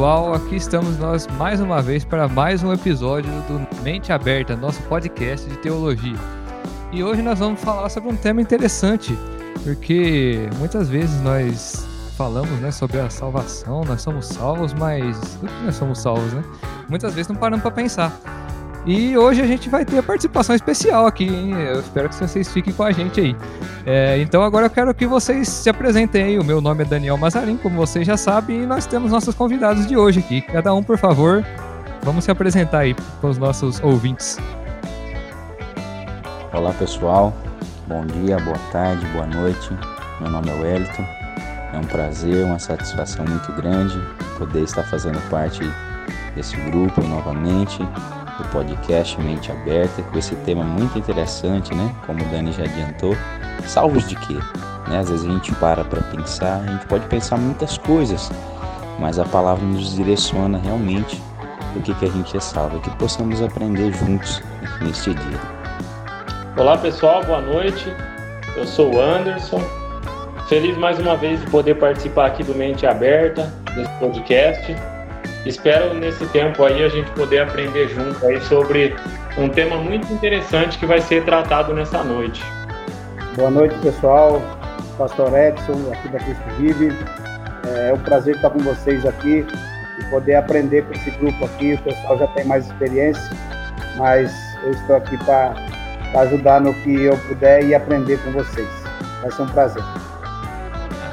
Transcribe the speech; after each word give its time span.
pessoal? 0.00 0.32
Aqui 0.32 0.56
estamos 0.56 0.96
nós 0.96 1.26
mais 1.36 1.60
uma 1.60 1.82
vez 1.82 2.06
para 2.06 2.26
mais 2.26 2.62
um 2.62 2.72
episódio 2.72 3.30
do 3.42 3.82
Mente 3.82 4.10
Aberta, 4.10 4.56
nosso 4.56 4.80
podcast 4.84 5.46
de 5.46 5.58
teologia. 5.58 6.16
E 6.90 7.04
hoje 7.04 7.20
nós 7.20 7.38
vamos 7.38 7.60
falar 7.60 7.86
sobre 7.90 8.08
um 8.08 8.16
tema 8.16 8.40
interessante, 8.40 9.14
porque 9.62 10.48
muitas 10.58 10.88
vezes 10.88 11.20
nós 11.20 11.86
falamos 12.16 12.50
né, 12.60 12.70
sobre 12.70 12.98
a 12.98 13.10
salvação, 13.10 13.84
nós 13.84 14.00
somos 14.00 14.24
salvos, 14.24 14.72
mas 14.72 15.18
do 15.34 15.46
que 15.46 15.64
nós 15.66 15.74
somos 15.74 15.98
salvos, 15.98 16.32
né? 16.32 16.42
Muitas 16.88 17.12
vezes 17.12 17.28
não 17.28 17.36
paramos 17.36 17.60
para 17.60 17.70
pensar. 17.70 18.18
E 18.86 19.16
hoje 19.16 19.42
a 19.42 19.46
gente 19.46 19.68
vai 19.68 19.84
ter 19.84 19.98
a 19.98 20.02
participação 20.02 20.54
especial 20.56 21.06
aqui, 21.06 21.24
hein? 21.24 21.52
Eu 21.52 21.80
espero 21.80 22.08
que 22.08 22.14
vocês 22.14 22.50
fiquem 22.50 22.72
com 22.72 22.82
a 22.82 22.90
gente 22.90 23.20
aí. 23.20 23.36
É, 23.84 24.18
então 24.18 24.42
agora 24.42 24.66
eu 24.66 24.70
quero 24.70 24.94
que 24.94 25.06
vocês 25.06 25.48
se 25.48 25.68
apresentem 25.68 26.22
aí. 26.22 26.38
O 26.38 26.44
meu 26.44 26.62
nome 26.62 26.82
é 26.82 26.86
Daniel 26.86 27.18
Mazarin, 27.18 27.58
como 27.58 27.76
vocês 27.76 28.06
já 28.06 28.16
sabem, 28.16 28.62
e 28.62 28.66
nós 28.66 28.86
temos 28.86 29.12
nossos 29.12 29.34
convidados 29.34 29.86
de 29.86 29.96
hoje 29.96 30.20
aqui. 30.20 30.40
Cada 30.40 30.72
um, 30.72 30.82
por 30.82 30.96
favor, 30.96 31.44
vamos 32.02 32.24
se 32.24 32.30
apresentar 32.30 32.80
aí 32.80 32.94
para 32.94 33.28
os 33.28 33.36
nossos 33.36 33.82
ouvintes. 33.82 34.38
Olá 36.50 36.72
pessoal, 36.72 37.34
bom 37.86 38.04
dia, 38.06 38.38
boa 38.38 38.58
tarde, 38.72 39.04
boa 39.08 39.26
noite. 39.26 39.70
Meu 40.20 40.30
nome 40.30 40.48
é 40.48 40.54
Wellington. 40.54 41.04
É 41.74 41.78
um 41.78 41.84
prazer, 41.84 42.44
uma 42.46 42.58
satisfação 42.58 43.26
muito 43.26 43.52
grande 43.52 44.00
poder 44.38 44.62
estar 44.62 44.82
fazendo 44.84 45.20
parte 45.28 45.60
desse 46.34 46.56
grupo 46.56 47.02
novamente 47.02 47.86
do 48.40 48.48
podcast 48.48 49.20
Mente 49.20 49.52
Aberta, 49.52 50.02
com 50.02 50.18
esse 50.18 50.34
tema 50.36 50.64
muito 50.64 50.98
interessante, 50.98 51.74
né? 51.74 51.94
Como 52.06 52.22
o 52.22 52.28
Dani 52.28 52.52
já 52.52 52.64
adiantou, 52.64 53.14
salvos 53.66 54.08
de 54.08 54.16
quê? 54.16 54.34
Né? 54.88 54.98
Às 54.98 55.10
vezes 55.10 55.28
a 55.28 55.32
gente 55.32 55.54
para 55.56 55.84
para 55.84 56.00
pensar, 56.02 56.62
a 56.66 56.72
gente 56.72 56.86
pode 56.86 57.06
pensar 57.06 57.36
muitas 57.36 57.76
coisas, 57.76 58.30
mas 58.98 59.18
a 59.18 59.24
palavra 59.24 59.64
nos 59.64 59.94
direciona 59.94 60.58
realmente 60.58 61.20
o 61.76 61.82
que, 61.82 61.94
que 61.94 62.04
a 62.06 62.08
gente 62.08 62.36
é 62.36 62.40
salvo, 62.40 62.80
que 62.80 62.90
possamos 62.96 63.42
aprender 63.42 63.92
juntos 63.92 64.42
neste 64.80 65.14
dia. 65.14 65.38
Olá 66.56 66.76
pessoal, 66.78 67.22
boa 67.24 67.40
noite. 67.40 67.94
Eu 68.56 68.66
sou 68.66 68.94
o 68.94 69.00
Anderson. 69.00 69.60
Feliz 70.48 70.76
mais 70.76 70.98
uma 70.98 71.16
vez 71.16 71.40
de 71.40 71.48
poder 71.48 71.76
participar 71.76 72.26
aqui 72.26 72.42
do 72.42 72.54
Mente 72.54 72.84
Aberta, 72.86 73.52
desse 73.76 73.92
podcast. 74.00 74.74
Espero 75.46 75.94
nesse 75.94 76.26
tempo 76.26 76.64
aí 76.64 76.84
a 76.84 76.88
gente 76.88 77.10
poder 77.12 77.40
aprender 77.40 77.88
junto 77.88 78.26
aí 78.26 78.40
sobre 78.42 78.94
um 79.38 79.48
tema 79.48 79.76
muito 79.76 80.12
interessante 80.12 80.78
que 80.78 80.84
vai 80.84 81.00
ser 81.00 81.24
tratado 81.24 81.72
nessa 81.72 82.04
noite. 82.04 82.42
Boa 83.36 83.50
noite, 83.50 83.74
pessoal. 83.76 84.42
Pastor 84.98 85.34
Edson, 85.36 85.90
aqui 85.92 86.08
da 86.08 86.18
Cristo 86.18 86.44
Vive. 86.58 86.96
É 87.66 87.92
um 87.92 87.98
prazer 87.98 88.36
estar 88.36 88.50
com 88.50 88.58
vocês 88.58 89.06
aqui 89.06 89.46
e 89.98 90.04
poder 90.10 90.34
aprender 90.34 90.84
com 90.84 90.92
esse 90.92 91.10
grupo 91.12 91.46
aqui. 91.46 91.74
O 91.74 91.82
pessoal 91.82 92.18
já 92.18 92.26
tem 92.28 92.44
mais 92.44 92.66
experiência, 92.66 93.30
mas 93.96 94.30
eu 94.62 94.72
estou 94.72 94.96
aqui 94.96 95.16
para 95.24 95.54
ajudar 96.20 96.60
no 96.60 96.74
que 96.74 97.04
eu 97.04 97.16
puder 97.28 97.64
e 97.64 97.74
aprender 97.74 98.18
com 98.18 98.32
vocês. 98.32 98.68
Vai 99.22 99.30
ser 99.30 99.42
um 99.42 99.48
prazer. 99.48 99.82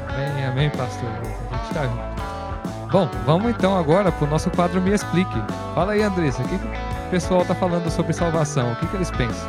Amém, 0.08 0.44
amém, 0.44 0.70
pastor. 0.70 1.08
A 1.08 1.56
gente 1.56 1.68
está 1.68 1.84
junto. 1.84 2.07
Bom, 2.90 3.08
vamos 3.26 3.50
então 3.50 3.76
agora 3.76 4.10
para 4.10 4.26
o 4.26 4.30
nosso 4.30 4.50
quadro 4.50 4.80
Me 4.80 4.92
Explique. 4.92 5.42
Fala 5.74 5.92
aí, 5.92 6.02
Andressa, 6.02 6.42
o 6.42 6.48
que, 6.48 6.58
que 6.58 6.66
o 6.66 7.10
pessoal 7.10 7.42
está 7.42 7.54
falando 7.54 7.90
sobre 7.90 8.14
salvação? 8.14 8.72
O 8.72 8.76
que, 8.76 8.86
que 8.86 8.96
eles 8.96 9.10
pensam? 9.10 9.46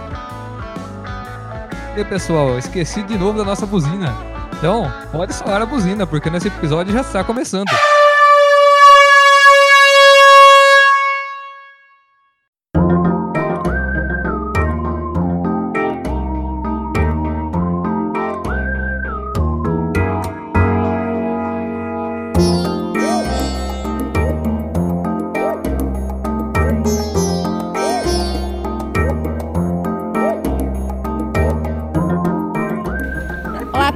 E 1.96 2.04
pessoal, 2.04 2.58
esqueci 2.58 3.02
de 3.04 3.18
novo 3.18 3.38
da 3.38 3.46
nossa 3.46 3.66
buzina. 3.66 4.14
Então, 4.58 4.92
pode 5.10 5.34
soar 5.34 5.62
a 5.62 5.66
buzina, 5.66 6.06
porque 6.06 6.30
nesse 6.30 6.50
episódio 6.50 6.92
já 6.92 7.00
está 7.00 7.24
começando. 7.24 7.70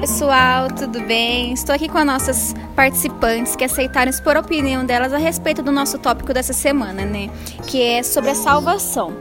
Pessoal, 0.04 0.68
tudo 0.68 1.00
bem? 1.00 1.54
Estou 1.54 1.74
aqui 1.74 1.88
com 1.88 1.98
as 1.98 2.06
nossas 2.06 2.54
participantes 2.76 3.56
que 3.56 3.64
aceitaram 3.64 4.10
expor 4.10 4.36
a 4.36 4.42
opinião 4.42 4.86
delas 4.86 5.14
a 5.14 5.18
respeito 5.18 5.64
do 5.64 5.72
nosso 5.72 5.98
tópico 5.98 6.34
dessa 6.34 6.52
semana, 6.52 7.06
né? 7.06 7.30
Que 7.68 7.82
é 7.82 8.04
sobre 8.04 8.32
a 8.32 8.36
salvação. 8.36 9.14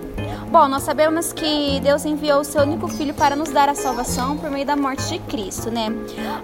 Bom, 0.51 0.67
nós 0.67 0.83
sabemos 0.83 1.33
que 1.33 1.79
Deus 1.85 2.05
enviou 2.05 2.41
o 2.41 2.45
seu 2.45 2.63
único 2.63 2.89
filho 2.89 3.15
para 3.15 3.37
nos 3.37 3.51
dar 3.51 3.69
a 3.69 3.77
salvação 3.77 4.37
por 4.37 4.51
meio 4.51 4.67
da 4.67 4.75
morte 4.75 5.09
de 5.09 5.21
Cristo, 5.21 5.71
né? 5.71 5.87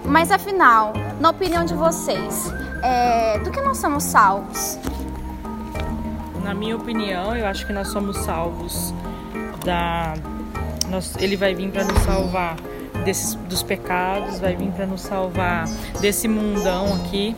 Mas 0.05 0.31
afinal, 0.31 0.93
na 1.19 1.31
opinião 1.31 1.65
de 1.65 1.73
vocês, 1.73 2.49
é, 2.81 3.39
do 3.39 3.51
que 3.51 3.59
nós 3.59 3.77
somos 3.77 4.05
salvos? 4.05 4.79
Na 6.45 6.53
minha 6.53 6.77
opinião, 6.77 7.35
eu 7.35 7.45
acho 7.45 7.67
que 7.67 7.73
nós 7.73 7.89
somos 7.89 8.15
salvos 8.19 8.93
da. 9.65 10.13
Nós, 10.87 11.13
ele 11.19 11.35
vai 11.35 11.53
vir 11.53 11.69
para 11.71 11.83
nos 11.83 12.01
salvar 12.03 12.55
desses, 13.03 13.35
dos 13.35 13.63
pecados, 13.63 14.39
vai 14.39 14.55
vir 14.55 14.71
para 14.71 14.85
nos 14.85 15.01
salvar 15.01 15.67
desse 15.99 16.27
mundão 16.27 16.93
aqui 16.95 17.35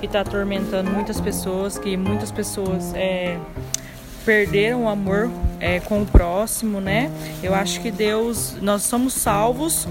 que 0.00 0.06
está 0.06 0.20
atormentando 0.22 0.90
muitas 0.90 1.20
pessoas, 1.20 1.78
que 1.78 1.96
muitas 1.96 2.32
pessoas 2.32 2.94
é, 2.94 3.38
perderam 4.24 4.84
o 4.84 4.88
amor 4.88 5.30
é, 5.60 5.78
com 5.80 6.02
o 6.02 6.06
próximo, 6.06 6.80
né? 6.80 7.10
Eu 7.42 7.54
acho 7.54 7.80
que 7.80 7.90
Deus, 7.90 8.56
nós 8.62 8.82
somos 8.82 9.12
salvos 9.12 9.86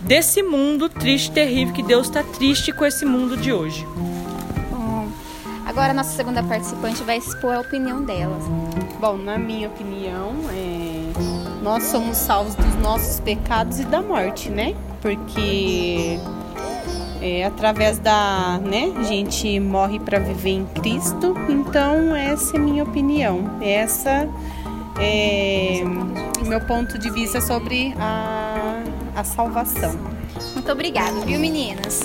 desse 0.00 0.42
mundo 0.42 0.88
triste, 0.88 1.30
terrível, 1.30 1.72
que 1.72 1.82
Deus 1.82 2.08
está 2.08 2.22
triste 2.22 2.72
com 2.72 2.84
esse 2.84 3.04
mundo 3.04 3.36
de 3.36 3.52
hoje. 3.52 3.86
Bom, 4.70 5.08
agora 5.64 5.92
a 5.92 5.94
nossa 5.94 6.16
segunda 6.16 6.42
participante 6.42 7.02
vai 7.04 7.18
expor 7.18 7.54
a 7.54 7.60
opinião 7.60 8.04
dela. 8.04 8.36
Bom, 8.98 9.16
na 9.16 9.38
minha 9.38 9.68
opinião, 9.68 10.34
é, 10.52 10.69
nós 11.62 11.84
somos 11.84 12.16
salvos 12.16 12.54
dos 12.54 12.74
nossos 12.76 13.20
pecados 13.20 13.80
e 13.80 13.84
da 13.84 14.02
morte, 14.02 14.48
né? 14.48 14.74
Porque 15.00 16.18
é, 17.20 17.44
através 17.44 17.98
da, 17.98 18.58
né, 18.58 18.92
a 18.96 19.02
gente 19.02 19.60
morre 19.60 19.98
para 19.98 20.18
viver 20.18 20.50
em 20.50 20.64
Cristo. 20.66 21.34
Então 21.48 22.14
essa 22.14 22.56
é 22.56 22.58
minha 22.58 22.84
opinião. 22.84 23.58
Essa 23.60 24.28
é 24.98 25.82
o 26.40 26.46
meu 26.46 26.60
ponto 26.62 26.98
de 26.98 27.10
vista 27.10 27.40
sobre 27.40 27.94
a, 27.98 28.82
a 29.14 29.24
salvação. 29.24 29.94
Muito 30.54 30.72
obrigada, 30.72 31.20
viu, 31.20 31.38
meninas? 31.38 32.00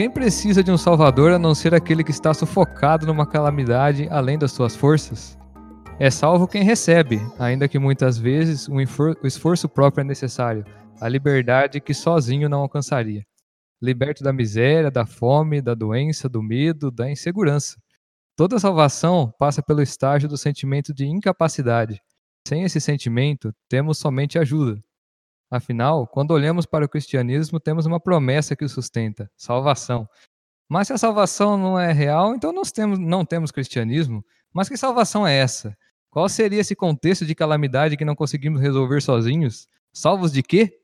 Quem 0.00 0.10
precisa 0.10 0.64
de 0.64 0.70
um 0.70 0.78
salvador 0.78 1.30
a 1.30 1.38
não 1.38 1.54
ser 1.54 1.74
aquele 1.74 2.02
que 2.02 2.10
está 2.10 2.32
sufocado 2.32 3.06
numa 3.06 3.26
calamidade 3.26 4.08
além 4.10 4.38
das 4.38 4.50
suas 4.50 4.74
forças? 4.74 5.38
É 5.98 6.10
salvo 6.10 6.48
quem 6.48 6.62
recebe, 6.62 7.20
ainda 7.38 7.68
que 7.68 7.78
muitas 7.78 8.16
vezes 8.16 8.66
o 8.66 8.80
esforço 9.26 9.68
próprio 9.68 10.00
é 10.00 10.04
necessário, 10.04 10.64
a 10.98 11.06
liberdade 11.06 11.82
que 11.82 11.92
sozinho 11.92 12.48
não 12.48 12.60
alcançaria. 12.60 13.26
Liberto 13.78 14.24
da 14.24 14.32
miséria, 14.32 14.90
da 14.90 15.04
fome, 15.04 15.60
da 15.60 15.74
doença, 15.74 16.30
do 16.30 16.42
medo, 16.42 16.90
da 16.90 17.10
insegurança. 17.10 17.76
Toda 18.34 18.58
salvação 18.58 19.30
passa 19.38 19.62
pelo 19.62 19.82
estágio 19.82 20.30
do 20.30 20.38
sentimento 20.38 20.94
de 20.94 21.04
incapacidade. 21.04 22.00
Sem 22.48 22.62
esse 22.62 22.80
sentimento, 22.80 23.52
temos 23.68 23.98
somente 23.98 24.38
ajuda. 24.38 24.80
Afinal, 25.50 26.06
quando 26.06 26.30
olhamos 26.30 26.64
para 26.64 26.84
o 26.84 26.88
cristianismo, 26.88 27.58
temos 27.58 27.84
uma 27.84 27.98
promessa 27.98 28.54
que 28.54 28.64
o 28.64 28.68
sustenta: 28.68 29.30
salvação. 29.36 30.08
Mas 30.68 30.86
se 30.86 30.92
a 30.92 30.98
salvação 30.98 31.58
não 31.58 31.78
é 31.78 31.92
real, 31.92 32.34
então 32.34 32.52
nós 32.52 32.70
temos, 32.70 32.98
não 32.98 33.24
temos 33.24 33.50
cristianismo. 33.50 34.24
Mas 34.52 34.68
que 34.68 34.76
salvação 34.76 35.26
é 35.26 35.36
essa? 35.36 35.76
Qual 36.08 36.28
seria 36.28 36.60
esse 36.60 36.76
contexto 36.76 37.26
de 37.26 37.34
calamidade 37.34 37.96
que 37.96 38.04
não 38.04 38.14
conseguimos 38.14 38.60
resolver 38.60 39.00
sozinhos? 39.00 39.66
Salvos 39.92 40.32
de 40.32 40.42
quê? 40.42 40.78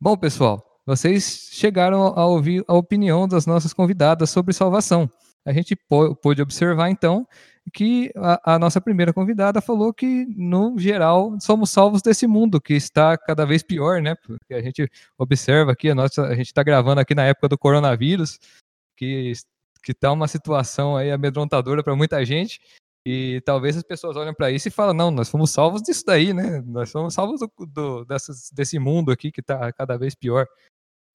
Bom, 0.00 0.16
pessoal, 0.16 0.64
vocês 0.86 1.48
chegaram 1.52 2.06
a 2.16 2.24
ouvir 2.26 2.64
a 2.68 2.74
opinião 2.74 3.26
das 3.26 3.46
nossas 3.46 3.72
convidadas 3.72 4.30
sobre 4.30 4.54
salvação. 4.54 5.10
A 5.44 5.52
gente 5.52 5.74
pôde 5.76 6.42
observar, 6.42 6.90
então, 6.90 7.26
que 7.72 8.10
a, 8.16 8.54
a, 8.54 8.58
nossa 8.58 8.80
primeira 8.80 9.12
convidada 9.12 9.60
falou 9.60 9.92
que, 9.92 10.26
no 10.36 10.78
geral, 10.78 11.36
somos 11.40 11.70
salvos 11.70 12.02
desse 12.02 12.26
mundo 12.26 12.60
que 12.60 12.74
está 12.74 13.16
cada 13.16 13.44
vez 13.44 13.62
pior, 13.62 14.00
né? 14.00 14.14
Porque 14.14 14.54
a 14.54 14.62
gente 14.62 14.90
observa 15.18 15.72
aqui, 15.72 15.90
a, 15.90 15.94
nossa, 15.94 16.22
a 16.22 16.34
gente 16.34 16.46
está 16.46 16.62
gravando 16.62 17.00
aqui 17.00 17.14
na 17.14 17.24
época 17.24 17.48
do 17.48 17.58
coronavírus, 17.58 18.38
que 18.96 19.32
que 19.82 19.92
está 19.92 20.12
uma 20.12 20.28
situação 20.28 20.96
aí 20.96 21.10
amedrontadora 21.10 21.82
para 21.82 21.96
muita 21.96 22.24
gente. 22.24 22.60
E 23.04 23.40
talvez 23.46 23.76
as 23.76 23.82
pessoas 23.82 24.16
olhem 24.16 24.34
para 24.34 24.50
isso 24.50 24.68
e 24.68 24.70
falam, 24.70 24.92
não, 24.92 25.10
nós 25.10 25.30
fomos 25.30 25.50
salvos 25.50 25.82
disso 25.82 26.04
daí, 26.06 26.34
né? 26.34 26.62
Nós 26.66 26.90
somos 26.90 27.14
salvos 27.14 27.40
do, 27.40 27.66
do, 27.66 28.04
dessas, 28.04 28.50
desse 28.50 28.78
mundo 28.78 29.10
aqui 29.10 29.32
que 29.32 29.40
está 29.40 29.72
cada 29.72 29.96
vez 29.96 30.14
pior. 30.14 30.46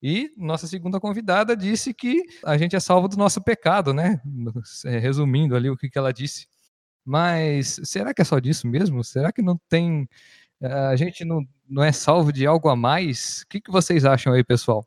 E 0.08 0.32
nossa 0.38 0.68
segunda 0.68 1.00
convidada 1.00 1.58
disse 1.58 1.92
que 1.92 2.22
a 2.46 2.56
gente 2.60 2.76
é 2.76 2.80
salvo 2.80 3.08
do 3.08 3.18
nosso 3.18 3.42
pecado, 3.42 3.92
né? 3.92 4.22
É, 4.86 5.00
resumindo 5.00 5.56
ali 5.56 5.68
o 5.68 5.76
que, 5.76 5.90
ela 5.96 6.14
disse. 6.14 6.46
Mas 7.04 7.82
será 7.84 8.14
que 8.14 8.22
é 8.22 8.26
só 8.26 8.38
disso 8.38 8.68
mesmo? 8.68 9.04
Será 9.04 9.32
que 9.32 9.42
não 9.42 9.60
tem. 9.68 10.08
Eh, 10.62 10.72
a 10.72 10.96
gente 10.96 11.26
não, 11.26 11.44
não 11.68 11.84
é 11.84 11.92
salvo 11.92 12.32
de 12.32 12.46
algo 12.46 12.70
a 12.70 12.76
mais? 12.76 13.42
O 13.42 13.48
que, 13.48 13.60
vocês 13.68 14.06
acham 14.06 14.34
aí, 14.34 14.44
pessoal? 14.44 14.86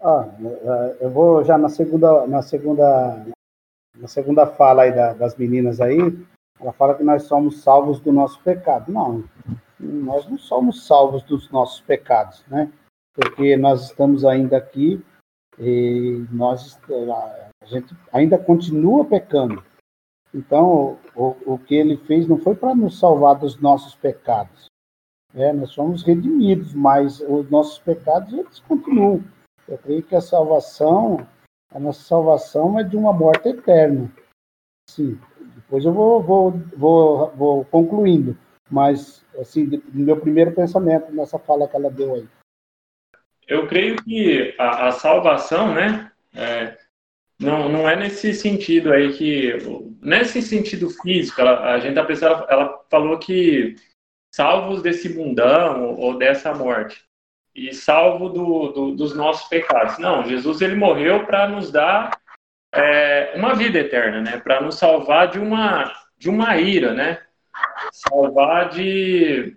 Ah, 0.00 0.24
eh, 0.40 0.98
eu 1.00 1.10
vou 1.10 1.42
já 1.42 1.58
na 1.58 1.68
segunda, 1.68 2.28
na 2.28 2.42
segunda, 2.42 3.26
na 3.96 4.06
segunda 4.06 4.46
fala 4.46 4.82
aí 4.82 4.94
da, 4.94 5.14
das 5.14 5.34
meninas 5.34 5.80
aí. 5.80 5.98
Ela 6.60 6.72
fala 6.72 6.94
que 6.94 7.02
nós 7.02 7.24
somos 7.24 7.60
salvos 7.64 7.98
do 7.98 8.12
nosso 8.12 8.40
pecado. 8.44 8.92
Não, 8.92 9.24
nós 9.80 10.28
não 10.28 10.38
somos 10.38 10.86
salvos 10.86 11.24
dos 11.24 11.50
nossos 11.50 11.80
pecados, 11.80 12.44
né? 12.46 12.70
Porque 13.14 13.56
nós 13.56 13.84
estamos 13.84 14.24
ainda 14.24 14.56
aqui 14.56 15.02
e 15.58 16.26
nós 16.30 16.78
a 17.62 17.66
gente 17.66 17.94
ainda 18.12 18.36
continua 18.38 19.04
pecando. 19.04 19.62
Então, 20.34 20.98
o, 21.14 21.36
o 21.54 21.58
que 21.58 21.76
ele 21.76 21.96
fez 21.96 22.26
não 22.26 22.38
foi 22.38 22.56
para 22.56 22.74
nos 22.74 22.98
salvar 22.98 23.38
dos 23.38 23.56
nossos 23.60 23.94
pecados. 23.94 24.66
É, 25.32 25.52
nós 25.52 25.70
somos 25.70 26.02
redimidos, 26.02 26.74
mas 26.74 27.20
os 27.20 27.48
nossos 27.50 27.78
pecados 27.78 28.32
eles 28.32 28.60
continuam. 28.60 29.22
Eu 29.68 29.78
creio 29.78 30.02
que 30.02 30.14
a 30.14 30.20
salvação, 30.20 31.26
a 31.72 31.78
nossa 31.78 32.02
salvação 32.02 32.78
é 32.78 32.82
de 32.82 32.96
uma 32.96 33.12
morte 33.12 33.48
eterna. 33.48 34.12
Sim. 34.90 35.18
Depois 35.54 35.84
eu 35.84 35.92
vou, 35.92 36.22
vou, 36.22 36.50
vou, 36.76 37.30
vou 37.30 37.64
concluindo, 37.66 38.36
mas 38.70 39.24
assim, 39.38 39.82
meu 39.92 40.20
primeiro 40.20 40.52
pensamento 40.52 41.12
nessa 41.12 41.38
fala 41.38 41.66
que 41.66 41.76
ela 41.76 41.90
deu 41.90 42.14
aí. 42.14 42.28
Eu 43.46 43.66
creio 43.66 43.96
que 44.02 44.54
a, 44.58 44.88
a 44.88 44.92
salvação, 44.92 45.74
né, 45.74 46.10
é, 46.34 46.76
não, 47.38 47.68
não 47.68 47.88
é 47.88 47.96
nesse 47.96 48.32
sentido 48.34 48.92
aí 48.92 49.12
que. 49.12 49.52
Nesse 50.00 50.42
sentido 50.42 50.90
físico, 50.90 51.40
ela, 51.40 51.72
a 51.72 51.78
gente 51.78 51.94
tá 51.94 52.04
pensando, 52.04 52.44
ela 52.48 52.80
falou 52.90 53.18
que 53.18 53.76
salvos 54.34 54.82
desse 54.82 55.08
mundão 55.08 55.94
ou 55.94 56.18
dessa 56.18 56.52
morte 56.52 57.02
e 57.54 57.72
salvo 57.72 58.28
do, 58.28 58.68
do, 58.72 58.94
dos 58.96 59.14
nossos 59.14 59.48
pecados. 59.48 59.98
Não, 59.98 60.24
Jesus 60.24 60.60
ele 60.60 60.74
morreu 60.74 61.24
para 61.24 61.48
nos 61.48 61.70
dar 61.70 62.10
é, 62.72 63.32
uma 63.36 63.54
vida 63.54 63.78
eterna, 63.78 64.20
né? 64.20 64.38
Para 64.38 64.60
nos 64.60 64.76
salvar 64.76 65.28
de 65.28 65.38
uma 65.38 65.92
de 66.18 66.28
uma 66.28 66.56
ira, 66.56 66.92
né? 66.92 67.20
Salvar 67.92 68.70
de 68.70 69.56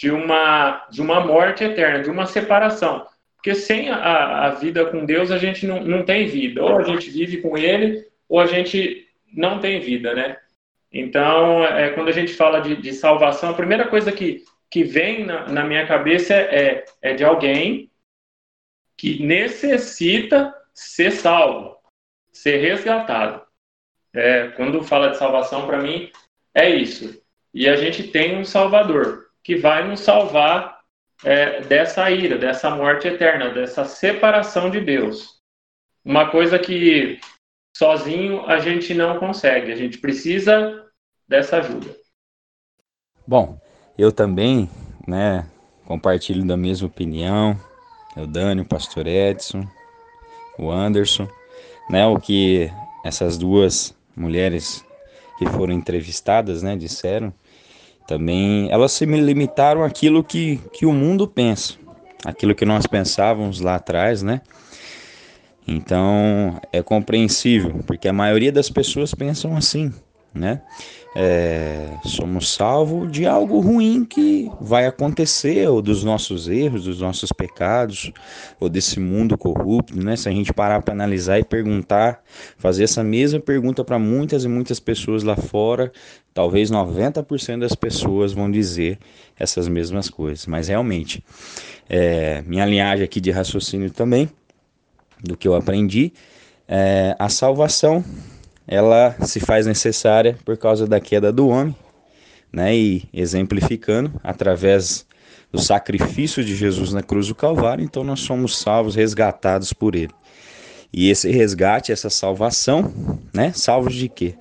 de 0.00 0.10
uma 0.10 0.86
de 0.90 1.02
uma 1.02 1.20
morte 1.20 1.62
eterna, 1.62 2.02
de 2.02 2.08
uma 2.08 2.24
separação. 2.24 3.06
Porque 3.36 3.54
sem 3.54 3.90
a, 3.90 4.46
a 4.46 4.50
vida 4.50 4.86
com 4.86 5.04
Deus, 5.04 5.30
a 5.30 5.36
gente 5.36 5.66
não, 5.66 5.82
não 5.82 6.04
tem 6.04 6.26
vida. 6.26 6.62
Ou 6.64 6.78
a 6.78 6.82
gente 6.82 7.10
vive 7.10 7.42
com 7.42 7.56
Ele, 7.56 8.06
ou 8.26 8.40
a 8.40 8.46
gente 8.46 9.06
não 9.30 9.60
tem 9.60 9.78
vida, 9.78 10.14
né? 10.14 10.38
Então, 10.90 11.64
é, 11.64 11.90
quando 11.90 12.08
a 12.08 12.12
gente 12.12 12.32
fala 12.32 12.60
de, 12.60 12.76
de 12.76 12.92
salvação, 12.94 13.50
a 13.50 13.54
primeira 13.54 13.88
coisa 13.88 14.10
que, 14.10 14.42
que 14.70 14.82
vem 14.82 15.24
na, 15.24 15.46
na 15.48 15.64
minha 15.64 15.86
cabeça 15.86 16.34
é, 16.34 16.84
é 17.02 17.12
de 17.12 17.22
alguém 17.22 17.90
que 18.96 19.22
necessita 19.22 20.54
ser 20.72 21.10
salvo, 21.10 21.76
ser 22.32 22.56
resgatado. 22.56 23.42
É, 24.14 24.48
quando 24.48 24.82
fala 24.82 25.10
de 25.10 25.18
salvação, 25.18 25.66
para 25.66 25.78
mim, 25.78 26.10
é 26.54 26.70
isso. 26.70 27.22
E 27.52 27.68
a 27.68 27.76
gente 27.76 28.08
tem 28.08 28.36
um 28.36 28.44
Salvador 28.44 29.29
que 29.42 29.56
vai 29.56 29.86
nos 29.86 30.00
salvar 30.00 30.80
é, 31.24 31.60
dessa 31.62 32.10
ira, 32.10 32.38
dessa 32.38 32.70
morte 32.70 33.08
eterna, 33.08 33.50
dessa 33.50 33.84
separação 33.84 34.70
de 34.70 34.80
Deus. 34.80 35.40
Uma 36.04 36.30
coisa 36.30 36.58
que 36.58 37.18
sozinho 37.76 38.46
a 38.46 38.58
gente 38.58 38.94
não 38.94 39.18
consegue, 39.18 39.72
a 39.72 39.76
gente 39.76 39.98
precisa 39.98 40.86
dessa 41.28 41.58
ajuda. 41.58 41.94
Bom, 43.26 43.60
eu 43.96 44.10
também, 44.10 44.68
né, 45.06 45.46
compartilho 45.86 46.44
da 46.44 46.56
mesma 46.56 46.88
opinião. 46.88 47.58
O 48.16 48.26
Dani, 48.26 48.62
o 48.62 48.64
Pastor 48.64 49.06
Edson, 49.06 49.66
o 50.58 50.70
Anderson, 50.70 51.28
né, 51.88 52.06
o 52.06 52.18
que 52.18 52.70
essas 53.04 53.38
duas 53.38 53.96
mulheres 54.16 54.84
que 55.38 55.46
foram 55.46 55.72
entrevistadas, 55.72 56.62
né, 56.62 56.76
disseram 56.76 57.32
também 58.10 58.68
elas 58.72 58.90
se 58.90 59.06
limitaram 59.06 59.84
àquilo 59.84 60.24
que, 60.24 60.60
que 60.72 60.84
o 60.84 60.92
mundo 60.92 61.28
pensa, 61.28 61.74
aquilo 62.24 62.56
que 62.56 62.64
nós 62.64 62.84
pensávamos 62.84 63.60
lá 63.60 63.76
atrás, 63.76 64.20
né? 64.20 64.40
Então 65.64 66.60
é 66.72 66.82
compreensível, 66.82 67.84
porque 67.86 68.08
a 68.08 68.12
maioria 68.12 68.50
das 68.50 68.68
pessoas 68.68 69.14
pensam 69.14 69.56
assim, 69.56 69.94
né? 70.34 70.60
É, 71.12 71.88
somos 72.04 72.54
salvos 72.54 73.10
de 73.10 73.26
algo 73.26 73.58
ruim 73.58 74.04
que 74.04 74.48
vai 74.60 74.86
acontecer, 74.86 75.68
ou 75.68 75.82
dos 75.82 76.04
nossos 76.04 76.48
erros, 76.48 76.84
dos 76.84 77.00
nossos 77.00 77.32
pecados, 77.32 78.12
ou 78.60 78.68
desse 78.68 79.00
mundo 79.00 79.36
corrupto, 79.36 79.98
né? 80.00 80.14
Se 80.14 80.28
a 80.28 80.32
gente 80.32 80.52
parar 80.52 80.82
para 80.82 80.94
analisar 80.94 81.40
e 81.40 81.44
perguntar, 81.44 82.22
fazer 82.56 82.84
essa 82.84 83.02
mesma 83.02 83.40
pergunta 83.40 83.82
para 83.82 83.98
muitas 83.98 84.44
e 84.44 84.48
muitas 84.48 84.78
pessoas 84.78 85.24
lá 85.24 85.34
fora, 85.34 85.90
talvez 86.32 86.70
90% 86.70 87.58
das 87.58 87.74
pessoas 87.74 88.32
vão 88.32 88.48
dizer 88.48 88.96
essas 89.36 89.66
mesmas 89.66 90.08
coisas. 90.08 90.46
Mas 90.46 90.68
realmente, 90.68 91.24
é, 91.88 92.40
minha 92.42 92.64
linhagem 92.64 93.04
aqui 93.04 93.20
de 93.20 93.32
raciocínio 93.32 93.90
também, 93.90 94.30
do 95.22 95.36
que 95.36 95.48
eu 95.48 95.56
aprendi, 95.56 96.12
é, 96.68 97.16
a 97.18 97.28
salvação 97.28 98.04
ela 98.66 99.16
se 99.26 99.40
faz 99.40 99.66
necessária 99.66 100.38
por 100.44 100.56
causa 100.56 100.86
da 100.86 101.00
queda 101.00 101.32
do 101.32 101.48
homem, 101.48 101.74
né? 102.52 102.74
E 102.76 103.08
exemplificando 103.12 104.12
através 104.22 105.06
do 105.52 105.60
sacrifício 105.60 106.44
de 106.44 106.54
Jesus 106.54 106.92
na 106.92 107.02
cruz 107.02 107.26
do 107.28 107.34
Calvário, 107.34 107.84
então 107.84 108.04
nós 108.04 108.20
somos 108.20 108.56
salvos, 108.58 108.94
resgatados 108.94 109.72
por 109.72 109.94
ele. 109.94 110.12
E 110.92 111.08
esse 111.08 111.30
resgate, 111.30 111.92
essa 111.92 112.10
salvação, 112.10 112.92
né? 113.32 113.52
Salvos 113.52 113.94
de 113.94 114.08
quê? 114.08 114.34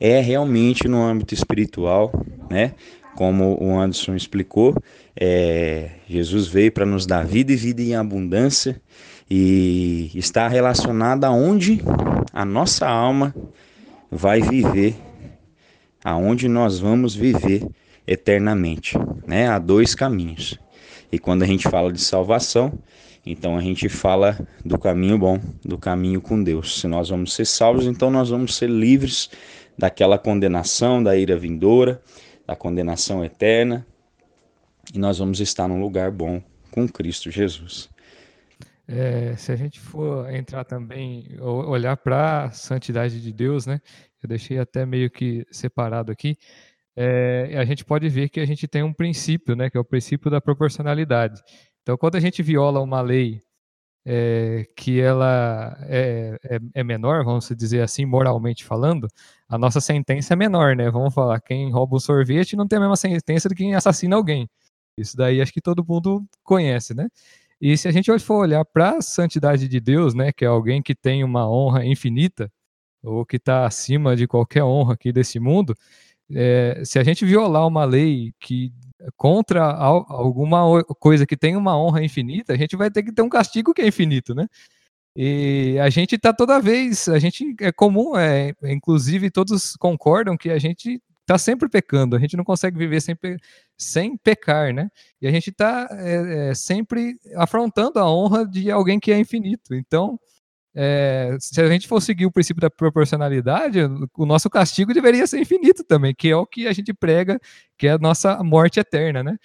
É 0.00 0.20
realmente 0.20 0.88
no 0.88 1.02
âmbito 1.02 1.34
espiritual, 1.34 2.12
né? 2.50 2.74
Como 3.14 3.62
o 3.62 3.78
Anderson 3.78 4.14
explicou, 4.14 4.74
é, 5.14 5.90
Jesus 6.08 6.48
veio 6.48 6.72
para 6.72 6.86
nos 6.86 7.06
dar 7.06 7.26
vida 7.26 7.52
e 7.52 7.56
vida 7.56 7.82
em 7.82 7.94
abundância 7.94 8.80
e 9.30 10.10
está 10.14 10.48
relacionada 10.48 11.26
aonde 11.26 11.82
a 12.32 12.44
nossa 12.44 12.88
alma 12.88 13.34
vai 14.10 14.40
viver, 14.40 14.96
aonde 16.04 16.48
nós 16.48 16.78
vamos 16.78 17.14
viver 17.14 17.66
eternamente, 18.06 18.96
né? 19.26 19.48
Há 19.48 19.58
dois 19.58 19.94
caminhos. 19.94 20.58
E 21.10 21.18
quando 21.18 21.42
a 21.42 21.46
gente 21.46 21.68
fala 21.68 21.92
de 21.92 22.00
salvação, 22.00 22.72
então 23.24 23.56
a 23.56 23.60
gente 23.60 23.88
fala 23.88 24.38
do 24.64 24.78
caminho 24.78 25.18
bom, 25.18 25.38
do 25.64 25.78
caminho 25.78 26.20
com 26.20 26.42
Deus. 26.42 26.80
Se 26.80 26.88
nós 26.88 27.10
vamos 27.10 27.34
ser 27.34 27.44
salvos, 27.44 27.86
então 27.86 28.10
nós 28.10 28.30
vamos 28.30 28.56
ser 28.56 28.68
livres 28.68 29.30
daquela 29.78 30.18
condenação, 30.18 31.02
da 31.02 31.16
ira 31.16 31.36
vindoura, 31.36 32.02
da 32.46 32.56
condenação 32.56 33.24
eterna, 33.24 33.86
e 34.92 34.98
nós 34.98 35.18
vamos 35.18 35.40
estar 35.40 35.68
num 35.68 35.80
lugar 35.80 36.10
bom 36.10 36.42
com 36.70 36.88
Cristo 36.88 37.30
Jesus. 37.30 37.88
É, 38.86 39.36
se 39.36 39.52
a 39.52 39.56
gente 39.56 39.78
for 39.80 40.28
entrar 40.30 40.64
também, 40.64 41.36
olhar 41.40 41.96
para 41.96 42.44
a 42.44 42.50
santidade 42.50 43.20
de 43.20 43.32
Deus, 43.32 43.66
né? 43.66 43.80
Eu 44.22 44.28
deixei 44.28 44.58
até 44.58 44.84
meio 44.84 45.10
que 45.10 45.46
separado 45.50 46.10
aqui. 46.12 46.36
É, 46.96 47.56
a 47.58 47.64
gente 47.64 47.84
pode 47.84 48.08
ver 48.08 48.28
que 48.28 48.40
a 48.40 48.46
gente 48.46 48.68
tem 48.68 48.82
um 48.82 48.92
princípio, 48.92 49.56
né? 49.56 49.70
Que 49.70 49.76
é 49.76 49.80
o 49.80 49.84
princípio 49.84 50.30
da 50.30 50.40
proporcionalidade. 50.40 51.42
Então, 51.82 51.96
quando 51.96 52.16
a 52.16 52.20
gente 52.20 52.42
viola 52.42 52.80
uma 52.80 53.00
lei 53.00 53.40
é, 54.04 54.66
que 54.76 55.00
ela 55.00 55.76
é, 55.82 56.36
é, 56.44 56.58
é, 56.74 56.84
menor, 56.84 57.24
vamos 57.24 57.48
dizer 57.56 57.82
assim, 57.82 58.04
moralmente 58.04 58.64
falando, 58.64 59.08
a 59.48 59.56
nossa 59.58 59.80
sentença 59.80 60.34
é 60.34 60.36
menor, 60.36 60.76
né? 60.76 60.90
Vamos 60.90 61.14
falar, 61.14 61.40
quem 61.40 61.70
rouba 61.72 61.96
um 61.96 62.00
sorvete 62.00 62.56
não 62.56 62.66
tem 62.66 62.78
a 62.78 62.80
mesma 62.80 62.96
sentença 62.96 63.48
de 63.48 63.54
quem 63.54 63.74
assassina 63.74 64.16
alguém. 64.16 64.48
Isso 64.96 65.16
daí 65.16 65.40
acho 65.40 65.52
que 65.52 65.60
todo 65.60 65.84
mundo 65.86 66.24
conhece, 66.44 66.94
né? 66.94 67.08
E 67.62 67.78
se 67.78 67.86
a 67.86 67.92
gente 67.92 68.18
for 68.18 68.38
olhar 68.40 68.64
para 68.64 68.98
a 68.98 69.00
santidade 69.00 69.68
de 69.68 69.78
Deus, 69.78 70.14
né, 70.14 70.32
que 70.32 70.44
é 70.44 70.48
alguém 70.48 70.82
que 70.82 70.96
tem 70.96 71.22
uma 71.22 71.48
honra 71.48 71.86
infinita, 71.86 72.50
ou 73.00 73.24
que 73.24 73.36
está 73.36 73.64
acima 73.64 74.16
de 74.16 74.26
qualquer 74.26 74.64
honra 74.64 74.94
aqui 74.94 75.12
desse 75.12 75.38
mundo, 75.38 75.72
é, 76.34 76.82
se 76.84 76.98
a 76.98 77.04
gente 77.04 77.24
violar 77.24 77.64
uma 77.64 77.84
lei 77.84 78.32
que 78.40 78.72
contra 79.16 79.62
alguma 79.64 80.82
coisa 80.98 81.24
que 81.24 81.36
tem 81.36 81.54
uma 81.54 81.78
honra 81.78 82.02
infinita, 82.04 82.52
a 82.52 82.56
gente 82.56 82.74
vai 82.76 82.90
ter 82.90 83.04
que 83.04 83.12
ter 83.12 83.22
um 83.22 83.28
castigo 83.28 83.72
que 83.72 83.82
é 83.82 83.86
infinito, 83.86 84.34
né? 84.34 84.48
E 85.14 85.78
a 85.80 85.88
gente 85.88 86.18
tá 86.18 86.32
toda 86.32 86.60
vez, 86.60 87.08
a 87.08 87.18
gente 87.20 87.54
é 87.60 87.70
comum, 87.70 88.16
é, 88.16 88.54
inclusive 88.64 89.30
todos 89.30 89.76
concordam 89.76 90.36
que 90.36 90.50
a 90.50 90.58
gente 90.58 91.00
tá 91.26 91.38
sempre 91.38 91.68
pecando, 91.68 92.16
a 92.16 92.18
gente 92.18 92.36
não 92.36 92.44
consegue 92.44 92.78
viver 92.78 93.00
sem, 93.00 93.14
pe 93.16 93.36
sem 93.76 94.16
pecar, 94.16 94.72
né? 94.72 94.88
E 95.20 95.26
a 95.26 95.30
gente 95.30 95.52
tá 95.52 95.88
é, 95.90 96.50
é, 96.50 96.54
sempre 96.54 97.16
afrontando 97.36 97.98
a 97.98 98.10
honra 98.10 98.46
de 98.46 98.70
alguém 98.70 98.98
que 99.00 99.12
é 99.12 99.18
infinito. 99.18 99.74
Então, 99.74 100.18
é, 100.74 101.36
se 101.38 101.60
a 101.60 101.68
gente 101.68 101.86
for 101.86 102.00
seguir 102.00 102.26
o 102.26 102.32
princípio 102.32 102.60
da 102.60 102.70
proporcionalidade, 102.70 103.80
o 104.16 104.26
nosso 104.26 104.48
castigo 104.48 104.94
deveria 104.94 105.26
ser 105.26 105.40
infinito 105.40 105.84
também, 105.84 106.14
que 106.14 106.28
é 106.30 106.36
o 106.36 106.46
que 106.46 106.66
a 106.66 106.72
gente 106.72 106.94
prega, 106.94 107.38
que 107.78 107.86
é 107.86 107.92
a 107.92 107.98
nossa 107.98 108.42
morte 108.42 108.80
eterna, 108.80 109.22
né? 109.22 109.36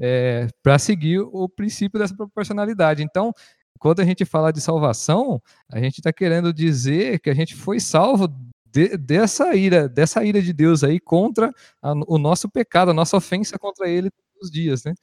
É, 0.00 0.48
para 0.62 0.78
seguir 0.78 1.20
o 1.20 1.48
princípio 1.48 1.98
dessa 1.98 2.14
proporcionalidade. 2.16 3.02
Então, 3.02 3.32
quando 3.78 4.00
a 4.00 4.04
gente 4.04 4.24
fala 4.24 4.52
de 4.52 4.60
salvação, 4.60 5.40
a 5.70 5.78
gente 5.80 5.98
está 5.98 6.12
querendo 6.12 6.52
dizer 6.52 7.20
que 7.20 7.30
a 7.30 7.34
gente 7.34 7.54
foi 7.54 7.80
salvo 7.80 8.28
de, 8.74 8.96
dessa 8.96 9.54
ira, 9.54 9.88
dessa 9.88 10.24
ira 10.24 10.42
de 10.42 10.52
Deus 10.52 10.82
aí 10.82 10.98
contra 10.98 11.52
a, 11.80 11.92
o 12.08 12.18
nosso 12.18 12.48
pecado, 12.50 12.90
a 12.90 12.94
nossa 12.94 13.16
ofensa 13.16 13.56
contra 13.56 13.88
Ele 13.88 14.10
todos 14.10 14.48
os 14.48 14.50
dias, 14.50 14.82
né? 14.84 14.94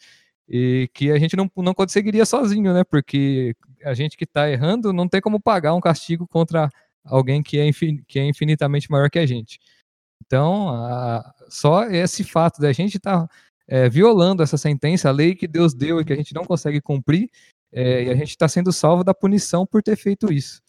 E 0.49 0.89
que 0.93 1.09
a 1.09 1.17
gente 1.17 1.37
não, 1.37 1.49
não 1.57 1.73
conseguiria 1.73 2.25
sozinho, 2.25 2.73
né? 2.73 2.83
Porque 2.83 3.55
a 3.83 3.93
gente 3.93 4.17
que 4.17 4.25
está 4.25 4.49
errando 4.49 4.91
não 4.91 5.07
tem 5.07 5.21
como 5.21 5.39
pagar 5.39 5.73
um 5.73 5.79
castigo 5.79 6.27
contra 6.27 6.69
alguém 7.05 7.41
que 7.41 7.57
é, 7.57 7.65
infin, 7.65 8.03
que 8.05 8.19
é 8.19 8.25
infinitamente 8.25 8.91
maior 8.91 9.09
que 9.09 9.19
a 9.19 9.25
gente. 9.25 9.57
Então, 10.25 10.69
a, 10.69 11.33
só 11.49 11.85
esse 11.85 12.25
fato 12.25 12.59
da 12.61 12.73
gente 12.73 12.97
estar 12.97 13.25
tá, 13.25 13.33
é, 13.67 13.87
violando 13.89 14.43
essa 14.43 14.57
sentença, 14.57 15.07
a 15.07 15.13
lei 15.13 15.33
que 15.33 15.47
Deus 15.47 15.73
deu 15.73 16.01
e 16.01 16.05
que 16.05 16.11
a 16.11 16.17
gente 16.17 16.33
não 16.35 16.43
consegue 16.43 16.81
cumprir, 16.81 17.29
é, 17.71 18.03
e 18.03 18.09
a 18.09 18.15
gente 18.15 18.31
está 18.31 18.49
sendo 18.49 18.73
salvo 18.73 19.01
da 19.01 19.13
punição 19.13 19.65
por 19.65 19.81
ter 19.81 19.95
feito 19.95 20.31
isso. 20.31 20.61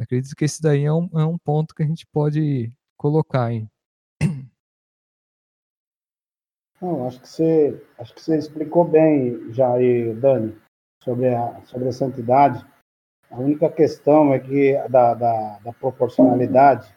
Acredito 0.00 0.34
que 0.34 0.46
esse 0.46 0.62
daí 0.62 0.84
é 0.84 0.92
um, 0.92 1.10
é 1.12 1.24
um 1.24 1.36
ponto 1.36 1.74
que 1.74 1.82
a 1.82 1.86
gente 1.86 2.06
pode 2.06 2.72
colocar. 2.96 3.50
Não, 6.80 7.06
acho 7.06 7.20
que 7.20 7.28
você, 7.28 7.86
acho 7.98 8.14
que 8.14 8.22
você 8.22 8.38
explicou 8.38 8.86
bem 8.86 9.52
já 9.52 9.74
Dani, 10.18 10.56
sobre 11.04 11.28
a, 11.28 11.60
sobre 11.66 11.88
a 11.88 11.92
santidade. 11.92 12.64
A 13.30 13.38
única 13.38 13.70
questão 13.70 14.32
é 14.32 14.40
que 14.40 14.72
da, 14.88 15.12
da, 15.12 15.58
da 15.58 15.72
proporcionalidade 15.74 16.90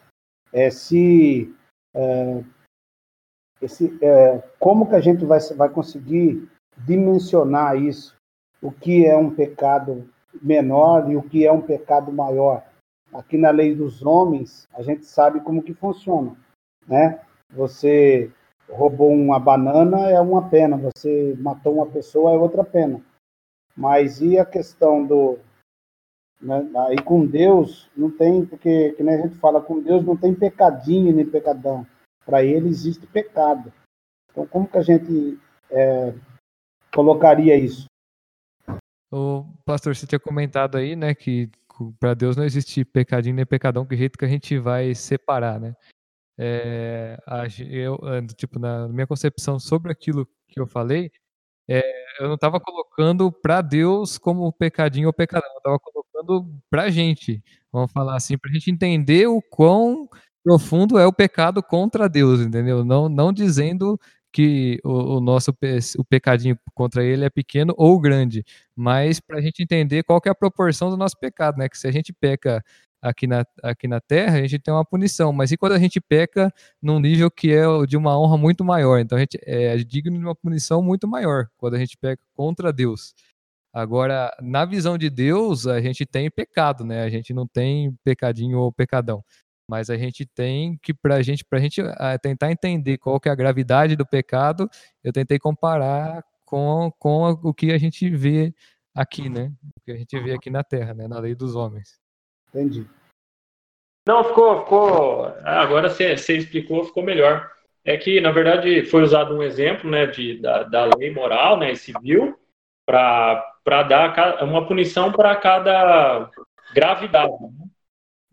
é 0.50 0.70
se 0.70 1.54
é, 1.94 2.42
esse, 3.60 3.98
é, 4.02 4.38
como 4.58 4.88
que 4.88 4.94
a 4.94 5.00
gente 5.00 5.26
vai, 5.26 5.38
vai 5.56 5.68
conseguir 5.68 6.48
dimensionar 6.78 7.76
isso 7.76 8.16
o 8.62 8.72
que 8.72 9.04
é 9.04 9.14
um 9.14 9.34
pecado 9.34 10.10
menor 10.40 11.10
e 11.10 11.16
o 11.16 11.22
que 11.22 11.46
é 11.46 11.52
um 11.52 11.60
pecado 11.60 12.10
maior. 12.10 12.64
Aqui 13.14 13.38
na 13.38 13.50
lei 13.50 13.74
dos 13.74 14.04
homens, 14.04 14.68
a 14.74 14.82
gente 14.82 15.06
sabe 15.06 15.40
como 15.40 15.62
que 15.62 15.72
funciona, 15.72 16.36
né? 16.86 17.20
Você 17.50 18.30
roubou 18.68 19.10
uma 19.12 19.38
banana 19.38 20.10
é 20.10 20.20
uma 20.20 20.48
pena, 20.48 20.76
você 20.76 21.34
matou 21.38 21.74
uma 21.74 21.86
pessoa 21.86 22.32
é 22.32 22.36
outra 22.36 22.64
pena. 22.64 23.00
Mas 23.76 24.20
e 24.20 24.38
a 24.38 24.44
questão 24.44 25.06
do 25.06 25.38
né? 26.40 26.68
aí 26.88 26.96
com 27.02 27.24
Deus 27.24 27.88
não 27.96 28.10
tem, 28.10 28.44
porque 28.44 28.92
que 28.92 29.02
nem 29.02 29.14
a 29.14 29.22
gente 29.22 29.36
fala, 29.36 29.60
com 29.60 29.80
Deus 29.80 30.04
não 30.04 30.16
tem 30.16 30.34
pecadinho 30.34 31.14
nem 31.14 31.24
pecadão. 31.24 31.86
Para 32.24 32.42
ele 32.42 32.68
existe 32.68 33.06
pecado. 33.06 33.72
Então 34.30 34.46
como 34.46 34.68
que 34.68 34.78
a 34.78 34.82
gente 34.82 35.38
é, 35.70 36.12
colocaria 36.94 37.56
isso? 37.56 37.86
O 39.12 39.44
pastor, 39.64 39.94
você 39.94 40.06
tinha 40.06 40.18
comentado 40.18 40.76
aí, 40.76 40.96
né, 40.96 41.14
que 41.14 41.48
para 41.98 42.14
Deus 42.14 42.36
não 42.36 42.44
existe 42.44 42.84
pecadinho 42.84 43.36
nem 43.36 43.46
pecadão, 43.46 43.86
que 43.86 43.96
jeito 43.96 44.18
que 44.18 44.24
a 44.24 44.28
gente 44.28 44.58
vai 44.58 44.94
separar, 44.94 45.60
né? 45.60 45.74
É, 46.38 47.16
eu, 47.70 47.98
tipo, 48.36 48.58
na 48.58 48.88
minha 48.88 49.06
concepção 49.06 49.58
sobre 49.58 49.92
aquilo 49.92 50.26
que 50.48 50.60
eu 50.60 50.66
falei, 50.66 51.10
é, 51.68 51.82
eu 52.20 52.28
não 52.28 52.34
estava 52.34 52.60
colocando 52.60 53.30
para 53.32 53.62
Deus 53.62 54.18
como 54.18 54.52
pecadinho 54.52 55.06
ou 55.08 55.12
pecadão, 55.12 55.48
eu 55.52 55.58
estava 55.58 55.78
colocando 55.78 56.50
para 56.70 56.84
a 56.84 56.90
gente, 56.90 57.42
vamos 57.72 57.92
falar 57.92 58.16
assim, 58.16 58.36
para 58.38 58.50
a 58.50 58.54
gente 58.54 58.70
entender 58.70 59.26
o 59.26 59.40
quão 59.42 60.08
profundo 60.44 60.98
é 60.98 61.06
o 61.06 61.12
pecado 61.12 61.62
contra 61.62 62.08
Deus, 62.08 62.40
entendeu? 62.40 62.84
Não, 62.84 63.08
não 63.08 63.32
dizendo 63.32 63.98
que 64.34 64.80
o, 64.84 65.18
o 65.18 65.20
nosso 65.20 65.52
o 65.96 66.04
pecadinho 66.04 66.58
contra 66.74 67.04
ele 67.04 67.24
é 67.24 67.30
pequeno 67.30 67.72
ou 67.78 68.00
grande, 68.00 68.44
mas 68.74 69.20
para 69.20 69.38
a 69.38 69.40
gente 69.40 69.62
entender 69.62 70.02
qual 70.02 70.20
é 70.26 70.28
a 70.30 70.34
proporção 70.34 70.90
do 70.90 70.96
nosso 70.96 71.16
pecado, 71.18 71.56
né? 71.56 71.68
Que 71.68 71.78
se 71.78 71.86
a 71.86 71.92
gente 71.92 72.12
peca 72.12 72.62
aqui 73.00 73.28
na, 73.28 73.44
aqui 73.62 73.86
na 73.86 74.00
Terra, 74.00 74.38
a 74.38 74.40
gente 74.42 74.58
tem 74.58 74.74
uma 74.74 74.84
punição, 74.84 75.32
mas 75.32 75.52
e 75.52 75.56
quando 75.56 75.72
a 75.72 75.78
gente 75.78 76.00
peca 76.00 76.52
num 76.82 76.98
nível 76.98 77.30
que 77.30 77.52
é 77.52 77.64
de 77.86 77.96
uma 77.96 78.18
honra 78.18 78.36
muito 78.36 78.64
maior? 78.64 78.98
Então 78.98 79.16
a 79.16 79.20
gente 79.20 79.38
é 79.42 79.76
digno 79.76 80.18
de 80.18 80.24
uma 80.24 80.34
punição 80.34 80.82
muito 80.82 81.06
maior 81.06 81.46
quando 81.56 81.74
a 81.74 81.78
gente 81.78 81.96
peca 81.96 82.22
contra 82.34 82.72
Deus. 82.72 83.14
Agora, 83.72 84.36
na 84.40 84.64
visão 84.64 84.98
de 84.98 85.10
Deus, 85.10 85.66
a 85.66 85.80
gente 85.80 86.06
tem 86.06 86.30
pecado, 86.30 86.84
né? 86.84 87.04
A 87.04 87.10
gente 87.10 87.34
não 87.34 87.46
tem 87.46 87.96
pecadinho 88.04 88.58
ou 88.58 88.72
pecadão 88.72 89.22
mas 89.68 89.90
a 89.90 89.96
gente 89.96 90.26
tem 90.26 90.78
que 90.82 90.92
para 90.92 91.22
gente 91.22 91.44
para 91.44 91.58
a 91.58 91.62
gente 91.62 91.80
uh, 91.80 92.18
tentar 92.22 92.50
entender 92.50 92.98
qual 92.98 93.18
que 93.18 93.28
é 93.28 93.32
a 93.32 93.36
gravidade 93.36 93.96
do 93.96 94.06
pecado 94.06 94.68
eu 95.02 95.12
tentei 95.12 95.38
comparar 95.38 96.22
com, 96.44 96.92
com 96.98 97.30
o 97.42 97.54
que 97.54 97.72
a 97.72 97.78
gente 97.78 98.08
vê 98.10 98.54
aqui 98.94 99.28
né? 99.28 99.52
O 99.76 99.80
que 99.84 99.92
a 99.92 99.96
gente 99.96 100.18
vê 100.20 100.32
aqui 100.32 100.50
na 100.50 100.62
Terra 100.62 100.94
né? 100.94 101.08
Na 101.08 101.18
lei 101.18 101.34
dos 101.34 101.56
homens. 101.56 101.98
Entendi. 102.48 102.86
Não 104.06 104.22
ficou 104.22 104.60
ficou 104.60 105.26
agora 105.44 105.88
você, 105.88 106.16
você 106.16 106.36
explicou 106.36 106.84
ficou 106.84 107.02
melhor. 107.02 107.50
É 107.84 107.96
que 107.96 108.20
na 108.20 108.30
verdade 108.30 108.84
foi 108.86 109.02
usado 109.02 109.34
um 109.34 109.42
exemplo 109.42 109.90
né 109.90 110.06
de 110.06 110.40
da, 110.40 110.62
da 110.62 110.90
lei 110.96 111.12
moral 111.12 111.58
né 111.58 111.74
civil 111.74 112.38
para 112.86 113.42
para 113.64 113.82
dar 113.82 114.44
uma 114.44 114.66
punição 114.66 115.10
para 115.10 115.34
cada 115.36 116.30
gravidade 116.74 117.32
né? 117.42 117.73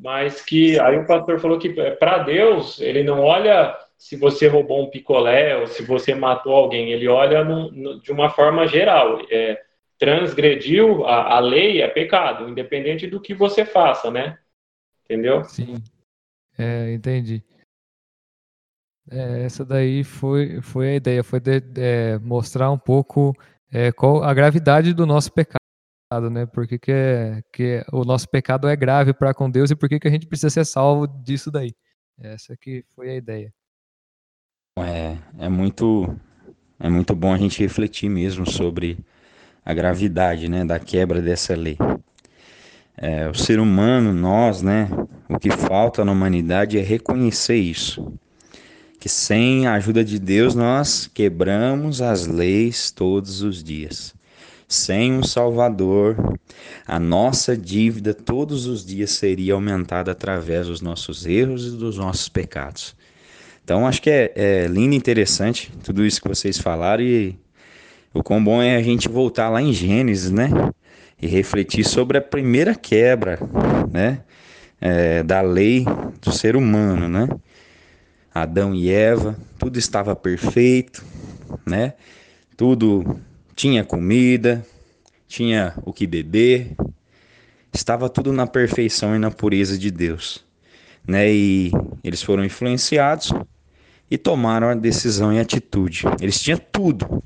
Mas 0.01 0.41
que 0.41 0.79
aí 0.79 0.98
o 0.98 1.05
pastor 1.05 1.39
falou 1.39 1.60
que 1.60 1.79
é, 1.79 1.91
para 1.91 2.20
Deus 2.20 2.81
ele 2.81 3.03
não 3.03 3.22
olha 3.22 3.77
se 3.98 4.15
você 4.15 4.48
roubou 4.48 4.84
um 4.84 4.89
picolé 4.89 5.55
ou 5.58 5.67
se 5.67 5.84
você 5.84 6.15
matou 6.15 6.55
alguém, 6.55 6.91
ele 6.91 7.08
olha 7.08 7.43
no, 7.43 7.72
no, 7.72 8.01
de 8.01 8.12
uma 8.12 8.31
forma 8.31 8.67
geral. 8.67 9.22
É, 9.29 9.62
transgrediu 10.00 11.05
a, 11.05 11.36
a, 11.36 11.39
lei 11.39 11.84
é 11.84 11.88
pecado, 11.88 12.50
independente 12.50 13.05
do 13.05 13.22
que 13.22 13.36
você 13.36 13.63
faça, 13.63 14.10
né? 14.10 14.39
Entendeu? 15.05 15.43
Sim, 15.43 15.75
é, 16.58 16.91
entendi. 16.91 17.43
É, 19.12 19.43
essa 19.43 19.63
daí 19.63 20.03
foi, 20.03 20.62
foi 20.62 20.89
a 20.89 20.96
ideia, 20.96 21.24
foi 21.24 21.39
de, 21.39 21.62
é, 21.77 22.17
mostrar 22.17 22.72
um 22.72 22.79
pouco 22.79 23.36
é, 23.72 23.91
qual 23.91 24.24
a 24.24 24.34
gravidade 24.34 24.96
do 24.96 25.05
nosso 25.05 25.31
pecado 25.31 25.61
né? 26.20 26.46
Por 26.46 26.68
que, 26.68 26.77
que, 26.77 26.91
é, 26.91 27.41
que 27.53 27.84
o 27.91 28.03
nosso 28.03 28.27
pecado 28.27 28.68
é 28.68 28.75
grave 28.75 29.13
para 29.13 29.34
com 29.34 29.50
Deus 29.50 29.72
e 29.72 29.75
por 29.75 29.88
que, 29.88 30.00
que 30.00 30.08
a 30.08 30.12
gente 30.12 30.27
precisa 30.27 30.50
ser 30.50 30.65
salvo 30.65 31.08
disso 31.08 31.50
daí. 31.50 31.74
Essa 32.20 32.56
que 32.58 32.84
foi 32.96 33.10
a 33.10 33.15
ideia. 33.15 33.53
É, 34.77 35.18
é 35.39 35.50
muito 35.50 36.15
é 36.80 36.89
muito 36.89 37.15
bom 37.15 37.32
a 37.32 37.38
gente 37.38 37.60
refletir 37.62 38.10
mesmo 38.10 38.50
sobre 38.50 38.98
a 39.63 39.72
gravidade, 39.72 40.50
né, 40.50 40.65
da 40.65 40.80
quebra 40.80 41.22
dessa 41.22 41.56
lei. 41.56 41.77
É, 42.98 43.30
o 43.30 43.36
ser 43.36 43.60
humano, 43.60 44.12
nós, 44.12 44.63
né, 44.63 44.89
o 45.30 45.38
que 45.38 45.51
falta 45.51 46.03
na 46.03 46.12
humanidade 46.12 46.80
é 46.80 46.82
reconhecer 46.82 47.58
isso. 47.58 48.12
Que 49.00 49.08
sem 49.08 49.68
a 49.68 49.74
ajuda 49.74 50.03
de 50.03 50.18
Deus 50.18 50.56
nós 50.56 51.08
quebramos 51.08 52.01
as 52.01 52.25
leis 52.25 52.89
todos 52.89 53.44
os 53.44 53.63
dias. 53.63 54.15
Sem 54.72 55.12
um 55.12 55.22
Salvador, 55.22 56.16
a 56.88 56.98
nossa 56.98 57.58
dívida 57.58 58.13
todos 58.13 58.68
os 58.68 58.86
dias 58.86 59.12
seria 59.12 59.54
aumentada 59.54 60.13
através 60.13 60.68
dos 60.68 60.80
nossos 60.80 61.25
erros 61.25 61.68
e 61.68 61.72
dos 61.72 61.98
nossos 61.98 62.30
pecados. 62.30 62.96
Então, 63.62 63.86
acho 63.86 64.01
que 64.01 64.10
é, 64.10 64.32
é 64.34 64.68
lindo 64.68 64.94
e 64.94 64.98
interessante 64.98 65.74
tudo 65.84 66.06
isso 66.06 66.22
que 66.22 66.28
vocês 66.30 66.58
falaram 66.58 67.04
e 67.04 67.38
o 68.13 68.24
quão 68.24 68.42
bom 68.42 68.62
é 68.62 68.78
a 68.78 68.82
gente 68.82 69.10
voltar 69.10 69.50
lá 69.50 69.62
em 69.62 69.74
Gênesis, 69.74 70.32
né? 70.32 70.50
E 71.22 71.28
refletir 71.28 71.84
sobre 71.84 72.18
a 72.18 72.22
primeira 72.22 72.74
quebra, 72.74 73.40
né? 73.92 74.22
É, 74.80 75.22
da 75.22 75.42
lei 75.42 75.86
do 76.22 76.32
ser 76.32 76.56
humano, 76.56 77.10
né? 77.10 77.28
Adão 78.34 78.74
e 78.74 78.90
Eva, 78.90 79.38
tudo 79.60 79.78
estava 79.78 80.16
perfeito, 80.16 81.04
né? 81.66 81.94
Tudo 82.56 83.20
tinha 83.62 83.84
comida, 83.84 84.65
tinha 85.27 85.75
o 85.86 85.94
que 85.94 86.08
beber, 86.08 86.75
estava 87.72 88.10
tudo 88.10 88.34
na 88.34 88.48
perfeição 88.48 89.15
e 89.15 89.20
na 89.20 89.30
pureza 89.30 89.77
de 89.77 89.91
Deus. 89.91 90.44
Né? 91.08 91.32
E 91.32 91.72
eles 92.03 92.24
foram 92.24 92.44
influenciados 92.44 93.32
e 94.10 94.18
tomaram 94.18 94.68
a 94.68 94.74
decisão 94.74 95.32
e 95.32 95.39
atitude. 95.39 96.06
Eles 96.20 96.41
tinham 96.41 96.60
tudo, 96.72 97.24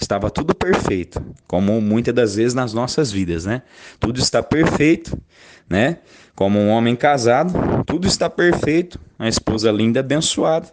estava 0.00 0.30
tudo 0.30 0.54
perfeito, 0.54 1.22
como 1.46 1.78
muitas 1.82 2.14
das 2.14 2.34
vezes 2.36 2.54
nas 2.54 2.72
nossas 2.72 3.12
vidas, 3.12 3.44
né? 3.44 3.60
Tudo 4.00 4.18
está 4.18 4.42
perfeito, 4.42 5.20
né? 5.68 5.98
Como 6.34 6.58
um 6.58 6.70
homem 6.70 6.96
casado, 6.96 7.52
tudo 7.84 8.08
está 8.08 8.30
perfeito, 8.30 8.98
a 9.18 9.28
esposa 9.28 9.70
linda, 9.70 10.00
abençoada, 10.00 10.72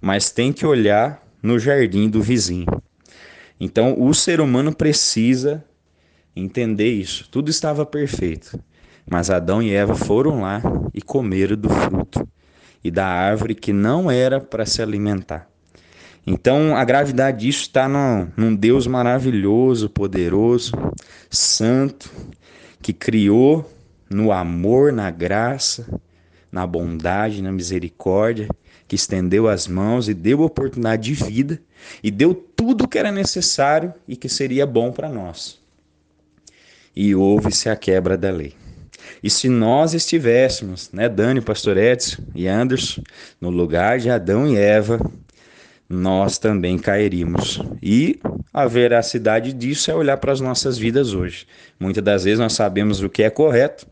mas 0.00 0.30
tem 0.30 0.52
que 0.52 0.64
olhar 0.64 1.20
no 1.42 1.58
jardim 1.58 2.08
do 2.08 2.22
vizinho. 2.22 2.66
Então, 3.64 3.94
o 3.96 4.12
ser 4.12 4.40
humano 4.40 4.74
precisa 4.74 5.64
entender 6.34 6.90
isso. 6.90 7.28
Tudo 7.30 7.48
estava 7.48 7.86
perfeito, 7.86 8.58
mas 9.08 9.30
Adão 9.30 9.62
e 9.62 9.72
Eva 9.72 9.94
foram 9.94 10.40
lá 10.40 10.60
e 10.92 11.00
comeram 11.00 11.56
do 11.56 11.68
fruto 11.68 12.28
e 12.82 12.90
da 12.90 13.06
árvore 13.06 13.54
que 13.54 13.72
não 13.72 14.10
era 14.10 14.40
para 14.40 14.66
se 14.66 14.82
alimentar. 14.82 15.48
Então, 16.26 16.74
a 16.74 16.84
gravidade 16.84 17.46
disso 17.46 17.60
está 17.60 17.88
num 17.88 18.52
Deus 18.52 18.88
maravilhoso, 18.88 19.88
poderoso, 19.88 20.72
santo, 21.30 22.10
que 22.82 22.92
criou 22.92 23.72
no 24.10 24.32
amor, 24.32 24.92
na 24.92 25.08
graça, 25.08 25.86
na 26.50 26.66
bondade, 26.66 27.40
na 27.40 27.52
misericórdia, 27.52 28.48
que 28.88 28.96
estendeu 28.96 29.46
as 29.46 29.68
mãos 29.68 30.08
e 30.08 30.14
deu 30.14 30.40
oportunidade 30.40 31.14
de 31.14 31.14
vida 31.14 31.62
e 32.02 32.10
deu 32.10 32.34
tudo 32.34 32.84
o 32.84 32.88
que 32.88 32.98
era 32.98 33.10
necessário 33.10 33.92
e 34.06 34.16
que 34.16 34.28
seria 34.28 34.66
bom 34.66 34.92
para 34.92 35.08
nós. 35.08 35.58
E 36.94 37.14
houve-se 37.14 37.68
a 37.68 37.76
quebra 37.76 38.16
da 38.16 38.30
lei. 38.30 38.54
E 39.22 39.30
se 39.30 39.48
nós 39.48 39.94
estivéssemos, 39.94 40.90
né, 40.92 41.08
Dani, 41.08 41.40
Pastor 41.40 41.76
Edson 41.76 42.22
e 42.34 42.46
Anderson, 42.46 43.02
no 43.40 43.50
lugar 43.50 43.98
de 43.98 44.10
Adão 44.10 44.46
e 44.46 44.56
Eva, 44.56 45.00
nós 45.88 46.38
também 46.38 46.78
cairíamos. 46.78 47.60
E 47.82 48.18
a 48.52 48.66
veracidade 48.66 49.52
disso 49.52 49.90
é 49.90 49.94
olhar 49.94 50.16
para 50.16 50.32
as 50.32 50.40
nossas 50.40 50.78
vidas 50.78 51.14
hoje. 51.14 51.46
Muitas 51.78 52.02
das 52.02 52.24
vezes 52.24 52.38
nós 52.38 52.52
sabemos 52.52 53.02
o 53.02 53.08
que 53.08 53.22
é 53.22 53.30
correto 53.30 53.86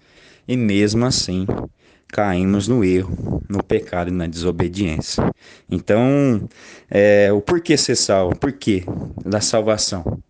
e 0.46 0.56
mesmo 0.56 1.04
assim 1.04 1.46
caímos 2.10 2.68
no 2.68 2.84
erro, 2.84 3.42
no 3.48 3.62
pecado 3.62 4.08
e 4.08 4.12
na 4.12 4.26
desobediência. 4.26 5.22
Então, 5.70 6.48
é, 6.90 7.32
o 7.32 7.40
porquê 7.40 7.76
ser 7.76 7.96
salvo? 7.96 8.36
Por 8.36 8.52
quê 8.52 8.84
da 9.24 9.40
salvação? 9.40 10.20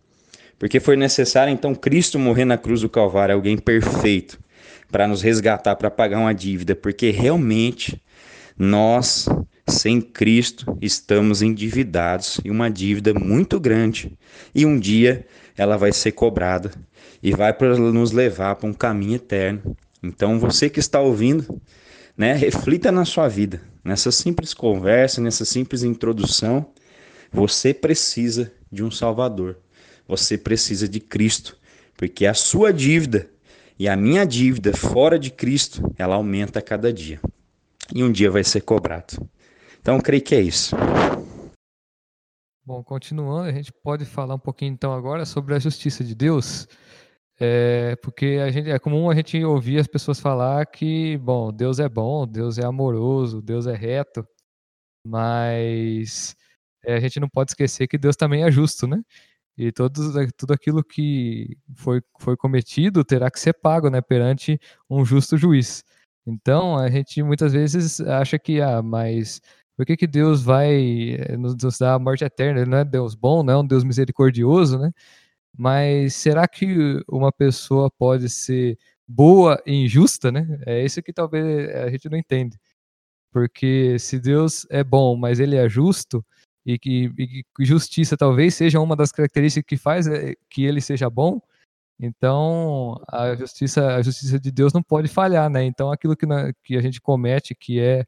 Porque 0.59 0.79
foi 0.79 0.95
necessário 0.95 1.51
então 1.51 1.73
Cristo 1.73 2.19
morrer 2.19 2.45
na 2.45 2.57
cruz 2.57 2.81
do 2.81 2.89
Calvário, 2.89 3.35
alguém 3.35 3.57
perfeito, 3.57 4.39
para 4.91 5.07
nos 5.07 5.21
resgatar, 5.21 5.75
para 5.75 5.89
pagar 5.89 6.19
uma 6.19 6.33
dívida, 6.33 6.75
porque 6.75 7.09
realmente 7.09 8.01
nós 8.57 9.27
sem 9.71 10.01
Cristo, 10.01 10.77
estamos 10.81 11.41
endividados 11.41 12.39
e 12.43 12.51
uma 12.51 12.69
dívida 12.69 13.13
muito 13.13 13.59
grande. 13.59 14.17
E 14.53 14.65
um 14.65 14.77
dia 14.77 15.25
ela 15.57 15.77
vai 15.77 15.91
ser 15.91 16.11
cobrada 16.11 16.71
e 17.23 17.31
vai 17.31 17.55
nos 17.91 18.11
levar 18.11 18.55
para 18.55 18.69
um 18.69 18.73
caminho 18.73 19.15
eterno. 19.15 19.75
Então, 20.03 20.39
você 20.39 20.69
que 20.69 20.79
está 20.79 20.99
ouvindo, 20.99 21.61
né, 22.17 22.33
reflita 22.33 22.91
na 22.91 23.05
sua 23.05 23.27
vida, 23.27 23.61
nessa 23.83 24.11
simples 24.11 24.53
conversa, 24.53 25.21
nessa 25.21 25.45
simples 25.45 25.83
introdução. 25.83 26.65
Você 27.31 27.73
precisa 27.73 28.51
de 28.71 28.83
um 28.83 28.91
Salvador. 28.91 29.57
Você 30.07 30.37
precisa 30.37 30.87
de 30.87 30.99
Cristo, 30.99 31.57
porque 31.95 32.25
a 32.25 32.33
sua 32.33 32.73
dívida 32.73 33.29
e 33.79 33.87
a 33.87 33.95
minha 33.95 34.25
dívida 34.25 34.75
fora 34.75 35.17
de 35.17 35.31
Cristo, 35.31 35.93
ela 35.97 36.15
aumenta 36.15 36.59
a 36.59 36.61
cada 36.61 36.91
dia. 36.91 37.19
E 37.93 38.03
um 38.03 38.11
dia 38.11 38.29
vai 38.29 38.43
ser 38.43 38.61
cobrado. 38.61 39.17
Então, 39.79 39.99
creio 39.99 40.21
que 40.21 40.35
é 40.35 40.41
isso. 40.41 40.75
Bom, 42.63 42.83
continuando, 42.83 43.49
a 43.49 43.51
gente 43.51 43.73
pode 43.83 44.05
falar 44.05 44.35
um 44.35 44.39
pouquinho 44.39 44.71
então 44.71 44.93
agora 44.93 45.25
sobre 45.25 45.55
a 45.55 45.59
justiça 45.59 46.03
de 46.03 46.13
Deus. 46.13 46.67
É, 47.43 47.95
porque 48.03 48.39
a 48.45 48.51
gente, 48.51 48.69
é 48.69 48.77
comum 48.77 49.09
a 49.09 49.15
gente 49.15 49.43
ouvir 49.43 49.79
as 49.79 49.87
pessoas 49.87 50.19
falar 50.19 50.63
que, 50.67 51.17
bom, 51.17 51.51
Deus 51.51 51.79
é 51.79 51.89
bom, 51.89 52.27
Deus 52.27 52.59
é 52.59 52.63
amoroso, 52.65 53.41
Deus 53.41 53.65
é 53.65 53.73
reto, 53.75 54.23
mas 55.05 56.35
é, 56.85 56.95
a 56.95 56.99
gente 56.99 57.19
não 57.19 57.27
pode 57.29 57.51
esquecer 57.51 57.87
que 57.87 57.97
Deus 57.97 58.15
também 58.15 58.43
é 58.43 58.51
justo, 58.51 58.87
né? 58.87 59.01
E 59.57 59.71
todos, 59.71 60.13
tudo 60.37 60.53
aquilo 60.53 60.83
que 60.83 61.57
foi, 61.77 62.01
foi 62.19 62.37
cometido 62.37 63.03
terá 63.03 63.31
que 63.31 63.39
ser 63.39 63.53
pago 63.53 63.89
né, 63.89 64.01
perante 64.01 64.59
um 64.89 65.03
justo 65.03 65.37
juiz. 65.37 65.83
Então, 66.27 66.77
a 66.77 66.89
gente 66.91 67.23
muitas 67.23 67.53
vezes 67.53 68.01
acha 68.01 68.37
que, 68.39 68.61
ah, 68.61 68.81
mas 68.83 69.41
por 69.75 69.85
que, 69.85 69.97
que 69.97 70.07
Deus 70.07 70.43
vai 70.43 71.15
eh, 71.15 71.37
nos 71.37 71.55
dar 71.79 71.95
a 71.95 71.99
morte 71.99 72.23
eterna? 72.23 72.61
Ele 72.61 72.69
não 72.69 72.77
é 72.79 72.85
Deus 72.85 73.15
bom, 73.15 73.43
não 73.43 73.53
é 73.53 73.57
um 73.57 73.65
Deus 73.67 73.83
misericordioso, 73.83 74.77
né? 74.79 74.91
Mas 75.57 76.15
será 76.15 76.47
que 76.47 77.03
uma 77.07 77.31
pessoa 77.31 77.89
pode 77.91 78.29
ser 78.29 78.77
boa 79.07 79.61
e 79.65 79.73
injusta, 79.85 80.31
né? 80.31 80.47
É 80.65 80.83
isso 80.83 81.01
que 81.03 81.13
talvez 81.13 81.69
a 81.75 81.89
gente 81.89 82.09
não 82.09 82.17
entende. 82.17 82.57
Porque 83.31 83.97
se 83.99 84.19
Deus 84.19 84.65
é 84.69 84.83
bom, 84.83 85.15
mas 85.15 85.39
ele 85.39 85.55
é 85.57 85.67
justo, 85.69 86.25
e 86.65 86.77
que, 86.77 87.11
e 87.17 87.43
que 87.55 87.65
justiça 87.65 88.17
talvez 88.17 88.55
seja 88.55 88.79
uma 88.79 88.95
das 88.95 89.11
características 89.11 89.67
que 89.67 89.77
faz 89.77 90.07
eh, 90.07 90.35
que 90.49 90.63
ele 90.65 90.81
seja 90.81 91.09
bom, 91.09 91.41
então 91.99 93.01
a 93.07 93.35
justiça, 93.35 93.95
a 93.95 94.01
justiça 94.01 94.39
de 94.39 94.51
Deus 94.51 94.73
não 94.73 94.83
pode 94.83 95.07
falhar, 95.07 95.49
né? 95.49 95.63
Então 95.63 95.91
aquilo 95.91 96.15
que, 96.15 96.25
na, 96.25 96.51
que 96.63 96.77
a 96.77 96.81
gente 96.81 97.01
comete, 97.01 97.55
que 97.55 97.79
é 97.79 98.05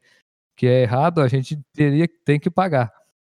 que 0.56 0.66
é 0.66 0.82
errado, 0.82 1.20
a 1.20 1.28
gente 1.28 1.60
teria 1.72 2.08
tem 2.24 2.38
que 2.40 2.50
pagar. 2.50 2.92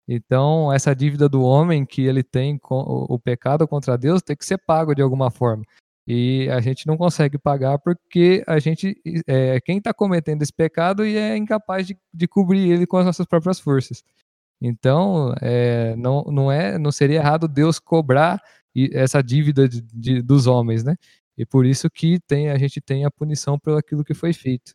Então, 0.09 0.73
essa 0.73 0.95
dívida 0.95 1.29
do 1.29 1.43
homem 1.43 1.85
que 1.85 2.03
ele 2.03 2.23
tem 2.23 2.57
com 2.59 2.77
o 2.79 3.19
pecado 3.19 3.67
contra 3.67 3.99
Deus 3.99 4.23
tem 4.23 4.37
que 4.37 4.45
ser 4.47 4.59
pago 4.59 4.95
de 4.95 5.03
alguma 5.03 5.31
forma. 5.31 5.65
E 6.07 6.49
a 6.51 6.61
gente 6.61 6.87
não 6.87 6.97
consegue 6.97 7.37
pagar 7.37 7.79
porque 7.81 8.45
a 8.47 8.61
gente 8.61 8.97
é 9.27 9.61
quem 9.61 9.79
está 9.79 9.93
cometendo 9.93 10.43
esse 10.43 10.53
pecado 10.53 11.05
e 11.05 11.17
é 11.17 11.37
incapaz 11.37 11.87
de, 11.87 11.99
de 12.15 12.29
cobrir 12.29 12.71
ele 12.71 12.87
com 12.87 12.97
as 12.97 13.07
nossas 13.07 13.27
próprias 13.27 13.59
forças. 13.59 14.05
Então, 14.61 15.35
é, 15.43 15.97
não, 15.97 16.23
não, 16.25 16.53
é, 16.53 16.79
não 16.79 16.93
seria 16.93 17.17
errado 17.17 17.49
Deus 17.49 17.79
cobrar 17.81 18.41
essa 18.93 19.23
dívida 19.23 19.69
de, 19.69 19.81
de, 19.83 20.23
dos 20.23 20.47
homens, 20.47 20.85
né? 20.85 20.97
E 21.37 21.45
por 21.45 21.67
isso 21.67 21.91
que 21.91 22.19
tem, 22.21 22.51
a 22.51 22.59
gente 22.59 22.81
tem 22.81 23.05
a 23.05 23.11
punição 23.11 23.59
pelo 23.59 23.77
aquilo 23.77 24.05
que 24.05 24.15
foi 24.15 24.33
feito. 24.33 24.73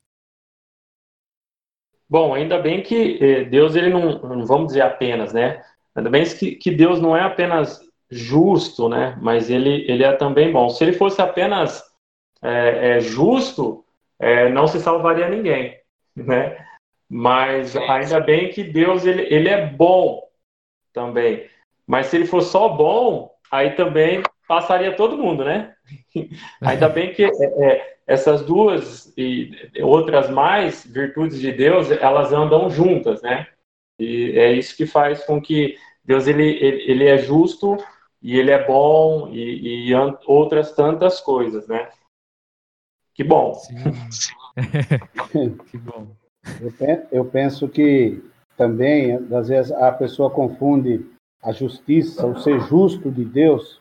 Bom, 2.11 2.33
ainda 2.33 2.59
bem 2.59 2.83
que 2.83 3.17
eh, 3.21 3.45
Deus, 3.45 3.73
ele 3.73 3.89
não, 3.89 4.19
não 4.19 4.45
vamos 4.45 4.67
dizer 4.67 4.81
apenas, 4.81 5.31
né? 5.31 5.63
Ainda 5.95 6.09
bem 6.09 6.25
que, 6.25 6.57
que 6.57 6.69
Deus 6.69 6.99
não 6.99 7.15
é 7.15 7.21
apenas 7.21 7.79
justo, 8.09 8.89
né? 8.89 9.17
Mas 9.21 9.49
ele, 9.49 9.89
ele 9.89 10.03
é 10.03 10.11
também 10.11 10.51
bom. 10.51 10.67
Se 10.69 10.83
ele 10.83 10.91
fosse 10.91 11.21
apenas 11.21 11.81
é, 12.43 12.97
é, 12.97 12.99
justo, 12.99 13.85
é, 14.19 14.49
não 14.49 14.67
se 14.67 14.81
salvaria 14.81 15.29
ninguém, 15.29 15.79
né? 16.13 16.57
Mas 17.09 17.77
ainda 17.77 18.19
bem 18.19 18.49
que 18.49 18.61
Deus, 18.61 19.05
ele, 19.05 19.33
ele 19.33 19.47
é 19.47 19.65
bom 19.65 20.21
também. 20.91 21.47
Mas 21.87 22.07
se 22.07 22.17
ele 22.17 22.25
for 22.25 22.41
só 22.41 22.67
bom, 22.67 23.31
aí 23.49 23.71
também 23.71 24.21
passaria 24.49 24.97
todo 24.97 25.17
mundo, 25.17 25.45
né? 25.45 25.73
ainda 26.59 26.89
bem 26.89 27.13
que 27.13 27.23
essas 28.11 28.41
duas 28.41 29.13
e 29.17 29.51
outras 29.81 30.29
mais 30.29 30.85
virtudes 30.85 31.39
de 31.39 31.49
Deus, 31.53 31.89
elas 31.89 32.33
andam 32.33 32.69
juntas, 32.69 33.21
né? 33.21 33.47
E 33.97 34.37
é 34.37 34.51
isso 34.51 34.75
que 34.75 34.85
faz 34.85 35.23
com 35.23 35.41
que 35.41 35.77
Deus 36.03 36.27
ele, 36.27 36.43
ele, 36.43 36.91
ele 36.91 37.07
é 37.07 37.17
justo 37.17 37.77
e 38.21 38.37
ele 38.37 38.51
é 38.51 38.67
bom 38.67 39.29
e, 39.29 39.89
e, 39.89 39.95
outras 40.25 40.73
tantas 40.73 41.21
coisas, 41.21 41.65
né? 41.69 41.89
Que 43.13 43.23
bom. 43.23 43.53
que 45.71 45.77
bom. 45.77 46.07
Eu 47.11 47.23
penso 47.23 47.69
que 47.69 48.21
também, 48.57 49.13
às 49.33 49.47
vezes, 49.47 49.71
a 49.71 49.89
pessoa 49.89 50.29
confunde 50.29 51.09
a 51.41 51.53
justiça, 51.53 52.27
o 52.27 52.37
ser 52.41 52.59
justo 52.61 53.09
de 53.09 53.23
Deus, 53.23 53.79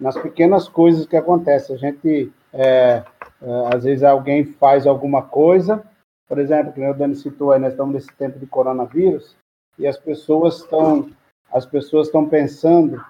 nas 0.00 0.20
pequenas 0.20 0.68
coisas 0.68 1.06
que 1.06 1.16
acontecem. 1.16 1.76
A 1.76 1.78
gente 1.78 2.32
é, 2.52 3.04
às 3.72 3.84
vezes 3.84 4.02
alguém 4.02 4.44
faz 4.44 4.86
alguma 4.86 5.22
coisa, 5.22 5.82
por 6.28 6.38
exemplo, 6.38 6.72
que 6.72 6.84
o 6.84 6.94
Dani 6.94 7.14
citou 7.14 7.52
aí, 7.52 7.60
nós 7.60 7.72
estamos 7.72 7.94
nesse 7.94 8.12
tempo 8.14 8.38
de 8.38 8.46
coronavírus, 8.46 9.36
e 9.78 9.86
as 9.86 9.96
pessoas 9.96 10.56
estão 10.56 11.10
as 11.50 11.64
pessoas 11.64 12.08
estão 12.08 12.28
pensando 12.28 13.02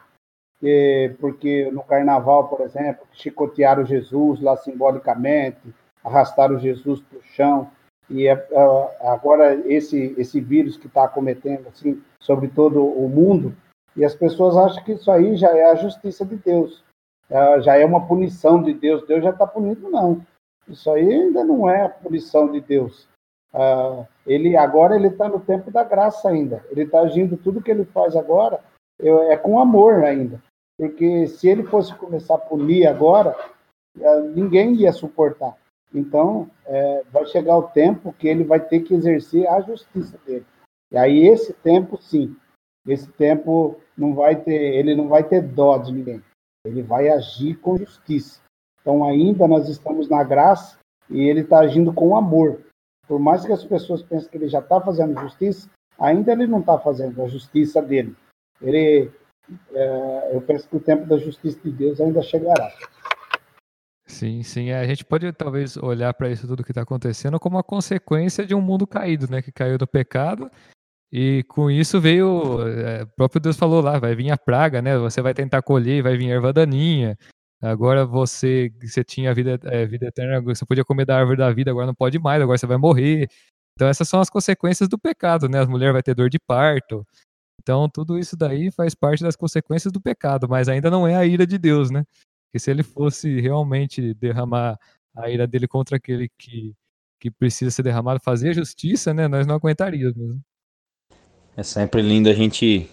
que, 0.60 1.12
porque 1.20 1.70
no 1.72 1.82
carnaval, 1.82 2.48
por 2.48 2.60
exemplo, 2.60 3.04
chicotearam 3.12 3.84
Jesus 3.84 4.40
lá 4.40 4.56
simbolicamente, 4.56 5.74
arrastaram 6.04 6.56
Jesus 6.58 7.00
para 7.00 7.18
o 7.18 7.22
chão, 7.22 7.70
e 8.08 8.28
é, 8.28 8.32
é, 8.32 9.08
agora 9.08 9.54
esse, 9.66 10.14
esse 10.16 10.40
vírus 10.40 10.76
que 10.76 10.86
está 10.86 11.04
acometendo 11.04 11.66
assim, 11.66 12.00
sobre 12.20 12.46
todo 12.46 12.84
o 12.84 13.08
mundo, 13.08 13.52
e 13.96 14.04
as 14.04 14.14
pessoas 14.14 14.56
acham 14.56 14.84
que 14.84 14.92
isso 14.92 15.10
aí 15.10 15.36
já 15.36 15.48
é 15.48 15.72
a 15.72 15.74
justiça 15.74 16.24
de 16.24 16.36
Deus 16.36 16.84
já 17.60 17.76
é 17.76 17.84
uma 17.84 18.06
punição 18.06 18.62
de 18.62 18.72
Deus. 18.72 19.06
Deus 19.06 19.22
já 19.22 19.30
está 19.30 19.46
punindo, 19.46 19.90
não. 19.90 20.24
Isso 20.68 20.90
aí 20.90 21.12
ainda 21.12 21.44
não 21.44 21.68
é 21.68 21.82
a 21.82 21.88
punição 21.88 22.50
de 22.50 22.60
Deus. 22.60 23.08
Uh, 23.52 24.06
ele 24.26 24.56
agora 24.56 24.94
ele 24.94 25.08
está 25.08 25.28
no 25.28 25.40
tempo 25.40 25.70
da 25.70 25.82
graça 25.82 26.28
ainda. 26.28 26.64
Ele 26.70 26.82
está 26.82 27.00
agindo 27.00 27.36
tudo 27.36 27.62
que 27.62 27.70
ele 27.70 27.84
faz 27.84 28.14
agora 28.14 28.60
é 29.00 29.36
com 29.36 29.60
amor 29.60 30.02
ainda, 30.02 30.42
porque 30.76 31.28
se 31.28 31.48
ele 31.48 31.62
fosse 31.62 31.94
começar 31.94 32.34
a 32.34 32.38
punir 32.38 32.84
agora, 32.84 33.36
uh, 33.96 34.20
ninguém 34.34 34.74
ia 34.74 34.92
suportar. 34.92 35.56
Então 35.94 36.50
é, 36.66 37.02
vai 37.10 37.24
chegar 37.26 37.56
o 37.56 37.68
tempo 37.68 38.12
que 38.12 38.28
ele 38.28 38.44
vai 38.44 38.60
ter 38.60 38.80
que 38.80 38.94
exercer 38.94 39.46
a 39.48 39.60
justiça 39.60 40.18
dele. 40.26 40.44
E 40.92 40.98
aí 40.98 41.26
esse 41.26 41.52
tempo, 41.54 41.96
sim, 41.96 42.36
esse 42.86 43.10
tempo 43.12 43.76
não 43.96 44.14
vai 44.14 44.36
ter, 44.36 44.74
ele 44.74 44.94
não 44.94 45.08
vai 45.08 45.24
ter 45.24 45.40
dó 45.40 45.78
de 45.78 45.92
ninguém. 45.92 46.22
Ele 46.64 46.82
vai 46.82 47.08
agir 47.08 47.56
com 47.56 47.76
justiça. 47.76 48.40
Então 48.80 49.04
ainda 49.04 49.46
nós 49.46 49.68
estamos 49.68 50.08
na 50.08 50.22
graça 50.22 50.78
e 51.10 51.20
ele 51.20 51.40
está 51.40 51.60
agindo 51.60 51.92
com 51.92 52.16
amor. 52.16 52.60
Por 53.06 53.18
mais 53.18 53.44
que 53.44 53.52
as 53.52 53.64
pessoas 53.64 54.02
pensem 54.02 54.28
que 54.28 54.36
ele 54.36 54.48
já 54.48 54.58
está 54.58 54.80
fazendo 54.80 55.18
justiça, 55.20 55.70
ainda 55.98 56.32
ele 56.32 56.46
não 56.46 56.60
está 56.60 56.78
fazendo 56.78 57.22
a 57.22 57.28
justiça 57.28 57.80
dele. 57.80 58.14
Ele, 58.60 59.10
é, 59.72 60.30
eu 60.34 60.40
penso 60.42 60.68
que 60.68 60.76
o 60.76 60.80
tempo 60.80 61.06
da 61.06 61.16
justiça 61.16 61.58
de 61.62 61.70
Deus 61.70 62.00
ainda 62.00 62.22
chegará. 62.22 62.70
Sim, 64.06 64.42
sim. 64.42 64.70
É, 64.70 64.80
a 64.80 64.86
gente 64.86 65.04
pode 65.04 65.30
talvez 65.32 65.76
olhar 65.76 66.12
para 66.14 66.30
isso 66.30 66.46
tudo 66.46 66.64
que 66.64 66.70
está 66.70 66.82
acontecendo 66.82 67.38
como 67.38 67.56
uma 67.56 67.62
consequência 67.62 68.44
de 68.46 68.54
um 68.54 68.60
mundo 68.60 68.86
caído, 68.86 69.30
né? 69.30 69.42
Que 69.42 69.52
caiu 69.52 69.78
do 69.78 69.86
pecado. 69.86 70.50
E 71.12 71.42
com 71.48 71.70
isso 71.70 72.00
veio, 72.00 72.60
é, 72.68 73.02
o 73.04 73.06
próprio 73.16 73.40
Deus 73.40 73.56
falou 73.56 73.80
lá, 73.80 73.98
vai 73.98 74.14
vir 74.14 74.30
a 74.30 74.36
praga, 74.36 74.82
né? 74.82 74.98
Você 74.98 75.22
vai 75.22 75.32
tentar 75.32 75.62
colher, 75.62 76.02
vai 76.02 76.16
vir 76.16 76.30
erva 76.30 76.52
daninha. 76.52 77.16
Agora 77.62 78.04
você, 78.06 78.70
você 78.80 79.02
tinha 79.02 79.34
vida, 79.34 79.58
é, 79.64 79.86
vida 79.86 80.06
eterna, 80.06 80.40
você 80.40 80.64
podia 80.66 80.84
comer 80.84 81.06
da 81.06 81.18
árvore 81.18 81.38
da 81.38 81.50
vida, 81.52 81.70
agora 81.70 81.86
não 81.86 81.94
pode 81.94 82.18
mais, 82.18 82.42
agora 82.42 82.58
você 82.58 82.66
vai 82.66 82.76
morrer. 82.76 83.28
Então 83.74 83.88
essas 83.88 84.08
são 84.08 84.20
as 84.20 84.30
consequências 84.30 84.88
do 84.88 84.98
pecado, 84.98 85.48
né? 85.48 85.60
As 85.60 85.68
mulheres 85.68 85.94
vai 85.94 86.02
ter 86.02 86.14
dor 86.14 86.28
de 86.30 86.38
parto. 86.38 87.06
Então 87.62 87.88
tudo 87.88 88.18
isso 88.18 88.36
daí 88.36 88.70
faz 88.72 88.94
parte 88.94 89.22
das 89.24 89.36
consequências 89.36 89.92
do 89.92 90.00
pecado, 90.00 90.48
mas 90.48 90.68
ainda 90.68 90.90
não 90.90 91.06
é 91.08 91.16
a 91.16 91.24
ira 91.26 91.46
de 91.46 91.58
Deus, 91.58 91.90
né? 91.90 92.04
Porque 92.46 92.60
se 92.60 92.70
ele 92.70 92.82
fosse 92.82 93.40
realmente 93.40 94.14
derramar 94.14 94.78
a 95.16 95.30
ira 95.30 95.46
dele 95.46 95.68
contra 95.68 95.96
aquele 95.96 96.28
que, 96.38 96.74
que 97.20 97.30
precisa 97.30 97.70
ser 97.70 97.82
derramado, 97.82 98.20
fazer 98.24 98.54
justiça, 98.54 99.14
né? 99.14 99.28
Nós 99.28 99.46
não 99.46 99.56
aguentaríamos. 99.56 100.38
É 101.58 101.64
sempre 101.64 102.00
lindo 102.00 102.30
a 102.30 102.32
gente 102.32 102.88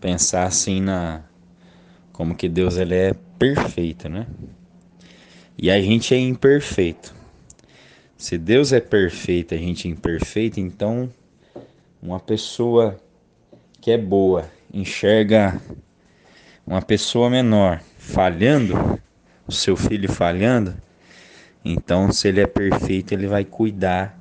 pensar 0.00 0.44
assim 0.44 0.80
na 0.80 1.24
como 2.12 2.36
que 2.36 2.48
Deus 2.48 2.76
ele 2.76 2.94
é 2.94 3.14
perfeito, 3.36 4.08
né? 4.08 4.28
E 5.58 5.68
a 5.72 5.82
gente 5.82 6.14
é 6.14 6.16
imperfeito. 6.16 7.12
Se 8.16 8.38
Deus 8.38 8.72
é 8.72 8.78
perfeito, 8.78 9.56
a 9.56 9.58
gente 9.58 9.88
é 9.88 9.90
imperfeito, 9.90 10.60
então 10.60 11.12
uma 12.00 12.20
pessoa 12.20 12.96
que 13.80 13.90
é 13.90 13.98
boa 13.98 14.48
enxerga 14.72 15.60
uma 16.64 16.80
pessoa 16.80 17.28
menor 17.28 17.82
falhando, 17.98 19.00
o 19.48 19.50
seu 19.50 19.76
filho 19.76 20.08
falhando, 20.12 20.76
então 21.64 22.12
se 22.12 22.28
ele 22.28 22.40
é 22.40 22.46
perfeito, 22.46 23.10
ele 23.10 23.26
vai 23.26 23.44
cuidar 23.44 24.16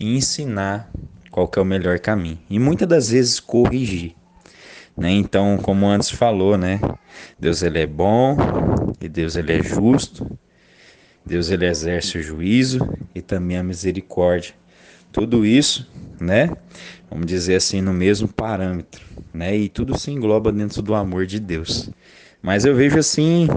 e 0.00 0.16
ensinar 0.16 0.90
qual 1.30 1.48
que 1.48 1.58
é 1.58 1.62
o 1.62 1.64
melhor 1.64 1.98
caminho. 1.98 2.38
E 2.48 2.58
muitas 2.58 2.88
das 2.88 3.10
vezes 3.10 3.40
corrigir. 3.40 4.14
Né? 4.96 5.10
Então, 5.12 5.56
como 5.58 5.86
antes 5.86 6.10
falou, 6.10 6.58
né? 6.58 6.80
Deus 7.38 7.62
ele 7.62 7.78
é 7.78 7.86
bom 7.86 8.36
e 9.00 9.08
Deus 9.08 9.36
ele 9.36 9.52
é 9.52 9.62
justo. 9.62 10.38
Deus 11.24 11.50
ele 11.50 11.66
exerce 11.66 12.18
o 12.18 12.22
juízo 12.22 12.80
e 13.14 13.20
também 13.22 13.56
a 13.56 13.62
misericórdia. 13.62 14.54
Tudo 15.12 15.44
isso, 15.44 15.88
né? 16.20 16.50
Vamos 17.10 17.26
dizer 17.26 17.56
assim, 17.56 17.80
no 17.80 17.92
mesmo 17.92 18.28
parâmetro, 18.28 19.04
né? 19.32 19.56
E 19.56 19.68
tudo 19.68 19.98
se 19.98 20.10
engloba 20.10 20.52
dentro 20.52 20.82
do 20.82 20.94
amor 20.94 21.26
de 21.26 21.40
Deus. 21.40 21.90
Mas 22.42 22.64
eu 22.64 22.74
vejo 22.74 22.98
assim, 22.98 23.48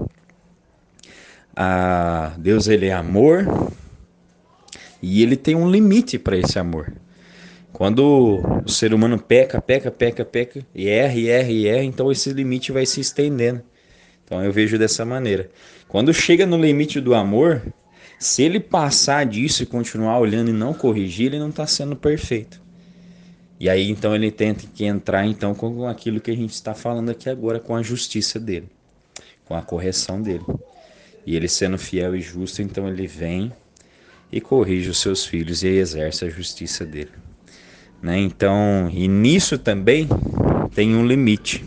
a 1.56 2.34
Deus 2.38 2.68
ele 2.68 2.88
é 2.88 2.94
amor 2.94 3.72
e 5.02 5.22
ele 5.22 5.38
tem 5.38 5.56
um 5.56 5.70
limite 5.70 6.18
para 6.18 6.38
esse 6.38 6.58
amor. 6.58 6.94
Quando 7.74 8.40
o 8.64 8.70
ser 8.70 8.94
humano 8.94 9.18
peca, 9.20 9.60
peca, 9.60 9.90
peca, 9.90 10.24
peca, 10.24 10.64
e 10.76 10.88
erra, 10.88 11.16
e 11.16 11.28
erra, 11.28 11.50
e 11.50 11.68
erra, 11.68 11.84
então 11.84 12.12
esse 12.12 12.32
limite 12.32 12.72
vai 12.72 12.86
se 12.86 13.02
estendendo. 13.02 13.64
Então 14.24 14.44
eu 14.44 14.54
vejo 14.54 14.78
dessa 14.78 15.04
maneira. 15.04 15.50
Quando 15.88 16.14
chega 16.14 16.46
no 16.46 16.56
limite 16.56 17.02
do 17.02 17.16
amor, 17.16 17.64
se 18.20 18.44
ele 18.44 18.60
passar 18.60 19.26
disso 19.26 19.64
e 19.64 19.66
continuar 19.66 20.20
olhando 20.20 20.52
e 20.52 20.54
não 20.54 20.72
corrigir, 20.72 21.28
ele 21.28 21.40
não 21.40 21.50
está 21.50 21.66
sendo 21.66 21.96
perfeito. 21.96 22.62
E 23.60 23.68
aí 23.68 23.90
então 23.90 24.14
ele 24.14 24.30
tenta 24.30 24.68
que 24.72 24.86
entrar 24.86 25.26
então 25.26 25.56
com 25.56 25.88
aquilo 25.88 26.22
que 26.22 26.30
a 26.30 26.36
gente 26.36 26.54
está 26.54 26.76
falando 26.76 27.10
aqui 27.10 27.28
agora, 27.28 27.60
com 27.60 27.76
a 27.76 27.82
justiça 27.82 28.40
dele, 28.40 28.70
com 29.46 29.56
a 29.56 29.64
correção 29.64 30.22
dele. 30.22 30.46
E 31.26 31.36
ele 31.36 31.48
sendo 31.48 31.80
fiel 31.80 32.16
e 32.16 32.22
justo, 32.22 32.62
então 32.62 32.88
ele 32.88 33.08
vem 33.08 33.52
e 34.32 34.40
corrige 34.40 34.92
os 34.92 35.00
seus 35.00 35.26
filhos 35.26 35.64
e 35.64 35.70
exerce 35.70 36.24
a 36.24 36.30
justiça 36.30 36.86
dele. 36.86 37.12
Né? 38.04 38.20
Então, 38.20 38.90
e 38.92 39.08
nisso 39.08 39.58
também 39.58 40.10
tem 40.76 40.94
um 40.94 41.08
limite. 41.08 41.64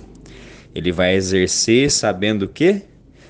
Ele 0.75 0.93
vai 0.93 1.15
exercer 1.15 1.91
sabendo 1.91 2.43
o 2.43 2.49
quê? 2.49 2.83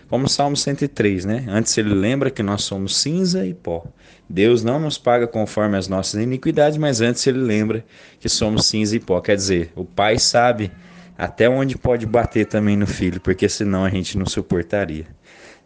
Como 0.09 0.29
Salmo 0.29 0.57
103, 0.57 1.25
né? 1.25 1.45
Antes 1.49 1.79
ele 1.79 1.95
lembra 1.95 2.31
que 2.31 2.43
nós 2.43 2.65
somos 2.65 2.97
cinza 2.97 3.47
e 3.47 3.55
pó. 3.55 3.85
Deus 4.29 4.65
não 4.65 4.81
nos 4.81 4.99
paga 4.99 5.27
conforme 5.29 5.77
as 5.77 5.87
nossas 5.87 6.21
iniquidades, 6.21 6.77
mas 6.77 7.01
antes 7.01 7.25
ele 7.29 7.39
lembra 7.39 7.85
que 8.19 8.29
somos 8.29 8.67
cinza 8.67 8.97
e 8.97 9.01
pó. 9.01 9.21
Quer 9.21 9.37
dizer, 9.37 9.73
o 9.77 9.85
pai 9.85 10.19
sabe 10.19 10.73
até 11.17 11.49
onde 11.49 11.79
pode 11.79 12.07
bater 12.07 12.47
também 12.47 12.77
no 12.77 12.87
filho, 12.89 13.21
porque 13.21 13.49
senão 13.49 13.85
a 13.85 13.91
gente 13.91 14.19
não 14.19 14.27
suportaria. 14.27 15.07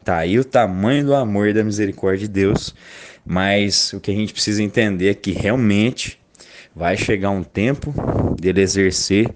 Tá 0.04 0.18
aí 0.18 0.38
o 0.38 0.44
tamanho 0.44 1.06
do 1.06 1.14
amor 1.14 1.48
e 1.48 1.54
da 1.54 1.64
misericórdia 1.64 2.26
de 2.26 2.32
Deus, 2.32 2.74
mas 3.24 3.94
o 3.94 4.00
que 4.00 4.10
a 4.10 4.14
gente 4.14 4.32
precisa 4.32 4.62
entender 4.62 5.08
é 5.08 5.14
que 5.14 5.32
realmente 5.32 6.19
vai 6.74 6.96
chegar 6.96 7.30
um 7.30 7.42
tempo 7.42 7.92
dele 8.40 8.60
exercer 8.60 9.34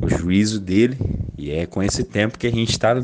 o 0.00 0.08
juízo 0.08 0.60
dele, 0.60 0.96
e 1.38 1.52
é 1.52 1.66
com 1.66 1.82
esse 1.82 2.04
tempo 2.04 2.38
que 2.38 2.46
a 2.46 2.50
gente 2.50 2.70
está 2.70 2.94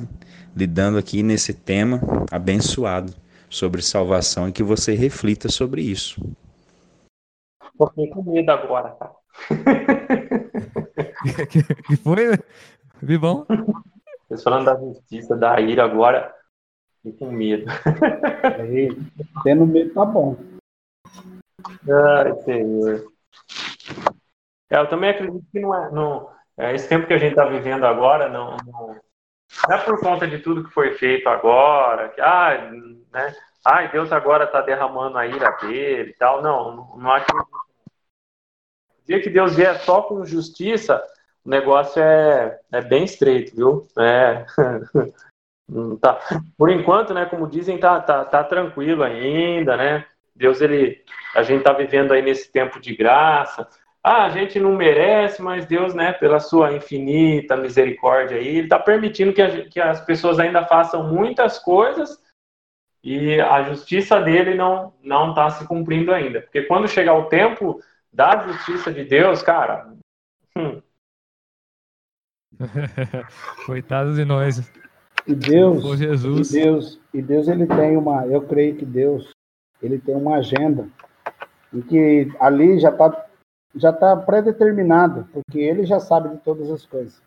lidando 0.55 0.99
aqui 0.99 1.23
nesse 1.23 1.55
tema 1.55 2.01
abençoado 2.31 3.15
sobre 3.49 3.83
salvação 3.83 4.49
e 4.49 4.53
que 4.53 4.63
você 4.63 4.95
reflita 4.95 5.49
sobre 5.49 5.83
isso. 5.83 6.21
Fiquei 7.89 8.09
com 8.09 8.23
medo 8.23 8.51
agora, 8.51 8.91
cara. 8.91 9.13
que 11.87 11.97
foi? 11.97 12.39
Vi 13.03 13.17
bom? 13.17 13.47
Vocês 14.29 14.43
falando 14.43 14.67
da 14.67 14.79
justiça, 14.79 15.35
da 15.35 15.59
ira 15.61 15.85
agora, 15.85 16.35
fiquei 16.97 17.19
com 17.19 17.33
medo. 17.33 17.65
Aí, 18.59 18.91
tendo 19.43 19.67
medo 19.67 19.95
tá 19.95 20.05
bom. 20.05 20.37
Ai, 21.89 22.35
Senhor. 22.43 23.11
É, 24.71 24.79
eu 24.79 24.89
também 24.89 25.11
acredito 25.11 25.45
que 25.51 25.61
não 25.61 25.75
é, 25.75 25.91
não, 25.91 26.31
é, 26.57 26.75
esse 26.75 26.89
tempo 26.89 27.07
que 27.07 27.13
a 27.13 27.19
gente 27.19 27.31
está 27.33 27.45
vivendo 27.45 27.85
agora 27.85 28.29
não, 28.29 28.57
não, 28.65 28.97
não, 29.69 29.75
é 29.75 29.79
por 29.79 29.99
conta 29.99 30.29
de 30.29 30.39
tudo 30.39 30.65
que 30.65 30.73
foi 30.73 30.95
feito 30.95 31.29
agora, 31.29 32.09
que 32.11 32.21
ah, 32.21 32.71
né, 33.13 33.35
ai, 33.65 33.91
Deus 33.91 34.13
agora 34.13 34.45
está 34.45 34.61
derramando 34.61 35.19
a 35.19 35.27
ira 35.27 35.51
dele 35.61 36.11
e 36.11 36.15
tal. 36.15 36.43
Não, 36.43 36.97
não, 36.97 37.13
acredito. 37.13 37.49
O 39.03 39.07
dia 39.07 39.21
que 39.21 39.31
Deus 39.31 39.57
vier 39.57 39.79
só 39.81 40.03
com 40.03 40.25
justiça, 40.25 41.03
o 41.45 41.51
negócio 41.51 42.01
é, 42.03 42.61
é 42.73 42.81
bem 42.81 43.05
estreito, 43.05 43.57
viu? 43.57 43.87
É. 43.99 44.45
tá. 46.01 46.21
Por 46.57 46.71
enquanto, 46.71 47.13
né, 47.13 47.27
como 47.27 47.49
dizem, 47.49 47.79
tá, 47.79 48.01
tá, 48.01 48.25
tá 48.25 48.45
tranquilo 48.45 49.03
ainda, 49.03 49.77
né? 49.77 50.07
Deus, 50.35 50.61
ele, 50.61 51.05
a 51.35 51.43
gente 51.43 51.59
está 51.59 51.73
vivendo 51.73 52.13
aí 52.13 52.23
nesse 52.23 52.51
tempo 52.51 52.81
de 52.81 52.95
graça. 52.95 53.69
Ah, 54.03 54.25
a 54.25 54.31
gente 54.31 54.59
não 54.59 54.75
merece, 54.77 55.43
mas 55.43 55.67
Deus, 55.67 55.95
né, 55.95 56.13
pela 56.13 56.41
sua 56.41 56.73
infinita 56.73 57.57
misericórdia 57.57 58.39
aí, 58.39 58.49
Ele 58.49 58.61
está 58.61 58.79
permitindo 58.79 59.33
que, 59.33 59.43
a, 59.43 59.69
que 59.69 59.79
as 59.79 60.01
pessoas 60.01 60.39
ainda 60.39 60.65
façam 60.65 61.07
muitas 61.07 61.59
coisas 61.59 62.19
e 63.05 63.41
a 63.41 63.63
justiça 63.63 64.21
dele 64.21 64.55
não 64.55 64.93
não 65.03 65.31
está 65.31 65.51
se 65.51 65.67
cumprindo 65.67 66.13
ainda. 66.13 66.41
Porque 66.41 66.63
quando 66.63 66.89
chegar 66.89 67.15
o 67.15 67.29
tempo 67.29 67.81
da 68.13 68.47
justiça 68.47 68.93
de 68.93 69.05
Deus, 69.05 69.43
cara. 69.43 69.93
Hum. 70.57 70.81
Coitados 73.67 74.17
de 74.17 74.25
nós. 74.25 74.71
E 75.27 75.35
Deus, 75.35 75.99
Jesus. 75.99 76.51
E 76.51 76.63
Deus, 76.63 77.01
e 77.15 77.23
Deus 77.23 77.49
ele 77.49 77.67
tem 77.67 77.97
uma, 77.97 78.27
eu 78.27 78.43
creio 78.47 78.77
que 78.77 78.85
Deus 78.85 79.31
ele 79.83 79.99
tem 79.99 80.15
uma 80.15 80.37
agenda 80.37 80.89
e 81.73 81.83
que 81.83 82.33
ali 82.39 82.79
já 82.79 82.91
está 82.91 83.27
já 83.75 83.93
tá 83.93 84.17
pré-determinado, 84.17 85.29
porque 85.33 85.59
ele 85.59 85.85
já 85.85 86.01
sabe 86.01 86.29
de 86.31 86.39
todas 86.39 86.71
as 86.71 86.85
coisas. 86.85 87.23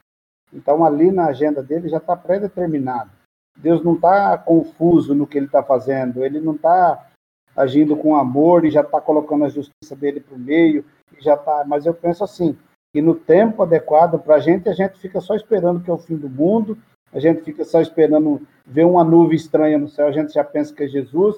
Então 0.52 0.86
ali 0.86 1.12
na 1.12 1.28
agenda 1.28 1.64
dele 1.64 1.90
já 1.90 1.98
está 1.98 2.16
pré-determinado. 2.16 3.12
Deus 3.58 3.84
não 3.84 3.96
está 3.96 4.38
confuso 4.38 5.14
no 5.14 5.28
que 5.28 5.38
ele 5.38 5.46
está 5.46 5.64
fazendo, 5.64 6.24
ele 6.24 6.40
não 6.40 6.56
está 6.56 7.08
agindo 7.56 7.96
com 7.96 8.16
amor 8.16 8.66
e 8.66 8.72
já 8.72 8.82
está 8.82 9.00
colocando 9.00 9.46
a 9.46 9.50
justiça 9.50 9.96
dele 9.96 10.20
para 10.20 10.36
o 10.36 10.40
meio, 10.40 10.84
já 11.20 11.38
tá. 11.38 11.64
Mas 11.68 11.86
eu 11.86 11.94
penso 11.94 12.24
assim, 12.24 12.58
que 12.94 13.02
no 13.02 13.16
tempo 13.16 13.62
adequado 13.62 14.20
para 14.20 14.36
a 14.36 14.40
gente, 14.40 14.70
a 14.70 14.74
gente 14.74 15.00
fica 15.00 15.22
só 15.22 15.36
esperando 15.36 15.82
que 15.82 15.90
é 15.90 15.94
o 15.94 15.98
fim 15.98 16.16
do 16.16 16.30
mundo, 16.30 16.78
a 17.12 17.20
gente 17.20 17.44
fica 17.44 17.64
só 17.64 17.80
esperando 17.80 18.42
ver 18.66 18.86
uma 18.86 19.04
nuvem 19.04 19.36
estranha 19.36 19.78
no 19.78 19.88
céu, 19.88 20.08
a 20.08 20.12
gente 20.12 20.34
já 20.34 20.44
pensa 20.44 20.74
que 20.74 20.84
é 20.84 20.88
Jesus, 20.88 21.36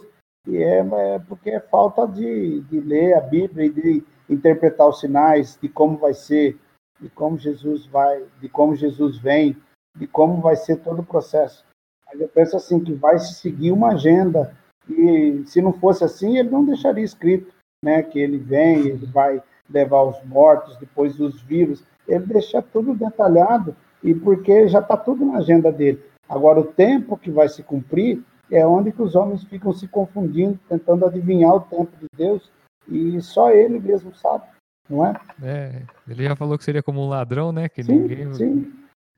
e 0.47 0.57
é, 0.57 0.79
é 0.79 1.19
porque 1.27 1.49
é 1.49 1.59
falta 1.59 2.07
de, 2.07 2.61
de 2.61 2.79
ler 2.79 3.13
a 3.15 3.21
Bíblia 3.21 3.65
e 3.65 3.69
de 3.69 4.03
interpretar 4.29 4.87
os 4.87 4.99
sinais 4.99 5.57
de 5.61 5.69
como 5.69 5.97
vai 5.97 6.13
ser, 6.13 6.57
de 6.99 7.09
como 7.09 7.37
Jesus 7.37 7.85
vai, 7.85 8.23
de 8.39 8.49
como 8.49 8.75
Jesus 8.75 9.17
vem, 9.17 9.55
de 9.95 10.07
como 10.07 10.41
vai 10.41 10.55
ser 10.55 10.77
todo 10.77 10.99
o 10.99 11.05
processo. 11.05 11.65
Mas 12.07 12.19
eu 12.19 12.27
penso 12.27 12.55
assim 12.55 12.79
que 12.79 12.93
vai 12.93 13.17
seguir 13.19 13.71
uma 13.71 13.93
agenda 13.93 14.55
e 14.87 15.43
se 15.45 15.61
não 15.61 15.73
fosse 15.73 16.03
assim 16.03 16.37
ele 16.37 16.49
não 16.49 16.65
deixaria 16.65 17.03
escrito, 17.03 17.53
né, 17.83 18.01
que 18.03 18.19
ele 18.19 18.37
vem, 18.37 18.87
ele 18.87 19.05
vai 19.05 19.41
levar 19.69 20.03
os 20.03 20.23
mortos, 20.23 20.77
depois 20.77 21.19
os 21.19 21.41
vivos, 21.41 21.83
ele 22.07 22.25
deixa 22.25 22.61
tudo 22.61 22.93
detalhado 22.93 23.75
e 24.03 24.13
porque 24.13 24.67
já 24.67 24.79
está 24.79 24.95
tudo 24.95 25.25
na 25.25 25.39
agenda 25.39 25.71
dele. 25.71 26.03
Agora 26.29 26.59
o 26.59 26.65
tempo 26.65 27.17
que 27.17 27.31
vai 27.31 27.49
se 27.49 27.63
cumprir 27.63 28.23
é 28.51 28.65
onde 28.65 28.91
que 28.91 29.01
os 29.01 29.15
homens 29.15 29.43
ficam 29.43 29.73
se 29.73 29.87
confundindo, 29.87 30.59
tentando 30.69 31.05
adivinhar 31.05 31.55
o 31.55 31.61
tempo 31.61 31.91
de 31.99 32.07
Deus 32.15 32.51
e 32.87 33.21
só 33.21 33.51
ele 33.51 33.79
mesmo 33.79 34.13
sabe, 34.15 34.45
não 34.89 35.05
é? 35.05 35.13
É, 35.41 35.81
ele 36.07 36.23
já 36.23 36.35
falou 36.35 36.57
que 36.57 36.63
seria 36.63 36.83
como 36.83 37.01
um 37.01 37.09
ladrão, 37.09 37.51
né? 37.51 37.67
Que 37.67 37.83
sim, 37.83 37.99
ninguém, 37.99 38.33
sim. 38.33 38.73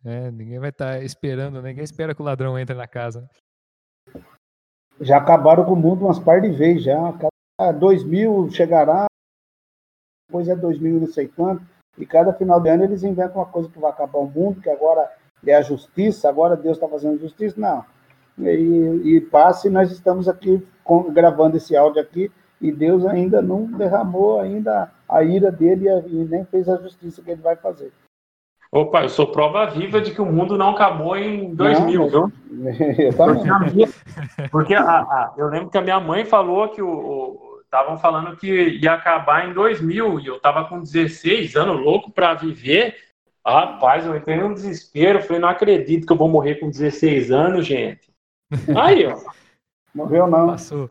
É, 0.05 0.31
ninguém 0.31 0.59
vai 0.59 0.69
estar 0.69 0.93
tá 0.93 1.03
esperando, 1.03 1.61
ninguém 1.61 1.83
espera 1.83 2.15
que 2.15 2.21
o 2.21 2.25
ladrão 2.25 2.57
entre 2.57 2.75
na 2.75 2.87
casa. 2.87 3.29
Já 4.99 5.17
acabaram 5.17 5.65
com 5.65 5.73
o 5.73 5.75
mundo 5.75 6.05
umas 6.05 6.19
par 6.19 6.41
de 6.41 6.49
vezes 6.49 6.83
já. 6.83 7.13
2000 7.79 8.49
chegará, 8.51 9.07
depois 10.27 10.47
é 10.47 10.55
2000 10.55 10.99
não 11.01 11.07
sei 11.07 11.27
quanto, 11.27 11.65
e 11.97 12.05
cada 12.05 12.33
final 12.33 12.61
de 12.61 12.69
ano 12.69 12.83
eles 12.83 13.03
inventam 13.03 13.37
uma 13.37 13.45
coisa 13.45 13.69
que 13.69 13.79
vai 13.79 13.91
acabar 13.91 14.19
o 14.19 14.29
mundo, 14.29 14.61
que 14.61 14.69
agora 14.69 15.11
é 15.45 15.55
a 15.55 15.61
justiça, 15.61 16.29
agora 16.29 16.55
Deus 16.55 16.77
está 16.77 16.87
fazendo 16.87 17.19
justiça. 17.19 17.59
Não. 17.59 17.83
E, 18.37 19.15
e 19.15 19.21
passa 19.21 19.67
e 19.67 19.71
nós 19.71 19.91
estamos 19.91 20.29
aqui 20.29 20.65
com, 20.83 21.11
gravando 21.11 21.57
esse 21.57 21.75
áudio 21.75 22.01
aqui 22.01 22.31
e 22.59 22.71
Deus 22.71 23.05
ainda 23.05 23.41
não 23.41 23.65
derramou 23.65 24.39
ainda 24.39 24.91
a 25.07 25.23
ira 25.23 25.51
dele 25.51 25.87
e 26.07 26.25
nem 26.25 26.45
fez 26.45 26.67
a 26.67 26.77
justiça 26.77 27.21
que 27.21 27.31
ele 27.31 27.41
vai 27.41 27.55
fazer. 27.55 27.91
Opa, 28.71 29.03
eu 29.03 29.09
sou 29.09 29.27
prova 29.27 29.65
viva 29.67 30.01
de 30.01 30.11
que 30.11 30.21
o 30.21 30.25
mundo 30.25 30.57
não 30.57 30.71
acabou 30.71 31.15
em 31.15 31.55
2000, 31.55 31.99
não, 31.99 32.09
viu? 32.09 32.31
Porque, 33.15 33.49
a 33.49 33.59
minha, 33.59 33.89
porque 34.51 34.73
a, 34.73 34.81
a, 34.83 35.33
eu 35.37 35.47
lembro 35.47 35.69
que 35.69 35.77
a 35.77 35.81
minha 35.81 35.99
mãe 35.99 36.25
falou 36.25 36.67
que 36.69 36.81
o 36.81 37.47
estavam 37.67 37.97
falando 37.97 38.35
que 38.37 38.79
ia 38.81 38.93
acabar 38.93 39.47
em 39.47 39.53
2000 39.53 40.19
e 40.21 40.27
eu 40.27 40.39
tava 40.39 40.65
com 40.65 40.79
16 40.79 41.55
anos 41.55 41.79
louco 41.79 42.11
para 42.11 42.33
viver. 42.33 42.95
Rapaz, 43.45 44.05
eu 44.05 44.15
entrei 44.15 44.37
num 44.37 44.53
desespero, 44.53 45.21
falei, 45.21 45.39
não 45.39 45.49
acredito 45.49 46.05
que 46.05 46.11
eu 46.11 46.17
vou 46.17 46.27
morrer 46.27 46.55
com 46.55 46.69
16 46.69 47.31
anos, 47.31 47.65
gente. 47.65 48.09
Aí, 48.75 49.05
ó. 49.05 49.17
Morreu 49.93 50.27
não. 50.27 50.47
Passou. 50.47 50.89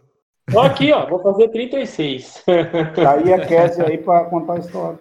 Tô 0.51 0.61
aqui, 0.61 0.93
ó, 0.93 1.07
vou 1.07 1.19
fazer 1.19 1.49
36. 1.49 2.45
Tá 2.95 3.13
aí 3.13 3.33
a 3.33 3.47
Cassie 3.47 3.85
aí 3.85 3.99
para 3.99 4.25
contar 4.27 4.55
a 4.55 4.59
história. 4.59 5.01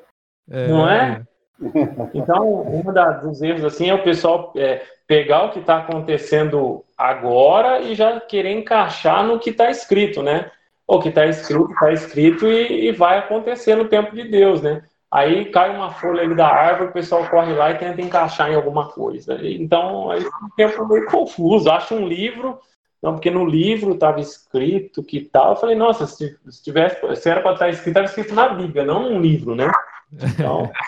É, 0.50 0.68
não 0.68 0.90
é? 0.90 1.22
Então, 2.14 2.68
um 2.68 2.84
dos 3.22 3.42
erros 3.42 3.64
assim 3.64 3.90
é 3.90 3.94
o 3.94 4.04
pessoal 4.04 4.52
é, 4.58 4.82
pegar 5.08 5.46
o 5.46 5.52
que 5.52 5.60
está 5.60 5.78
acontecendo 5.78 6.84
agora 6.98 7.80
e 7.80 7.96
já 7.96 8.20
querer 8.20 8.52
encaixar 8.52 9.26
no 9.26 9.40
que 9.40 9.52
está 9.52 9.72
escrito, 9.72 10.22
né? 10.22 10.52
O 10.86 11.00
que 11.00 11.10
está 11.10 11.26
escrito, 11.26 11.72
está 11.72 11.94
escrito 11.94 12.46
e, 12.46 12.90
e, 12.90 12.92
vai 12.92 13.20
acontecer 13.20 13.76
no 13.76 13.86
tempo 13.86 14.14
de 14.14 14.26
Deus, 14.26 14.62
né? 14.62 14.84
Aí 15.10 15.46
cai 15.46 15.74
uma 15.74 15.92
folha 15.92 16.24
ali 16.24 16.36
da 16.36 16.48
árvore, 16.48 16.90
o 16.90 16.94
pessoal 16.94 17.26
corre 17.30 17.54
lá 17.54 17.72
e 17.72 17.78
tenta 17.78 18.02
encaixar 18.02 18.52
em 18.52 18.56
alguma 18.56 18.90
coisa. 18.90 19.40
Então, 19.42 20.12
aí 20.12 20.20
fica 20.20 20.46
um 20.46 20.50
tempo 20.58 20.86
meio 20.86 21.06
confuso. 21.06 21.72
Acha 21.72 21.96
um 21.96 22.06
livro, 22.06 22.60
não, 23.02 23.14
porque 23.14 23.30
no 23.30 23.46
livro 23.46 23.94
estava 23.94 24.20
escrito 24.20 25.04
que 25.04 25.22
tal. 25.22 25.52
Eu 25.52 25.56
falei, 25.58 25.76
nossa, 25.76 26.08
se, 26.08 26.38
se 26.50 26.64
tivesse, 26.64 26.98
se 27.16 27.30
era 27.30 27.42
para 27.42 27.54
estar 27.54 27.70
escrito, 27.70 27.90
estava 27.90 28.08
escrito 28.08 28.34
na 28.34 28.50
Bíblia, 28.50 28.84
não 28.84 29.10
num 29.10 29.22
livro, 29.22 29.56
né? 29.56 29.70
Então. 30.12 30.70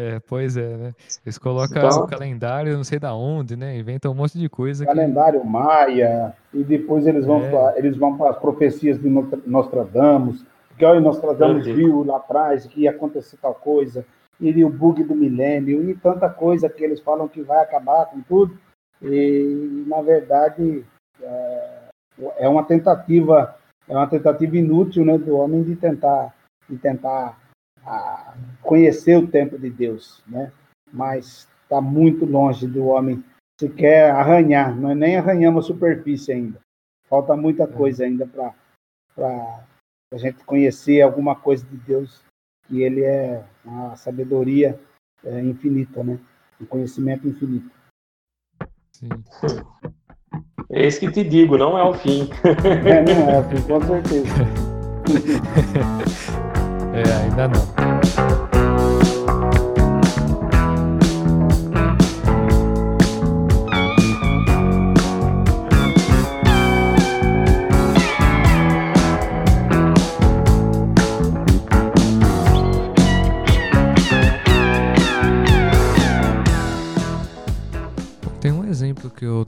É, 0.00 0.20
pois 0.20 0.56
é, 0.56 0.76
né? 0.76 0.94
Eles 1.26 1.38
colocam 1.38 1.84
então, 1.84 2.04
o 2.04 2.06
calendário, 2.06 2.76
não 2.76 2.84
sei 2.84 3.00
da 3.00 3.12
onde, 3.12 3.56
né? 3.56 3.76
Inventam 3.76 4.12
um 4.12 4.14
monte 4.14 4.38
de 4.38 4.48
coisa. 4.48 4.86
Calendário 4.86 5.40
que... 5.40 5.46
maia, 5.48 6.36
e 6.54 6.62
depois 6.62 7.04
eles 7.04 7.26
vão 7.26 7.42
é. 7.42 7.50
para 7.50 7.78
eles 7.80 7.96
vão 7.96 8.16
para 8.16 8.30
as 8.30 8.38
profecias 8.38 8.96
de 9.02 9.08
Nostradamus, 9.44 10.46
que 10.78 10.84
olha, 10.84 11.00
Nostradamus 11.00 11.66
viu 11.66 12.04
lá 12.04 12.18
atrás 12.18 12.64
que 12.64 12.82
ia 12.82 12.90
acontecer 12.90 13.38
tal 13.42 13.56
coisa, 13.56 14.06
e 14.40 14.64
o 14.64 14.70
bug 14.70 15.02
do 15.02 15.16
milênio, 15.16 15.90
e 15.90 15.96
tanta 15.96 16.30
coisa 16.30 16.68
que 16.68 16.84
eles 16.84 17.00
falam 17.00 17.26
que 17.26 17.42
vai 17.42 17.60
acabar 17.60 18.06
com 18.06 18.20
tudo. 18.20 18.56
E, 19.02 19.84
na 19.88 20.00
verdade, 20.00 20.84
é, 22.20 22.44
é 22.44 22.48
uma 22.48 22.64
tentativa, 22.64 23.56
é 23.86 23.94
uma 23.94 24.06
tentativa 24.06 24.56
inútil, 24.56 25.04
né, 25.04 25.18
do 25.18 25.36
homem 25.36 25.62
de 25.62 25.76
tentar, 25.76 26.34
de 26.68 26.76
tentar 26.76 27.38
a 27.84 28.34
conhecer 28.62 29.16
o 29.16 29.26
tempo 29.26 29.58
de 29.58 29.70
Deus, 29.70 30.22
né? 30.26 30.52
Mas 30.92 31.48
está 31.62 31.80
muito 31.80 32.24
longe 32.24 32.66
do 32.66 32.86
homem 32.86 33.24
sequer 33.58 34.10
arranhar, 34.10 34.76
nós 34.76 34.96
nem 34.96 35.16
arranhamos 35.16 35.64
a 35.64 35.68
superfície 35.68 36.32
ainda. 36.32 36.60
Falta 37.08 37.34
muita 37.36 37.66
coisa 37.66 38.04
ainda 38.04 38.26
para 38.26 38.54
a 40.12 40.16
gente 40.16 40.44
conhecer 40.44 41.00
alguma 41.00 41.34
coisa 41.34 41.64
de 41.66 41.76
Deus, 41.78 42.22
que 42.66 42.82
ele 42.82 43.02
é 43.02 43.44
uma 43.64 43.96
sabedoria 43.96 44.78
é, 45.24 45.40
infinita, 45.40 46.04
né? 46.04 46.18
Um 46.60 46.66
conhecimento 46.66 47.26
infinito. 47.26 47.70
Sim. 48.92 49.08
É 50.70 50.86
isso 50.86 51.00
que 51.00 51.10
te 51.10 51.24
digo, 51.24 51.56
não 51.56 51.78
é 51.78 51.82
o 51.82 51.94
fim. 51.94 52.28
É, 52.84 53.02
não 53.02 53.30
é 53.30 53.38
o 53.38 53.44
fim, 53.44 53.62
com 53.62 53.80
certeza. 53.80 54.28
É, 56.94 57.02
ainda 57.22 57.46
não. 57.46 57.97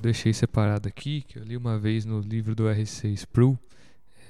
Deixei 0.01 0.33
separado 0.33 0.89
aqui, 0.89 1.23
que 1.23 1.39
eu 1.39 1.45
li 1.45 1.57
uma 1.57 1.79
vez 1.79 2.05
no 2.05 2.21
livro 2.21 2.55
do 2.55 2.65
R6 2.65 3.13
Sproul, 3.13 3.59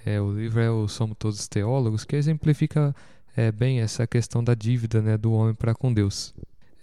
é, 0.04 0.20
o 0.20 0.32
livro 0.32 0.60
é 0.60 0.70
o 0.70 0.88
Somos 0.88 1.16
Todos 1.18 1.46
Teólogos, 1.46 2.04
que 2.04 2.16
exemplifica 2.16 2.94
é, 3.36 3.52
bem 3.52 3.80
essa 3.80 4.06
questão 4.06 4.42
da 4.42 4.54
dívida 4.54 5.02
né, 5.02 5.16
do 5.16 5.32
homem 5.32 5.54
para 5.54 5.74
com 5.74 5.92
Deus. 5.92 6.34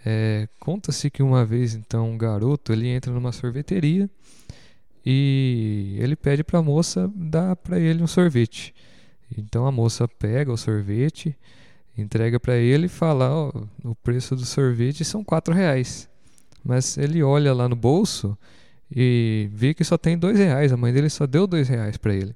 É, 0.05 0.47
Conta-se 0.59 1.09
que 1.09 1.23
uma 1.23 1.43
vez, 1.43 1.73
então, 1.73 2.11
um 2.11 2.17
garoto 2.17 2.71
ele 2.71 2.87
entra 2.87 3.11
numa 3.11 3.31
sorveteria 3.31 4.09
e 5.05 5.97
ele 5.99 6.15
pede 6.15 6.43
para 6.43 6.59
a 6.59 6.63
moça 6.63 7.11
dar 7.15 7.55
para 7.55 7.79
ele 7.79 8.03
um 8.03 8.07
sorvete. 8.07 8.73
Então 9.35 9.65
a 9.65 9.71
moça 9.71 10.07
pega 10.07 10.51
o 10.51 10.57
sorvete, 10.57 11.35
entrega 11.97 12.39
para 12.39 12.55
ele 12.57 12.85
e 12.85 12.89
fala: 12.89 13.49
o 13.83 13.95
preço 13.95 14.35
do 14.35 14.45
sorvete 14.45 15.03
são 15.03 15.23
quatro 15.23 15.53
reais. 15.53 16.09
Mas 16.63 16.97
ele 16.97 17.23
olha 17.23 17.53
lá 17.53 17.67
no 17.67 17.75
bolso 17.75 18.37
e 18.89 19.49
vê 19.51 19.73
que 19.73 19.83
só 19.83 19.97
tem 19.97 20.17
dois 20.17 20.37
reais. 20.37 20.71
A 20.71 20.77
mãe 20.77 20.93
dele 20.93 21.09
só 21.09 21.27
deu 21.27 21.45
dois 21.45 21.67
reais 21.67 21.97
para 21.97 22.13
ele. 22.13 22.35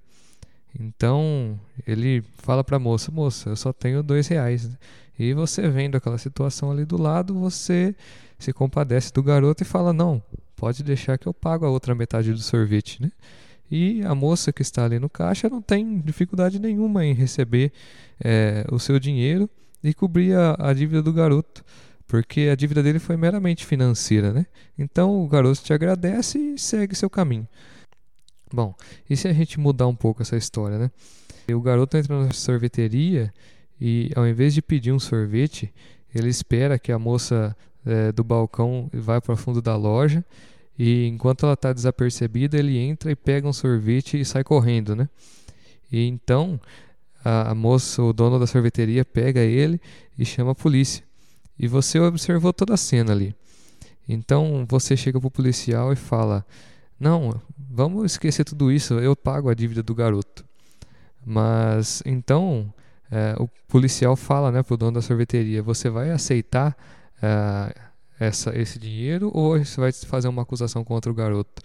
Então 0.80 1.60
ele 1.86 2.24
fala 2.38 2.64
para 2.64 2.78
a 2.78 2.80
moça: 2.80 3.12
Moça, 3.12 3.50
eu 3.50 3.56
só 3.56 3.74
tenho 3.74 4.02
dois 4.04 4.28
reais. 4.28 4.70
E 5.18 5.34
você 5.34 5.70
vendo 5.70 5.96
aquela 5.96 6.18
situação 6.18 6.72
ali 6.72 6.86
do 6.86 7.02
lado, 7.02 7.34
você 7.34 7.96
se 8.40 8.52
compadece 8.52 9.14
do 9.14 9.22
garoto 9.22 9.64
e 9.64 9.66
fala: 9.66 9.94
Não, 9.94 10.22
pode 10.56 10.84
deixar 10.84 11.18
que 11.18 11.28
eu 11.28 11.34
pago 11.34 11.66
a 11.66 11.70
outra 11.70 11.94
metade 11.94 12.32
do 12.32 12.40
sorvete, 12.40 13.02
né? 13.02 13.12
E 13.70 14.02
a 14.04 14.14
moça 14.14 14.52
que 14.52 14.62
está 14.62 14.84
ali 14.84 15.00
no 15.00 15.10
caixa 15.10 15.50
não 15.50 15.62
tem 15.62 16.00
dificuldade 16.00 16.60
nenhuma 16.60 17.06
em 17.06 17.14
receber 17.14 17.72
é, 18.22 18.66
o 18.70 18.78
seu 18.78 19.00
dinheiro 19.00 19.50
e 19.82 19.94
cobrir 19.94 20.36
a, 20.36 20.58
a 20.60 20.74
dívida 20.74 21.02
do 21.02 21.14
garoto, 21.14 21.64
porque 22.12 22.50
a 22.52 22.56
dívida 22.56 22.84
dele 22.84 23.00
foi 23.00 23.15
meramente 23.15 23.65
financeira, 23.65 24.34
né? 24.34 24.45
Então 24.78 25.24
o 25.24 25.30
garoto 25.30 25.63
te 25.63 25.71
agradece 25.71 26.38
e 26.38 26.60
segue 26.60 26.93
seu 26.93 27.10
caminho. 27.10 27.47
Bom, 28.54 28.76
e 29.10 29.15
se 29.15 29.30
a 29.30 29.34
gente 29.34 29.58
mudar 29.58 29.88
um 29.88 29.95
pouco 29.95 30.21
essa 30.21 30.36
história, 30.36 30.78
né? 30.78 30.91
O 31.54 31.62
garoto 31.62 31.95
entra 31.95 32.26
na 32.26 32.34
sorveteria 32.34 33.34
e 33.80 34.12
ao 34.13 34.28
invés 34.28 34.54
de 34.54 34.62
pedir 34.62 34.91
um 34.91 35.00
sorvete, 35.00 35.74
ele 36.13 36.28
espera 36.28 36.78
que 36.78 36.91
a 36.91 37.00
moça 37.00 37.56
é, 37.86 38.12
do 38.12 38.26
balcão 38.26 38.89
vá 38.91 39.21
para 39.21 39.32
o 39.32 39.38
fundo 39.38 39.62
da 39.62 39.78
loja 39.78 40.21
e 40.78 41.08
enquanto 41.08 41.45
ela 41.45 41.54
está 41.54 41.71
desapercebida, 41.71 42.60
ele 42.60 42.78
entra 42.78 43.10
e 43.10 43.15
pega 43.15 43.47
um 43.47 43.54
sorvete 43.54 44.19
e 44.19 44.26
sai 44.26 44.43
correndo, 44.43 44.97
né? 44.97 45.08
E 45.89 46.06
então 46.08 46.60
a, 47.24 47.52
a 47.52 47.56
moça, 47.56 48.04
o 48.04 48.12
dono 48.12 48.38
da 48.38 48.45
sorveteria, 48.45 49.06
pega 49.06 49.39
ele 49.39 49.80
e 50.19 50.26
chama 50.26 50.52
a 50.52 50.56
polícia. 50.56 51.10
E 51.62 51.67
você 51.67 52.00
observou 52.00 52.52
toda 52.52 52.74
a 52.74 52.78
cena 52.78 53.12
ali. 53.12 53.36
Então 54.10 54.65
você 54.67 54.97
chega 54.97 55.19
pro 55.19 55.30
policial 55.30 55.93
e 55.93 55.95
fala: 55.95 56.43
Não, 57.00 57.39
vamos 57.56 58.13
esquecer 58.13 58.43
tudo 58.43 58.71
isso, 58.71 58.95
eu 58.95 59.15
pago 59.15 59.47
a 59.47 59.54
dívida 59.54 59.84
do 59.84 59.93
garoto. 59.93 60.43
Mas 61.24 62.02
então 62.04 62.74
é, 63.12 63.36
o 63.38 63.47
policial 63.67 64.15
fala 64.15 64.52
né, 64.52 64.63
pro 64.63 64.76
dono 64.76 64.93
da 64.93 65.04
sorveteria: 65.04 65.62
Você 65.62 65.88
vai 65.88 66.10
aceitar 66.10 66.76
é, 67.21 67.76
essa, 68.19 68.58
esse 68.60 68.80
dinheiro 68.80 69.30
ou 69.32 69.60
você 69.60 69.80
vai 69.80 69.91
fazer 69.91 70.30
uma 70.30 70.41
acusação 70.41 70.84
contra 70.84 71.12
o 71.12 71.15
garoto? 71.15 71.62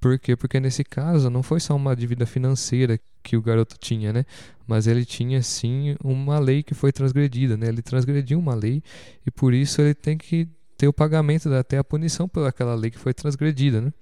Por 0.00 0.18
quê? 0.18 0.36
Porque 0.36 0.60
nesse 0.60 0.84
caso 0.84 1.30
não 1.30 1.42
foi 1.42 1.60
só 1.60 1.74
uma 1.74 1.96
dívida 1.96 2.26
financeira 2.26 2.98
que 3.22 3.36
o 3.36 3.42
garoto 3.42 3.76
tinha, 3.78 4.12
né? 4.12 4.24
Mas 4.66 4.86
ele 4.86 5.04
tinha 5.04 5.42
sim 5.42 5.96
uma 6.02 6.38
lei 6.38 6.62
que 6.62 6.74
foi 6.74 6.92
transgredida, 6.92 7.56
né? 7.56 7.68
Ele 7.68 7.82
transgrediu 7.82 8.38
uma 8.38 8.54
lei 8.54 8.82
e 9.26 9.30
por 9.30 9.54
isso 9.54 9.80
ele 9.80 9.94
tem 9.94 10.16
que 10.16 10.48
ter 10.76 10.88
o 10.88 10.92
pagamento, 10.92 11.52
até 11.54 11.78
a 11.78 11.84
punição 11.84 12.28
pelaquela 12.28 12.74
lei 12.74 12.90
que 12.90 12.98
foi 12.98 13.14
transgredida, 13.14 13.80
né? 13.80 13.92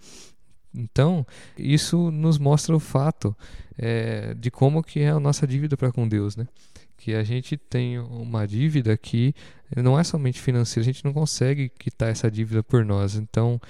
Então, 0.74 1.24
isso 1.56 2.10
nos 2.10 2.36
mostra 2.36 2.74
o 2.74 2.80
fato 2.80 3.36
é, 3.78 4.34
de 4.34 4.50
como 4.50 4.82
que 4.82 5.00
é 5.00 5.10
a 5.10 5.20
nossa 5.20 5.46
dívida 5.46 5.76
para 5.76 5.92
com 5.92 6.08
Deus, 6.08 6.36
né? 6.36 6.48
Que 6.96 7.14
a 7.14 7.22
gente 7.22 7.56
tem 7.56 7.98
uma 7.98 8.46
dívida 8.46 8.96
que 8.96 9.34
não 9.76 9.98
é 9.98 10.04
somente 10.04 10.40
financeira, 10.40 10.88
a 10.88 10.92
gente 10.92 11.04
não 11.04 11.12
consegue 11.12 11.68
quitar 11.68 12.10
essa 12.10 12.30
dívida 12.30 12.62
por 12.62 12.84
nós. 12.84 13.16
Então, 13.16 13.60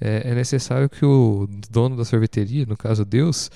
é, 0.00 0.30
é 0.30 0.34
necessário 0.34 0.88
que 0.88 1.04
o 1.04 1.48
dono 1.70 1.96
da 1.96 2.04
sorveteria, 2.04 2.66
no 2.66 2.76
caso 2.76 3.04
Deus, 3.04 3.50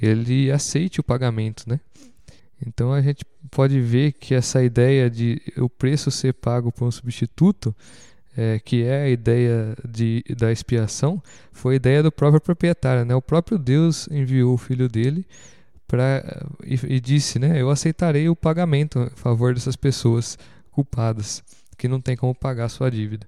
ele 0.00 0.50
aceite 0.50 1.00
o 1.00 1.04
pagamento, 1.04 1.68
né? 1.68 1.80
Então 2.66 2.92
a 2.92 3.00
gente 3.00 3.24
pode 3.50 3.80
ver 3.80 4.12
que 4.12 4.34
essa 4.34 4.62
ideia 4.62 5.08
de 5.08 5.40
o 5.56 5.68
preço 5.68 6.10
ser 6.10 6.34
pago 6.34 6.70
por 6.70 6.86
um 6.86 6.90
substituto 6.90 7.74
é, 8.36 8.58
que 8.58 8.84
é 8.84 9.02
a 9.02 9.08
ideia 9.08 9.76
de, 9.88 10.24
da 10.36 10.52
expiação, 10.52 11.22
foi 11.52 11.74
a 11.74 11.76
ideia 11.76 12.02
do 12.02 12.12
próprio 12.12 12.40
proprietário. 12.40 13.04
Né? 13.04 13.14
O 13.14 13.22
próprio 13.22 13.58
Deus 13.58 14.08
enviou 14.10 14.54
o 14.54 14.58
filho 14.58 14.88
dele 14.88 15.26
pra, 15.90 16.22
e, 16.64 16.78
e 16.94 17.00
disse: 17.00 17.40
né, 17.40 17.60
Eu 17.60 17.68
aceitarei 17.68 18.28
o 18.28 18.36
pagamento 18.36 19.00
a 19.00 19.10
favor 19.10 19.52
dessas 19.52 19.74
pessoas 19.74 20.38
culpadas, 20.70 21.42
que 21.76 21.88
não 21.88 22.00
tem 22.00 22.16
como 22.16 22.32
pagar 22.32 22.66
a 22.66 22.68
sua 22.68 22.88
dívida. 22.88 23.26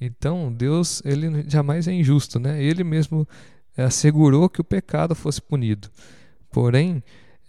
Então, 0.00 0.52
Deus 0.52 1.00
ele 1.04 1.44
jamais 1.48 1.86
é 1.86 1.92
injusto. 1.92 2.40
Né? 2.40 2.60
Ele 2.60 2.82
mesmo 2.82 3.26
assegurou 3.76 4.48
que 4.48 4.60
o 4.60 4.64
pecado 4.64 5.14
fosse 5.14 5.40
punido. 5.40 5.88
Porém, 6.50 7.04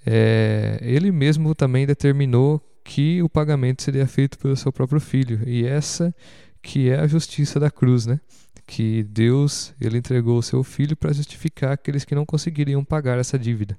é, 0.05 0.77
ele 0.81 1.11
mesmo 1.11 1.55
também 1.55 1.87
determinou 1.87 2.61
que 2.83 3.23
o 3.23 3.29
pagamento 3.29 3.81
seria 3.81 4.05
feito 4.05 4.37
pelo 4.37 4.55
seu 4.55 4.71
próprio 4.71 5.01
filho. 5.01 5.41
E 5.47 5.65
essa 5.65 6.13
que 6.61 6.89
é 6.89 6.99
a 6.99 7.07
justiça 7.07 7.59
da 7.59 7.71
cruz, 7.71 8.05
né? 8.05 8.19
Que 8.67 9.01
Deus 9.01 9.73
ele 9.81 9.97
entregou 9.97 10.37
o 10.37 10.43
seu 10.43 10.63
filho 10.63 10.95
para 10.95 11.11
justificar 11.11 11.71
aqueles 11.71 12.05
que 12.05 12.13
não 12.13 12.25
conseguiriam 12.25 12.85
pagar 12.85 13.17
essa 13.17 13.37
dívida. 13.39 13.75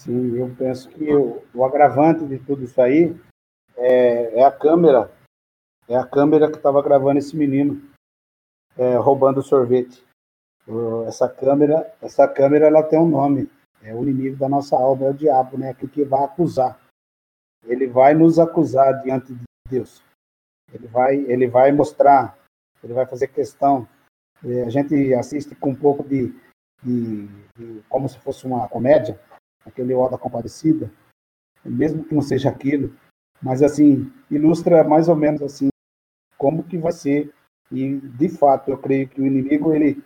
Sim, 0.00 0.34
eu 0.34 0.50
penso 0.56 0.88
que 0.88 1.14
o, 1.14 1.42
o 1.52 1.62
agravante 1.62 2.24
de 2.24 2.38
tudo 2.38 2.64
isso 2.64 2.80
aí 2.80 3.14
é, 3.76 4.40
é, 4.40 4.42
a 4.42 4.50
câmera, 4.50 5.12
é 5.86 5.94
a 5.94 6.06
câmera 6.06 6.50
que 6.50 6.56
estava 6.56 6.82
gravando 6.82 7.18
esse 7.18 7.36
menino 7.36 7.82
é, 8.78 8.96
roubando 8.96 9.42
sorvete. 9.42 10.02
Essa 11.06 11.28
câmera, 11.28 11.94
essa 12.00 12.26
câmera 12.26 12.66
ela 12.66 12.82
tem 12.82 12.98
um 12.98 13.08
nome, 13.10 13.50
é 13.82 13.94
o 13.94 14.02
inimigo 14.02 14.38
da 14.38 14.48
nossa 14.48 14.74
alma, 14.74 15.04
é 15.04 15.10
o 15.10 15.14
diabo, 15.14 15.58
né? 15.58 15.68
Aquele 15.68 15.92
que 15.92 16.04
vai 16.04 16.24
acusar. 16.24 16.80
Ele 17.66 17.86
vai 17.86 18.14
nos 18.14 18.38
acusar 18.38 19.02
diante 19.02 19.34
de 19.34 19.44
Deus. 19.68 20.02
Ele 20.72 20.86
vai, 20.86 21.16
ele 21.16 21.46
vai 21.46 21.72
mostrar, 21.72 22.38
ele 22.82 22.94
vai 22.94 23.04
fazer 23.04 23.26
questão. 23.28 23.86
É, 24.42 24.62
a 24.62 24.70
gente 24.70 25.12
assiste 25.12 25.54
com 25.54 25.70
um 25.70 25.76
pouco 25.76 26.02
de, 26.02 26.34
de, 26.82 27.26
de, 27.54 27.82
como 27.86 28.08
se 28.08 28.18
fosse 28.20 28.46
uma 28.46 28.66
comédia, 28.66 29.20
aquele 29.64 29.94
Oda 29.94 30.18
Compadecida, 30.18 30.90
mesmo 31.64 32.04
que 32.04 32.14
não 32.14 32.22
seja 32.22 32.48
aquilo, 32.48 32.94
mas 33.42 33.62
assim 33.62 34.12
ilustra 34.30 34.84
mais 34.84 35.08
ou 35.08 35.16
menos 35.16 35.42
assim 35.42 35.68
como 36.36 36.64
que 36.64 36.78
vai 36.78 36.92
ser. 36.92 37.32
E 37.70 37.98
de 37.98 38.28
fato, 38.28 38.70
eu 38.70 38.78
creio 38.78 39.08
que 39.08 39.20
o 39.20 39.26
inimigo 39.26 39.72
ele 39.72 40.02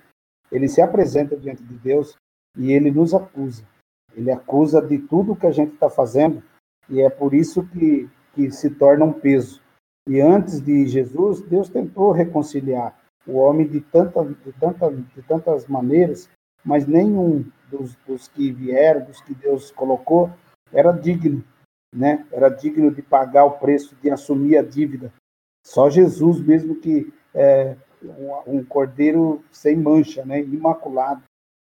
ele 0.52 0.68
se 0.68 0.80
apresenta 0.80 1.36
diante 1.36 1.62
de 1.62 1.74
Deus 1.78 2.16
e 2.56 2.72
ele 2.72 2.90
nos 2.90 3.14
acusa. 3.14 3.66
Ele 4.14 4.30
acusa 4.30 4.80
de 4.80 4.98
tudo 4.98 5.34
que 5.34 5.46
a 5.46 5.50
gente 5.50 5.74
está 5.74 5.90
fazendo 5.90 6.42
e 6.88 7.00
é 7.00 7.10
por 7.10 7.34
isso 7.34 7.66
que, 7.68 8.08
que 8.34 8.50
se 8.50 8.70
torna 8.70 9.04
um 9.04 9.12
peso. 9.12 9.60
E 10.08 10.20
antes 10.20 10.60
de 10.60 10.86
Jesus, 10.86 11.40
Deus 11.40 11.68
tentou 11.68 12.12
reconciliar 12.12 12.96
o 13.26 13.38
homem 13.38 13.66
de, 13.66 13.80
tanta, 13.80 14.22
de, 14.24 14.52
tanta, 14.52 14.90
de 14.92 15.22
tantas 15.22 15.66
maneiras, 15.66 16.28
mas 16.64 16.86
nenhum 16.86 17.44
dos, 17.76 17.96
dos 18.06 18.28
que 18.28 18.52
vieram, 18.52 19.04
dos 19.04 19.20
que 19.20 19.34
Deus 19.34 19.70
colocou, 19.70 20.30
era 20.72 20.92
digno, 20.92 21.42
né? 21.94 22.24
Era 22.30 22.48
digno 22.48 22.90
de 22.90 23.02
pagar 23.02 23.44
o 23.44 23.58
preço, 23.58 23.96
de 24.00 24.10
assumir 24.10 24.56
a 24.56 24.62
dívida. 24.62 25.12
Só 25.66 25.90
Jesus 25.90 26.40
mesmo 26.40 26.76
que 26.76 27.12
é 27.34 27.76
um, 28.02 28.58
um 28.58 28.64
cordeiro 28.64 29.42
sem 29.50 29.76
mancha, 29.76 30.24
né? 30.24 30.40
Imaculado. 30.40 31.22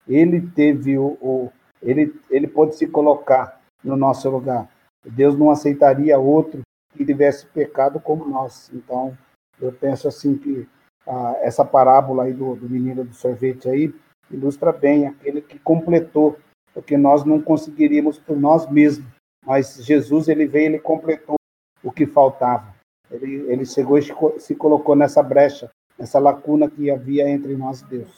Ele 0.06 0.40
teve 0.40 0.96
o, 0.96 1.18
o 1.20 1.52
ele 1.82 2.14
ele 2.30 2.46
pôde 2.46 2.76
se 2.76 2.86
colocar 2.86 3.60
no 3.82 3.96
nosso 3.96 4.30
lugar. 4.30 4.70
Deus 5.04 5.36
não 5.36 5.50
aceitaria 5.50 6.18
outro 6.18 6.62
que 6.96 7.04
tivesse 7.04 7.46
pecado 7.46 8.00
como 8.00 8.24
nós. 8.24 8.70
Então, 8.72 9.16
eu 9.60 9.72
penso 9.72 10.08
assim 10.08 10.36
que 10.36 10.66
ah, 11.06 11.36
essa 11.40 11.64
parábola 11.64 12.24
aí 12.24 12.32
do, 12.32 12.56
do 12.56 12.68
menino 12.68 13.04
do 13.04 13.14
sorvete 13.14 13.68
aí 13.68 13.94
ilustra 14.30 14.72
bem 14.72 15.06
aquele 15.06 15.40
que 15.40 15.58
completou, 15.58 16.38
porque 16.74 16.96
nós 16.96 17.24
não 17.24 17.40
conseguiríamos 17.40 18.18
por 18.18 18.36
nós 18.38 18.70
mesmos, 18.70 19.06
mas 19.44 19.84
Jesus 19.84 20.28
ele 20.28 20.46
veio, 20.46 20.66
ele 20.66 20.78
completou 20.78 21.36
o 21.82 21.92
que 21.92 22.06
faltava. 22.06 22.74
Ele, 23.10 23.50
ele 23.50 23.64
chegou 23.64 23.98
e 23.98 24.02
se 24.38 24.54
colocou 24.54 24.96
nessa 24.96 25.22
brecha, 25.22 25.70
nessa 25.98 26.18
lacuna 26.18 26.68
que 26.68 26.90
havia 26.90 27.28
entre 27.28 27.56
nós 27.56 27.80
e 27.80 27.86
Deus. 27.86 28.16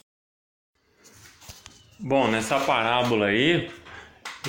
Bom, 2.01 2.31
nessa 2.31 2.59
parábola 2.61 3.27
aí, 3.27 3.69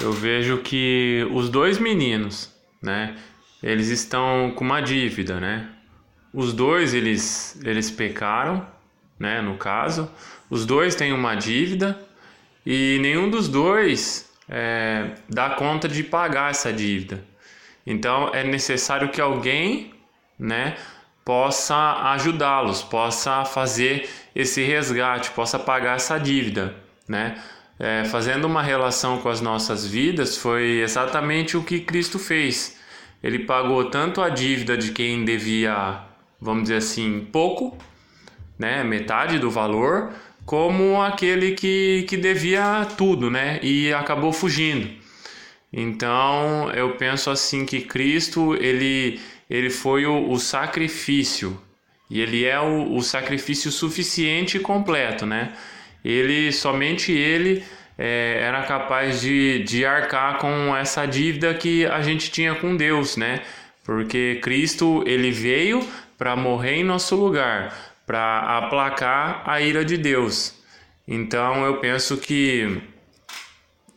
eu 0.02 0.14
vejo 0.14 0.62
que 0.62 1.28
os 1.34 1.50
dois 1.50 1.80
meninos, 1.80 2.54
né, 2.82 3.18
eles 3.62 3.90
estão 3.90 4.54
com 4.56 4.64
uma 4.64 4.82
dívida, 4.82 5.40
né? 5.40 5.70
Os 6.34 6.54
dois 6.54 6.94
eles 6.94 7.60
eles 7.66 7.90
pecaram, 7.90 8.66
né, 9.20 9.42
no 9.42 9.58
caso. 9.58 10.10
Os 10.50 10.66
dois 10.66 10.96
têm 10.96 11.14
uma 11.14 11.36
dívida 11.36 12.00
e 12.66 12.98
nenhum 13.02 13.30
dos 13.30 13.48
dois 13.48 14.32
é, 14.48 15.12
dá 15.30 15.52
conta 15.52 15.88
de 15.88 16.04
pagar 16.04 16.52
essa 16.52 16.74
dívida. 16.74 17.24
Então 17.86 18.34
é 18.34 18.44
necessário 18.44 19.10
que 19.10 19.22
alguém, 19.22 19.94
né, 20.38 20.76
possa 21.24 21.76
ajudá-los, 22.12 22.82
possa 22.82 23.46
fazer 23.46 24.10
esse 24.36 24.64
resgate, 24.64 25.32
possa 25.32 25.60
pagar 25.60 25.96
essa 25.96 26.18
dívida, 26.18 26.76
né? 27.08 27.42
É, 27.82 28.04
fazendo 28.04 28.46
uma 28.46 28.62
relação 28.62 29.20
com 29.20 29.30
as 29.30 29.40
nossas 29.40 29.88
vidas, 29.88 30.36
foi 30.36 30.82
exatamente 30.82 31.56
o 31.56 31.64
que 31.64 31.80
Cristo 31.80 32.20
fez 32.20 32.78
ele 33.22 33.40
pagou 33.40 33.90
tanto 33.90 34.22
a 34.22 34.30
dívida 34.30 34.78
de 34.78 34.92
quem 34.92 35.26
devia, 35.26 36.02
vamos 36.40 36.64
dizer 36.64 36.78
assim, 36.78 37.28
pouco, 37.32 37.78
né, 38.58 38.84
metade 38.84 39.40
do 39.40 39.52
valor, 39.52 40.14
como 40.50 41.00
aquele 41.00 41.52
que, 41.52 42.08
que 42.10 42.18
devia 42.18 42.84
tudo, 42.98 43.30
né, 43.30 43.60
e 43.62 43.94
acabou 43.94 44.34
fugindo. 44.34 44.90
Então, 45.72 46.72
eu 46.72 46.96
penso 46.96 47.30
assim 47.30 47.68
que 47.68 47.82
Cristo, 47.82 48.56
ele, 48.56 49.20
ele 49.48 49.70
foi 49.70 50.08
o, 50.08 50.32
o 50.32 50.40
sacrifício, 50.40 51.56
e 52.10 52.20
ele 52.20 52.46
é 52.46 52.60
o, 52.60 52.96
o 52.96 53.04
sacrifício 53.04 53.72
suficiente 53.72 54.58
e 54.58 54.60
completo, 54.60 55.24
né? 55.24 55.54
Ele, 56.04 56.52
somente 56.52 57.12
ele 57.12 57.64
é, 57.96 58.40
era 58.42 58.64
capaz 58.64 59.22
de, 59.22 59.62
de 59.62 59.86
arcar 59.86 60.40
com 60.40 60.76
essa 60.76 61.06
dívida 61.06 61.54
que 61.54 61.86
a 61.86 62.02
gente 62.02 62.32
tinha 62.32 62.56
com 62.56 62.76
Deus, 62.76 63.18
né? 63.18 63.44
Porque 63.84 64.40
Cristo 64.42 65.04
ele 65.06 65.30
veio 65.30 65.88
para 66.18 66.36
morrer 66.36 66.78
em 66.78 66.84
nosso 66.84 67.16
lugar, 67.16 67.89
para 68.10 68.58
aplacar 68.58 69.44
a 69.46 69.62
ira 69.62 69.86
de 69.86 69.96
Deus. 69.96 70.56
Então 71.08 71.64
eu 71.64 71.78
penso 71.78 72.18
que 72.18 72.82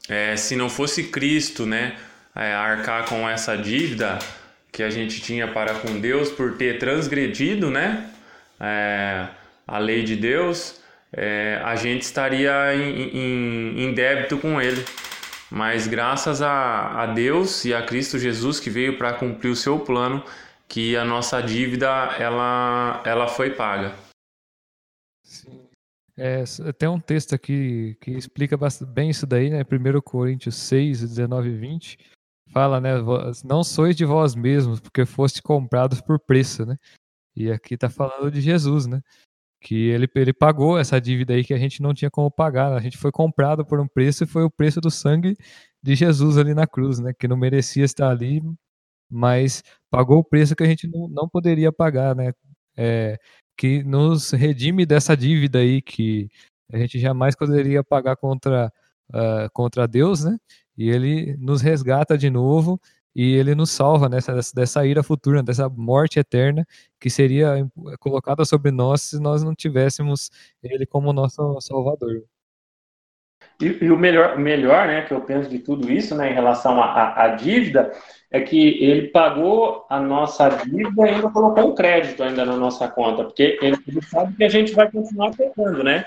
é, 0.07 0.37
se 0.37 0.55
não 0.55 0.69
fosse 0.69 1.05
Cristo, 1.05 1.65
né, 1.65 1.97
é, 2.37 2.53
arcar 2.53 3.07
com 3.07 3.27
essa 3.27 3.57
dívida 3.57 4.19
que 4.71 4.83
a 4.83 4.91
gente 4.91 5.23
tinha 5.23 5.49
para 5.49 5.73
com 5.77 5.99
Deus 5.99 6.29
por 6.31 6.59
ter 6.59 6.79
transgredido, 6.79 7.71
né, 7.71 8.07
é, 8.61 9.29
a 9.67 9.79
lei 9.79 10.03
de 10.03 10.15
Deus, 10.15 10.79
é, 11.11 11.59
a 11.65 11.75
gente 11.75 12.03
estaria 12.03 12.75
em, 12.75 13.17
em, 13.17 13.85
em, 13.85 13.95
débito 13.95 14.37
com 14.37 14.61
ele. 14.61 14.85
mas 15.51 15.87
graças 15.87 16.43
a, 16.43 17.03
a 17.03 17.07
Deus 17.07 17.65
e 17.65 17.73
a 17.73 17.81
Cristo 17.81 18.19
Jesus 18.19 18.61
que 18.61 18.69
veio 18.69 18.99
para 18.99 19.15
cumprir 19.15 19.49
o 19.49 19.57
seu 19.57 19.79
plano, 19.79 20.23
que 20.73 20.97
a 20.97 21.05
nossa 21.05 21.43
dívida 21.43 21.87
ela, 22.19 23.03
ela 23.05 23.29
foi 23.29 23.55
paga. 23.55 23.95
Sim. 25.23 25.69
É, 26.17 26.45
tem 26.79 26.89
um 26.89 26.99
texto 26.99 27.35
aqui 27.35 27.95
que 28.01 28.13
explica 28.13 28.57
bem 28.87 29.11
isso 29.11 29.27
daí, 29.27 29.51
né? 29.51 29.61
1 29.61 30.01
Coríntios 30.01 30.57
6, 30.57 31.01
19 31.01 31.51
e 31.51 31.57
20. 31.59 31.99
Fala, 32.51 32.81
né? 32.81 32.93
Não 33.45 33.63
sois 33.63 33.95
de 33.95 34.07
vós 34.07 34.35
mesmos, 34.35 34.81
porque 34.81 35.05
foste 35.05 35.43
comprados 35.43 36.01
por 36.01 36.19
preço, 36.19 36.65
né? 36.65 36.79
E 37.37 37.51
aqui 37.51 37.77
tá 37.77 37.91
falando 37.91 38.31
de 38.31 38.41
Jesus, 38.41 38.87
né? 38.87 39.03
Que 39.61 39.91
ele, 39.91 40.09
ele 40.15 40.33
pagou 40.33 40.79
essa 40.79 40.99
dívida 40.99 41.35
aí 41.35 41.45
que 41.45 41.53
a 41.53 41.59
gente 41.59 41.83
não 41.83 41.93
tinha 41.93 42.11
como 42.11 42.31
pagar. 42.31 42.73
A 42.73 42.81
gente 42.81 42.97
foi 42.97 43.13
comprado 43.13 43.65
por 43.65 43.79
um 43.79 43.87
preço 43.87 44.25
e 44.25 44.27
foi 44.27 44.43
o 44.43 44.51
preço 44.51 44.81
do 44.81 44.91
sangue 44.91 45.37
de 45.83 45.95
Jesus 45.95 46.39
ali 46.39 46.55
na 46.55 46.67
cruz, 46.67 46.99
né? 46.99 47.13
Que 47.13 47.29
não 47.29 47.37
merecia 47.37 47.85
estar 47.85 48.11
ali, 48.11 48.41
mas 49.13 49.63
pagou 49.91 50.19
o 50.21 50.25
preço 50.25 50.57
que 50.57 50.63
a 50.63 50.67
gente 50.67 50.89
não, 50.89 51.09
não 51.09 51.29
poderia 51.29 51.73
pagar, 51.73 52.15
né? 52.17 52.33
É, 52.77 53.19
que 53.57 53.83
nos 53.85 54.31
redime 54.33 54.87
dessa 54.87 55.17
dívida 55.17 55.59
aí 55.59 55.83
que 55.83 56.29
a 56.73 56.79
gente 56.79 56.99
jamais 56.99 57.37
poderia 57.37 57.85
pagar 57.85 58.17
contra, 58.17 58.73
uh, 59.11 59.51
contra 59.53 59.87
Deus, 59.87 60.25
né? 60.25 60.39
E 60.77 60.89
ele 60.91 61.37
nos 61.39 61.61
resgata 61.61 62.17
de 62.17 62.31
novo 62.31 62.81
e 63.15 63.35
ele 63.35 63.55
nos 63.55 63.71
salva 63.71 64.09
nessa, 64.09 64.35
dessa 64.55 64.87
ira 64.87 65.03
futura, 65.03 65.43
dessa 65.43 65.69
morte 65.69 66.19
eterna 66.19 66.67
que 66.99 67.11
seria 67.11 67.71
colocada 68.01 68.45
sobre 68.45 68.71
nós 68.71 69.03
se 69.03 69.21
nós 69.21 69.43
não 69.43 69.55
tivéssemos 69.55 70.31
ele 70.63 70.87
como 70.87 71.13
nosso 71.13 71.61
salvador. 71.61 72.25
E, 73.63 73.85
e, 73.85 73.91
o 73.91 73.97
melhor, 73.97 74.39
melhor, 74.39 74.87
né, 74.87 75.03
que 75.03 75.13
eu 75.15 75.21
penso 75.21 75.49
de 75.49 75.59
tudo 75.59 75.91
isso, 75.91 76.15
né, 76.15 76.31
em 76.31 76.35
relação 76.35 76.83
à 76.83 77.29
dívida, 77.29 77.93
é 78.31 78.41
que 78.41 78.83
ele 78.83 79.09
pagou 79.09 79.85
a 79.89 80.01
nossa 80.01 80.49
dívida 80.49 81.07
e 81.07 81.11
ainda 81.11 81.31
colocou 81.31 81.71
um 81.71 81.75
crédito 81.75 82.23
ainda 82.23 82.45
na 82.45 82.57
nossa 82.57 82.89
conta, 82.89 83.25
porque 83.25 83.59
ele, 83.61 83.77
ele 83.87 84.03
sabe 84.03 84.35
que 84.35 84.45
a 84.45 84.49
gente 84.49 84.73
vai 84.73 84.91
continuar 84.91 85.37
pecando, 85.37 85.85
né? 85.85 86.07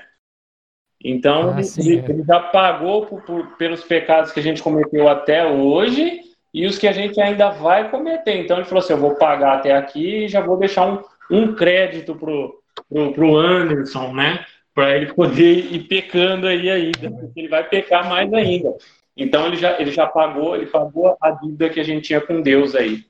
Então, 1.03 1.51
ah, 1.51 1.61
sim, 1.61 1.91
ele, 1.91 2.01
é. 2.01 2.09
ele, 2.09 2.23
já 2.23 2.39
pagou 2.39 3.05
por, 3.05 3.21
por, 3.21 3.57
pelos 3.57 3.83
pecados 3.83 4.31
que 4.31 4.39
a 4.39 4.43
gente 4.43 4.63
cometeu 4.63 5.07
até 5.07 5.45
hoje 5.45 6.21
e 6.51 6.65
os 6.65 6.79
que 6.79 6.87
a 6.87 6.91
gente 6.91 7.21
ainda 7.21 7.49
vai 7.49 7.91
cometer. 7.91 8.39
Então, 8.39 8.57
ele 8.57 8.65
falou 8.65 8.83
assim: 8.83 8.93
eu 8.93 8.99
vou 8.99 9.13
pagar 9.15 9.57
até 9.57 9.73
aqui 9.73 10.25
e 10.25 10.27
já 10.27 10.41
vou 10.41 10.57
deixar 10.57 10.87
um, 10.87 11.03
um 11.29 11.53
crédito 11.53 12.15
pro, 12.15 12.59
pro, 12.89 13.13
pro 13.13 13.37
Anderson, 13.37 14.13
né? 14.13 14.43
Para 14.75 14.95
ele 14.95 15.13
poder 15.13 15.71
ir 15.73 15.87
pecando 15.87 16.47
aí 16.47 16.69
ainda, 16.69 17.09
porque 17.09 17.39
ele 17.39 17.47
vai 17.47 17.67
pecar 17.67 18.07
mais 18.09 18.31
ainda. 18.33 18.77
Então 19.15 19.47
ele 19.47 19.55
já, 19.55 19.79
ele 19.79 19.89
já 19.89 20.05
pagou, 20.05 20.55
ele 20.55 20.65
pagou 20.67 21.17
a 21.21 21.31
dívida 21.31 21.69
que 21.69 21.79
a 21.79 21.83
gente 21.83 22.05
tinha 22.05 22.19
com 22.19 22.41
Deus 22.41 22.75
aí. 22.75 23.07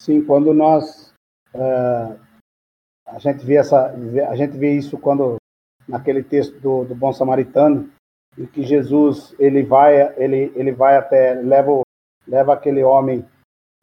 Sim, 0.00 0.24
quando 0.24 0.54
nós 0.54 1.12
uh, 1.52 2.18
a 3.04 3.18
gente 3.18 3.44
vê 3.44 3.56
essa, 3.56 3.92
a 4.30 4.36
gente 4.36 4.56
vê 4.56 4.76
isso 4.76 4.96
quando 4.96 5.36
naquele 5.88 6.22
texto 6.22 6.60
do, 6.60 6.84
do 6.84 6.94
bom 6.94 7.12
samaritano, 7.12 7.90
em 8.38 8.46
que 8.46 8.62
Jesus 8.62 9.34
ele 9.40 9.64
vai, 9.64 10.16
ele, 10.22 10.52
ele 10.54 10.70
vai 10.70 10.96
até 10.96 11.34
leva 11.34 11.82
leva 12.28 12.52
aquele 12.52 12.84
homem 12.84 13.26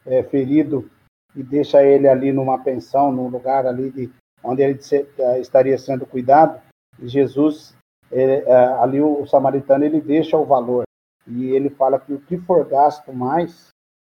é, 0.06 0.24
ferido 0.24 0.90
e 1.36 1.44
deixa 1.44 1.84
ele 1.84 2.08
ali 2.08 2.32
numa 2.32 2.64
pensão, 2.64 3.12
num 3.12 3.28
lugar 3.28 3.66
ali 3.66 3.92
de 3.92 4.10
onde 4.46 4.62
ele 4.62 4.80
eh, 5.18 5.39
estaria 5.39 5.78
sendo 5.78 6.06
cuidado, 6.06 6.62
Jesus, 7.02 7.76
ele, 8.12 8.43
eh, 8.46 8.78
ali 8.80 9.02
o 9.02 9.26
samaritano, 9.26 9.84
ele 9.84 10.00
deixa 10.00 10.38
o 10.38 10.46
valor. 10.46 10.84
E 11.28 11.50
ele 11.50 11.70
fala 11.70 12.00
que 12.00 12.14
o 12.14 12.22
que 12.22 12.38
for 12.38 12.66
gasto 12.66 13.12
mais, 13.12 13.70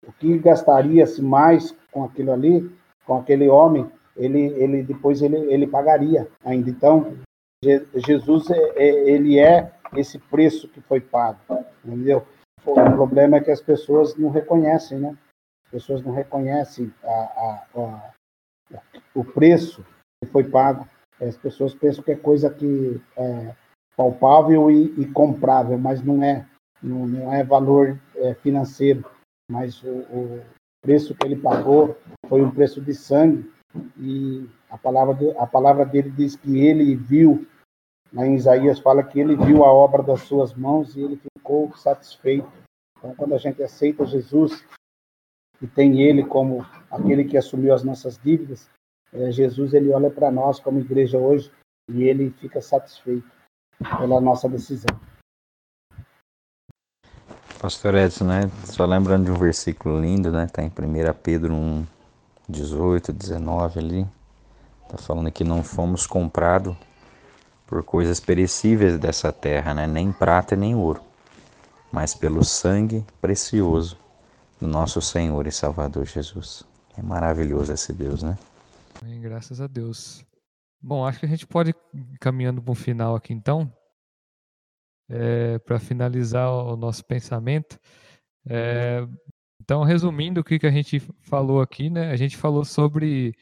o 0.08 0.12
que 0.14 0.38
gastaria-se 0.40 1.22
mais 1.22 1.76
com 1.92 2.06
aquilo 2.06 2.32
ali, 2.32 2.74
com 3.06 3.18
aquele 3.18 3.50
homem, 3.50 3.92
ele, 4.16 4.40
ele 4.54 4.84
depois 4.84 5.22
ele, 5.22 5.38
ele 5.54 5.68
pagaria 5.68 6.28
ainda. 6.44 6.70
Então, 6.70 7.18
Jesus, 7.96 8.50
é, 8.50 9.10
ele 9.10 9.38
é 9.38 9.72
esse 9.96 10.18
preço 10.18 10.70
que 10.70 10.82
foi 10.82 11.02
pago, 11.02 11.40
entendeu? 11.84 12.26
O 12.66 12.74
problema 12.74 13.38
é 13.38 13.42
que 13.42 13.52
as 13.52 13.62
pessoas 13.62 14.16
não 14.16 14.30
reconhecem, 14.30 15.00
né? 15.00 15.18
As 15.66 15.72
pessoas 15.72 16.04
não 16.04 16.14
reconhecem 16.14 16.94
a, 17.04 17.10
a, 17.10 17.66
a, 17.76 18.14
o 19.14 19.24
preço 19.24 19.86
foi 20.28 20.44
pago. 20.44 20.88
As 21.20 21.38
pessoas 21.38 21.74
pensam 21.74 22.04
que 22.04 22.12
é 22.12 22.16
coisa 22.16 22.50
que 22.50 23.02
é 23.16 23.56
palpável 23.96 24.72
e, 24.72 24.86
e 25.00 25.06
comprável, 25.12 25.78
mas 25.78 26.02
não 26.04 26.24
é. 26.24 26.48
Não, 26.82 27.06
não 27.06 27.32
é 27.32 27.44
valor 27.44 28.00
é, 28.16 28.34
financeiro, 28.34 29.06
mas 29.48 29.84
o, 29.84 30.00
o, 30.12 30.42
preço 30.82 31.14
que 31.14 31.28
ele 31.28 31.36
pagou 31.36 31.96
foi 32.28 32.42
um 32.42 32.50
preço 32.50 32.82
de 32.82 32.96
sangue. 32.96 33.48
E 34.00 34.50
a 34.68 34.78
palavra, 34.80 35.14
de, 35.14 35.30
a 35.38 35.46
palavra 35.46 35.86
dele 35.86 36.10
diz 36.10 36.36
que 36.36 36.60
ele 36.60 36.96
viu, 36.96 37.48
lá 38.12 38.26
em 38.26 38.34
Isaías 38.34 38.80
fala 38.80 39.04
que 39.04 39.20
ele 39.20 39.36
viu 39.36 39.64
a 39.64 39.72
obra 39.72 40.02
das 40.02 40.22
suas 40.22 40.56
mãos 40.56 40.96
e 40.96 41.02
ele 41.02 41.22
ficou 41.38 41.72
satisfeito. 41.78 42.52
Então, 42.98 43.14
quando 43.16 43.36
a 43.36 43.38
gente 43.38 43.62
aceita 43.62 44.06
Jesus 44.06 44.66
e 45.62 45.68
tem 45.68 46.02
ele 46.02 46.26
como 46.26 46.66
aquele 46.90 47.26
que 47.26 47.38
assumiu 47.38 47.76
as 47.76 47.84
nossas 47.84 48.18
dívidas, 48.18 48.68
é, 49.14 49.32
Jesus 49.32 49.74
ele 49.74 49.92
olha 49.92 50.10
para 50.10 50.32
nós 50.32 50.60
como 50.60 50.80
igreja 50.80 51.18
hoje 51.18 51.52
e 51.90 52.04
ele 52.04 52.32
fica 52.40 52.62
satisfeito 52.62 53.30
pela 53.98 54.22
nossa 54.22 54.48
decisão. 54.48 55.00
Pastor 57.60 57.96
Edson, 57.96 58.26
né? 58.26 58.42
Só 58.66 58.86
lembrando 58.86 59.26
de 59.26 59.32
um 59.32 59.36
versículo 59.36 60.00
lindo, 60.00 60.32
né? 60.32 60.48
Tá 60.48 60.64
em 60.64 60.68
1 60.68 60.72
Pedro 61.22 61.54
1, 61.54 61.86
18, 62.50 63.14
19 63.14 63.80
ali. 63.80 64.08
Tá 64.90 64.98
falando 64.98 65.32
que 65.32 65.44
não 65.44 65.64
fomos 65.64 66.08
comprados 66.08 66.76
por 67.68 67.84
coisas 67.84 68.20
perecíveis 68.20 68.98
dessa 68.98 69.32
terra, 69.32 69.74
né? 69.74 69.88
Nem 69.88 70.12
prata 70.12 70.56
nem 70.56 70.76
ouro, 70.76 71.02
mas 71.92 72.16
pelo 72.16 72.44
sangue 72.44 73.06
precioso 73.22 73.98
do 74.60 74.68
nosso 74.68 75.02
Senhor 75.02 75.46
e 75.46 75.52
Salvador 75.52 76.06
Jesus. 76.06 76.64
É 76.98 77.02
maravilhoso 77.02 77.72
esse 77.72 77.94
Deus, 77.94 78.24
né? 78.24 78.38
Amém, 79.02 79.20
graças 79.20 79.60
a 79.60 79.66
Deus. 79.66 80.24
Bom, 80.80 81.04
acho 81.06 81.20
que 81.20 81.26
a 81.26 81.30
gente 81.30 81.48
pode 81.48 81.72
ir 81.72 82.18
caminhando 82.20 82.62
para 82.62 82.72
um 82.72 82.76
final 82.76 83.16
aqui 83.16 83.34
então. 83.34 83.72
É, 85.10 85.58
para 85.60 85.80
finalizar 85.80 86.50
o 86.50 86.78
nosso 86.78 87.04
pensamento. 87.04 87.80
É, 88.48 89.06
então, 89.60 89.84
resumindo 89.84 90.42
o 90.42 90.44
que, 90.44 90.60
que 90.60 90.68
a 90.68 90.72
gente 90.72 91.00
falou 91.22 91.62
aqui, 91.62 91.90
né? 91.90 92.12
A 92.12 92.16
gente 92.16 92.38
falou 92.38 92.64
sobre 92.64 93.36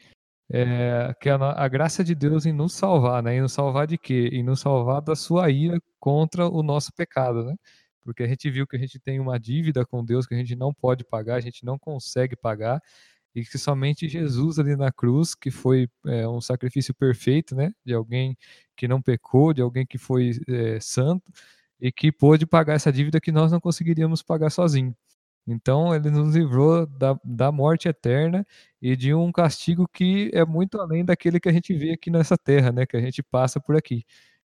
é, 0.50 1.14
que 1.20 1.28
a, 1.28 1.36
a, 1.36 1.68
graça 1.68 2.02
de 2.02 2.14
Deus 2.14 2.46
em 2.46 2.52
nos 2.52 2.72
salvar, 2.72 3.22
né? 3.22 3.36
Em 3.36 3.42
nos 3.42 3.52
salvar 3.52 3.86
de 3.86 3.98
quê? 3.98 4.30
Em 4.32 4.42
nos 4.42 4.60
salvar 4.60 5.02
da 5.02 5.14
sua 5.14 5.50
ira 5.50 5.78
contra 5.98 6.48
o 6.48 6.62
nosso 6.62 6.90
pecado, 6.94 7.44
né? 7.44 7.54
Porque 8.02 8.22
a 8.22 8.26
gente 8.26 8.50
viu 8.50 8.66
que 8.66 8.76
a 8.76 8.78
gente 8.78 8.98
tem 8.98 9.20
uma 9.20 9.38
dívida 9.38 9.84
com 9.84 10.04
Deus 10.04 10.26
que 10.26 10.34
a 10.34 10.38
gente 10.38 10.56
não 10.56 10.72
pode 10.72 11.04
pagar, 11.04 11.36
a 11.36 11.40
gente 11.40 11.64
não 11.66 11.78
consegue 11.78 12.34
pagar, 12.34 12.80
e 13.34 13.44
que 13.44 13.58
somente 13.58 14.08
Jesus 14.08 14.58
ali 14.58 14.76
na 14.76 14.90
cruz, 14.92 15.34
que 15.34 15.50
foi 15.50 15.88
é, 16.06 16.26
um 16.28 16.40
sacrifício 16.40 16.94
perfeito, 16.94 17.54
né, 17.54 17.72
de 17.84 17.94
alguém 17.94 18.36
que 18.76 18.88
não 18.88 19.00
pecou, 19.00 19.52
de 19.52 19.62
alguém 19.62 19.86
que 19.86 19.98
foi 19.98 20.32
é, 20.48 20.80
santo 20.80 21.32
e 21.80 21.92
que 21.92 22.12
pôde 22.12 22.46
pagar 22.46 22.74
essa 22.74 22.92
dívida 22.92 23.20
que 23.20 23.32
nós 23.32 23.52
não 23.52 23.60
conseguiríamos 23.60 24.22
pagar 24.22 24.50
sozinho. 24.50 24.94
Então 25.46 25.94
ele 25.94 26.10
nos 26.10 26.34
livrou 26.34 26.86
da, 26.86 27.18
da 27.24 27.52
morte 27.52 27.88
eterna 27.88 28.46
e 28.80 28.96
de 28.96 29.14
um 29.14 29.32
castigo 29.32 29.88
que 29.88 30.30
é 30.34 30.44
muito 30.44 30.80
além 30.80 31.04
daquele 31.04 31.40
que 31.40 31.48
a 31.48 31.52
gente 31.52 31.74
vê 31.74 31.92
aqui 31.92 32.10
nessa 32.10 32.36
terra, 32.38 32.72
né, 32.72 32.86
que 32.86 32.96
a 32.96 33.00
gente 33.00 33.22
passa 33.22 33.60
por 33.60 33.76
aqui 33.76 34.04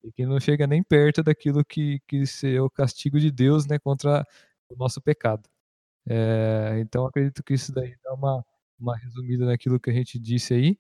e 0.04 0.12
que 0.12 0.26
não 0.26 0.40
chega 0.40 0.68
nem 0.68 0.84
perto 0.84 1.24
daquilo 1.24 1.64
que 1.66 2.00
que 2.08 2.24
é 2.46 2.62
o 2.62 2.70
castigo 2.70 3.20
de 3.20 3.32
Deus, 3.32 3.66
né, 3.68 3.80
contra 3.80 4.26
o 4.70 4.76
nosso 4.78 5.02
pecado. 5.02 5.50
É, 6.08 6.78
então 6.82 7.06
acredito 7.06 7.44
que 7.44 7.54
isso 7.54 7.74
daí 7.74 7.96
dá 8.04 8.14
uma 8.14 8.44
uma 8.80 8.98
resumida 8.98 9.46
naquilo 9.46 9.80
que 9.80 9.90
a 9.90 9.94
gente 9.94 10.20
disse 10.20 10.54
aí. 10.54 10.78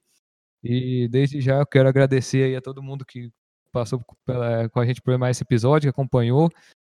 E 0.63 1.07
desde 1.09 1.41
já 1.41 1.59
eu 1.59 1.65
quero 1.65 1.89
agradecer 1.89 2.43
aí 2.43 2.55
a 2.55 2.61
todo 2.61 2.83
mundo 2.83 3.05
que 3.05 3.31
passou 3.71 4.03
pela, 4.25 4.69
com 4.69 4.79
a 4.79 4.85
gente 4.85 5.01
por 5.01 5.17
mais 5.17 5.37
esse 5.37 5.43
episódio, 5.43 5.87
que 5.87 5.89
acompanhou, 5.89 6.49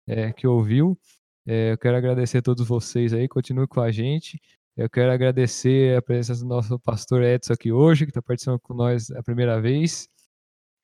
é, 0.06 0.32
que 0.32 0.46
ouviu. 0.46 0.98
É, 1.46 1.72
eu 1.72 1.78
quero 1.78 1.96
agradecer 1.96 2.38
a 2.38 2.42
todos 2.42 2.66
vocês 2.66 3.12
aí, 3.12 3.28
continue 3.28 3.66
com 3.66 3.80
a 3.80 3.90
gente. 3.90 4.40
Eu 4.76 4.90
quero 4.90 5.12
agradecer 5.12 5.96
a 5.96 6.02
presença 6.02 6.40
do 6.40 6.48
nosso 6.48 6.78
pastor 6.80 7.22
Edson 7.22 7.52
aqui 7.52 7.70
hoje, 7.70 8.04
que 8.04 8.10
está 8.10 8.22
participando 8.22 8.60
com 8.60 8.74
nós 8.74 9.10
a 9.10 9.22
primeira 9.22 9.60
vez. 9.60 10.08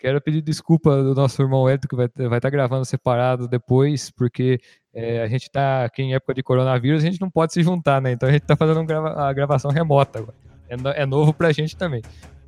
Quero 0.01 0.19
pedir 0.19 0.41
desculpa 0.41 1.03
do 1.03 1.15
nosso 1.15 1.43
irmão 1.43 1.69
Edson, 1.69 1.87
que 1.87 1.95
vai 1.95 2.07
estar 2.07 2.41
tá 2.41 2.49
gravando 2.49 2.87
separado 2.87 3.47
depois, 3.47 4.11
porque 4.11 4.59
é, 4.95 5.23
a 5.23 5.29
gente 5.29 5.43
está 5.43 5.85
aqui 5.85 6.03
em 6.03 6.15
época 6.15 6.33
de 6.33 6.43
coronavírus, 6.43 7.03
a 7.03 7.07
gente 7.07 7.21
não 7.21 7.31
pode 7.31 7.53
se 7.53 7.63
juntar, 7.63 8.01
né? 8.01 8.13
Então 8.13 8.27
a 8.27 8.33
gente 8.33 8.41
está 8.41 8.57
fazendo 8.57 8.91
a 8.91 9.31
gravação 9.35 9.71
remota 9.71 10.21
agora. 10.21 10.35
É, 10.71 11.03
é 11.03 11.07
novo 11.07 11.35
para 11.35 11.49
a 11.49 11.53
gente 11.53 11.77
também. 11.77 12.01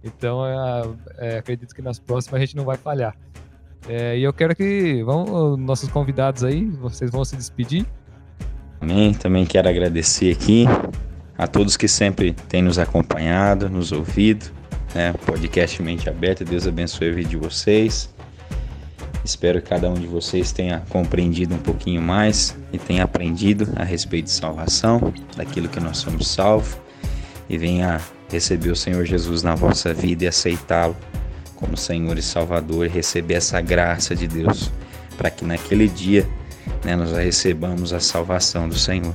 Então 0.03 0.47
é, 0.47 0.83
é, 1.19 1.39
acredito 1.39 1.75
que 1.75 1.83
nas 1.83 1.99
próximas 1.99 2.41
a 2.41 2.45
gente 2.45 2.57
não 2.57 2.65
vai 2.65 2.79
falhar. 2.79 3.15
É, 3.87 4.17
e 4.17 4.23
eu 4.23 4.33
quero 4.33 4.57
que 4.57 5.03
vão 5.03 5.55
nossos 5.59 5.91
convidados 5.91 6.43
aí, 6.43 6.65
vocês 6.71 7.11
vão 7.11 7.23
se 7.23 7.37
despedir. 7.37 7.85
Amém. 8.81 9.13
Também 9.13 9.45
quero 9.45 9.69
agradecer 9.69 10.33
aqui 10.33 10.65
a 11.37 11.47
todos 11.47 11.77
que 11.77 11.87
sempre 11.87 12.33
têm 12.33 12.63
nos 12.63 12.79
acompanhado, 12.79 13.69
nos 13.69 13.93
ouvido. 13.93 14.62
Né? 14.95 15.13
Podcast 15.25 15.83
Mente 15.83 16.09
Aberta, 16.09 16.45
Deus 16.45 16.67
abençoe 16.67 17.11
a 17.11 17.13
vida 17.13 17.29
de 17.29 17.37
vocês. 17.37 18.11
Espero 19.25 19.63
que 19.63 19.69
cada 19.69 19.89
um 19.89 19.95
de 19.95 20.07
vocês 20.07 20.53
tenha 20.53 20.81
compreendido 20.89 21.55
um 21.55 21.59
pouquinho 21.59 22.03
mais 22.03 22.57
e 22.73 22.79
tenha 22.79 23.05
aprendido 23.05 23.69
a 23.77 23.85
respeito 23.85 24.27
de 24.27 24.33
salvação, 24.33 25.13
daquilo 25.37 25.69
que 25.69 25.79
nós 25.79 25.99
somos 25.99 26.29
salvos, 26.29 26.77
e 27.49 27.57
venha 27.57 28.01
receber 28.31 28.71
o 28.71 28.77
Senhor 28.77 29.05
Jesus 29.05 29.43
na 29.43 29.55
vossa 29.55 29.95
vida 29.95 30.25
e 30.25 30.27
aceitá-lo 30.27 30.97
como 31.55 31.77
Senhor 31.77 32.19
e 32.19 32.23
Salvador 32.23 32.87
e 32.87 32.89
receber 32.89 33.35
essa 33.35 33.61
graça 33.61 34.17
de 34.17 34.27
Deus, 34.27 34.71
para 35.17 35.31
que 35.31 35.45
naquele 35.45 35.89
dia 35.89 36.29
né, 36.85 36.97
nós 36.97 37.13
recebamos 37.13 37.93
a 37.93 38.01
salvação 38.01 38.69
do 38.69 38.77
Senhor. 38.77 39.15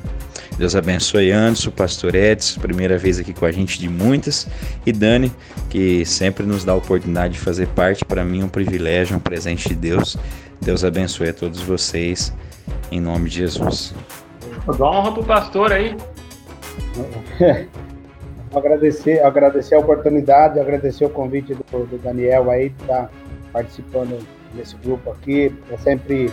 Deus 0.57 0.75
abençoe 0.75 1.31
Anderson, 1.31 1.69
pastor 1.69 2.15
Edson, 2.15 2.59
primeira 2.59 2.97
vez 2.97 3.19
aqui 3.19 3.33
com 3.33 3.45
a 3.45 3.51
gente 3.51 3.79
de 3.79 3.87
muitas, 3.87 4.47
e 4.85 4.91
Dani, 4.91 5.31
que 5.69 6.03
sempre 6.05 6.45
nos 6.45 6.63
dá 6.63 6.71
a 6.71 6.75
oportunidade 6.75 7.35
de 7.35 7.39
fazer 7.39 7.67
parte, 7.67 8.03
para 8.03 8.25
mim 8.25 8.41
é 8.41 8.45
um 8.45 8.49
privilégio, 8.49 9.15
um 9.15 9.19
presente 9.19 9.69
de 9.69 9.75
Deus. 9.75 10.17
Deus 10.59 10.83
abençoe 10.83 11.29
a 11.29 11.33
todos 11.33 11.61
vocês, 11.61 12.33
em 12.91 12.99
nome 12.99 13.29
de 13.29 13.37
Jesus. 13.37 13.93
Dá 14.77 14.85
honra 14.89 15.11
pro 15.13 15.23
pastor 15.23 15.71
aí. 15.71 15.95
agradecer, 18.55 19.23
agradecer 19.23 19.75
a 19.75 19.79
oportunidade, 19.79 20.59
agradecer 20.59 21.05
o 21.05 21.09
convite 21.09 21.53
do, 21.53 21.85
do 21.85 21.97
Daniel 21.99 22.49
aí 22.49 22.69
de 22.69 22.81
estar 22.81 23.11
participando 23.53 24.25
desse 24.53 24.75
grupo 24.77 25.11
aqui. 25.11 25.53
É 25.71 25.77
sempre 25.77 26.31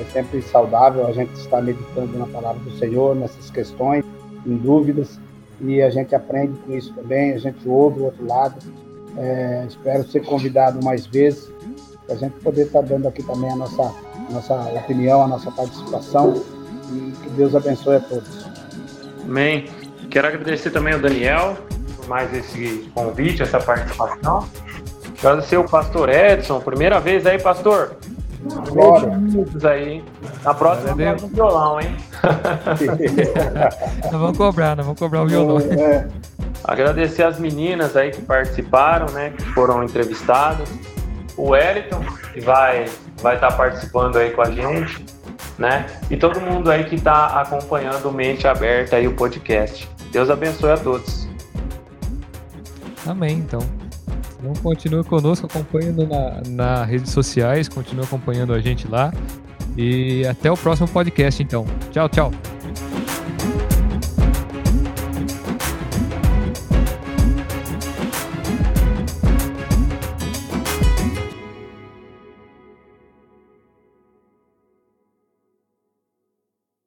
é 0.00 0.04
sempre 0.12 0.42
saudável 0.42 1.06
a 1.06 1.12
gente 1.12 1.32
estar 1.34 1.62
meditando 1.62 2.18
na 2.18 2.26
palavra 2.26 2.60
do 2.62 2.78
Senhor, 2.78 3.14
nessas 3.14 3.50
questões, 3.50 4.04
em 4.46 4.56
dúvidas, 4.56 5.18
e 5.60 5.82
a 5.82 5.90
gente 5.90 6.14
aprende 6.14 6.58
com 6.60 6.74
isso 6.74 6.92
também, 6.94 7.32
a 7.32 7.38
gente 7.38 7.66
ouve 7.68 8.00
o 8.00 8.04
outro 8.04 8.26
lado. 8.26 8.56
É, 9.16 9.64
espero 9.66 10.06
ser 10.06 10.20
convidado 10.24 10.84
mais 10.84 11.06
vezes, 11.06 11.50
para 12.06 12.14
a 12.14 12.18
gente 12.18 12.34
poder 12.40 12.66
estar 12.66 12.82
dando 12.82 13.08
aqui 13.08 13.22
também 13.22 13.50
a 13.50 13.56
nossa, 13.56 13.82
a 13.82 14.32
nossa 14.32 14.54
opinião, 14.54 15.22
a 15.22 15.28
nossa 15.28 15.50
participação, 15.50 16.42
e 16.92 17.12
que 17.22 17.30
Deus 17.30 17.54
abençoe 17.54 17.96
a 17.96 18.00
todos. 18.00 18.46
Amém. 19.24 19.66
Quero 20.10 20.28
agradecer 20.28 20.70
também 20.70 20.94
ao 20.94 21.00
Daniel 21.00 21.56
por 21.96 22.06
mais 22.06 22.32
esse 22.32 22.88
convite, 22.94 23.42
essa 23.42 23.58
participação. 23.58 24.48
Agradecer 25.18 25.56
o 25.56 25.64
pastor 25.64 26.08
Edson, 26.08 26.60
primeira 26.60 27.00
vez 27.00 27.26
aí, 27.26 27.40
pastor. 27.40 27.96
Glória. 28.76 29.18
aí. 29.70 30.04
Na 30.44 30.54
próxima 30.54 30.94
Valeu. 30.94 31.16
um 31.22 31.28
violão, 31.28 31.80
hein? 31.80 31.96
Nós 34.04 34.12
vamos 34.12 34.36
cobrar, 34.36 34.76
nós 34.76 34.86
vamos 34.86 34.98
cobrar 34.98 35.22
o 35.22 35.26
violão. 35.26 35.58
É, 35.58 36.06
Agradecer 36.64 37.22
as 37.22 37.38
meninas 37.38 37.96
aí 37.96 38.10
que 38.10 38.22
participaram, 38.22 39.06
né? 39.12 39.30
Que 39.30 39.44
foram 39.52 39.84
entrevistadas. 39.84 40.68
O 41.36 41.50
Wellington, 41.50 42.02
que 42.32 42.40
vai 42.40 42.86
vai 43.22 43.36
estar 43.36 43.52
participando 43.52 44.16
aí 44.16 44.30
com 44.30 44.42
a 44.42 44.50
gente, 44.50 45.04
né? 45.58 45.86
E 46.10 46.16
todo 46.16 46.40
mundo 46.40 46.70
aí 46.70 46.84
que 46.84 46.96
está 46.96 47.40
acompanhando 47.40 48.08
o 48.08 48.12
Mente 48.12 48.46
Aberta 48.48 48.96
aí 48.96 49.06
o 49.06 49.14
podcast. 49.14 49.88
Deus 50.10 50.28
abençoe 50.28 50.72
a 50.72 50.76
todos. 50.76 51.28
Amém, 53.06 53.38
então. 53.38 53.60
Então 54.38 54.52
continue 54.62 55.04
conosco, 55.04 55.46
acompanhando 55.46 56.06
na, 56.06 56.42
nas 56.46 56.88
redes 56.88 57.10
sociais, 57.12 57.68
continue 57.68 58.04
acompanhando 58.04 58.52
a 58.52 58.60
gente 58.60 58.86
lá. 58.88 59.12
E 59.76 60.26
até 60.26 60.50
o 60.50 60.56
próximo 60.56 60.88
podcast, 60.88 61.42
então. 61.42 61.66
Tchau, 61.90 62.08
tchau. 62.08 62.55